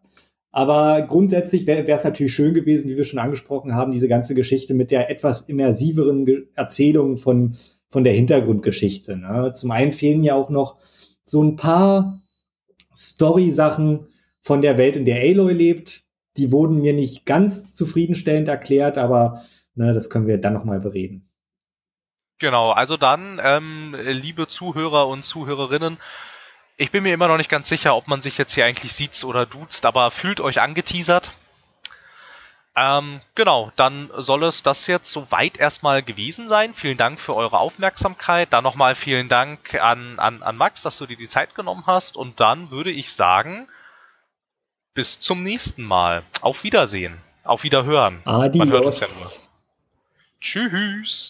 Aber 0.56 1.02
grundsätzlich 1.02 1.66
wäre 1.66 1.82
es 1.82 2.04
natürlich 2.04 2.32
schön 2.32 2.54
gewesen, 2.54 2.88
wie 2.88 2.96
wir 2.96 3.02
schon 3.02 3.18
angesprochen 3.18 3.74
haben, 3.74 3.90
diese 3.90 4.06
ganze 4.06 4.36
Geschichte 4.36 4.72
mit 4.72 4.92
der 4.92 5.10
etwas 5.10 5.40
immersiveren 5.40 6.24
Ge 6.26 6.46
Erzählung 6.54 7.18
von, 7.18 7.56
von 7.88 8.04
der 8.04 8.12
Hintergrundgeschichte. 8.12 9.16
Ne? 9.16 9.52
Zum 9.56 9.72
einen 9.72 9.90
fehlen 9.90 10.22
ja 10.22 10.36
auch 10.36 10.50
noch 10.50 10.76
so 11.24 11.42
ein 11.42 11.56
paar 11.56 12.20
Story-Sachen 12.94 14.06
von 14.42 14.60
der 14.60 14.78
Welt, 14.78 14.94
in 14.94 15.04
der 15.04 15.22
Aloy 15.22 15.52
lebt. 15.52 16.04
Die 16.36 16.52
wurden 16.52 16.82
mir 16.82 16.92
nicht 16.92 17.26
ganz 17.26 17.74
zufriedenstellend 17.74 18.46
erklärt, 18.46 18.96
aber 18.96 19.42
ne, 19.74 19.92
das 19.92 20.08
können 20.08 20.28
wir 20.28 20.38
dann 20.38 20.52
nochmal 20.52 20.78
bereden. 20.78 21.28
Genau, 22.38 22.70
also 22.70 22.96
dann, 22.96 23.40
ähm, 23.42 23.96
liebe 23.98 24.46
Zuhörer 24.46 25.08
und 25.08 25.24
Zuhörerinnen, 25.24 25.96
ich 26.76 26.90
bin 26.90 27.02
mir 27.02 27.14
immer 27.14 27.28
noch 27.28 27.36
nicht 27.36 27.50
ganz 27.50 27.68
sicher, 27.68 27.94
ob 27.94 28.08
man 28.08 28.22
sich 28.22 28.38
jetzt 28.38 28.54
hier 28.54 28.64
eigentlich 28.64 28.92
sieht 28.92 29.22
oder 29.24 29.46
duzt, 29.46 29.86
aber 29.86 30.10
fühlt 30.10 30.40
euch 30.40 30.60
angeteasert. 30.60 31.32
Ähm, 32.76 33.20
genau, 33.36 33.70
dann 33.76 34.10
soll 34.16 34.42
es 34.42 34.64
das 34.64 34.88
jetzt 34.88 35.12
soweit 35.12 35.58
erstmal 35.58 36.02
gewesen 36.02 36.48
sein. 36.48 36.74
Vielen 36.74 36.96
Dank 36.96 37.20
für 37.20 37.34
eure 37.36 37.58
Aufmerksamkeit. 37.58 38.52
Dann 38.52 38.64
nochmal 38.64 38.96
vielen 38.96 39.28
Dank 39.28 39.74
an, 39.76 40.18
an, 40.18 40.42
an 40.42 40.56
Max, 40.56 40.82
dass 40.82 40.98
du 40.98 41.06
dir 41.06 41.16
die 41.16 41.28
Zeit 41.28 41.54
genommen 41.54 41.84
hast. 41.86 42.16
Und 42.16 42.40
dann 42.40 42.72
würde 42.72 42.90
ich 42.90 43.12
sagen, 43.12 43.68
bis 44.92 45.20
zum 45.20 45.44
nächsten 45.44 45.84
Mal. 45.84 46.24
Auf 46.40 46.64
Wiedersehen. 46.64 47.20
Auf 47.44 47.62
Wiederhören. 47.62 48.20
Adios. 48.24 48.58
Man 48.58 48.70
hört 48.70 48.84
uns 48.86 49.00
ja 49.00 49.06
nur. 49.06 49.30
Tschüss. 50.40 51.22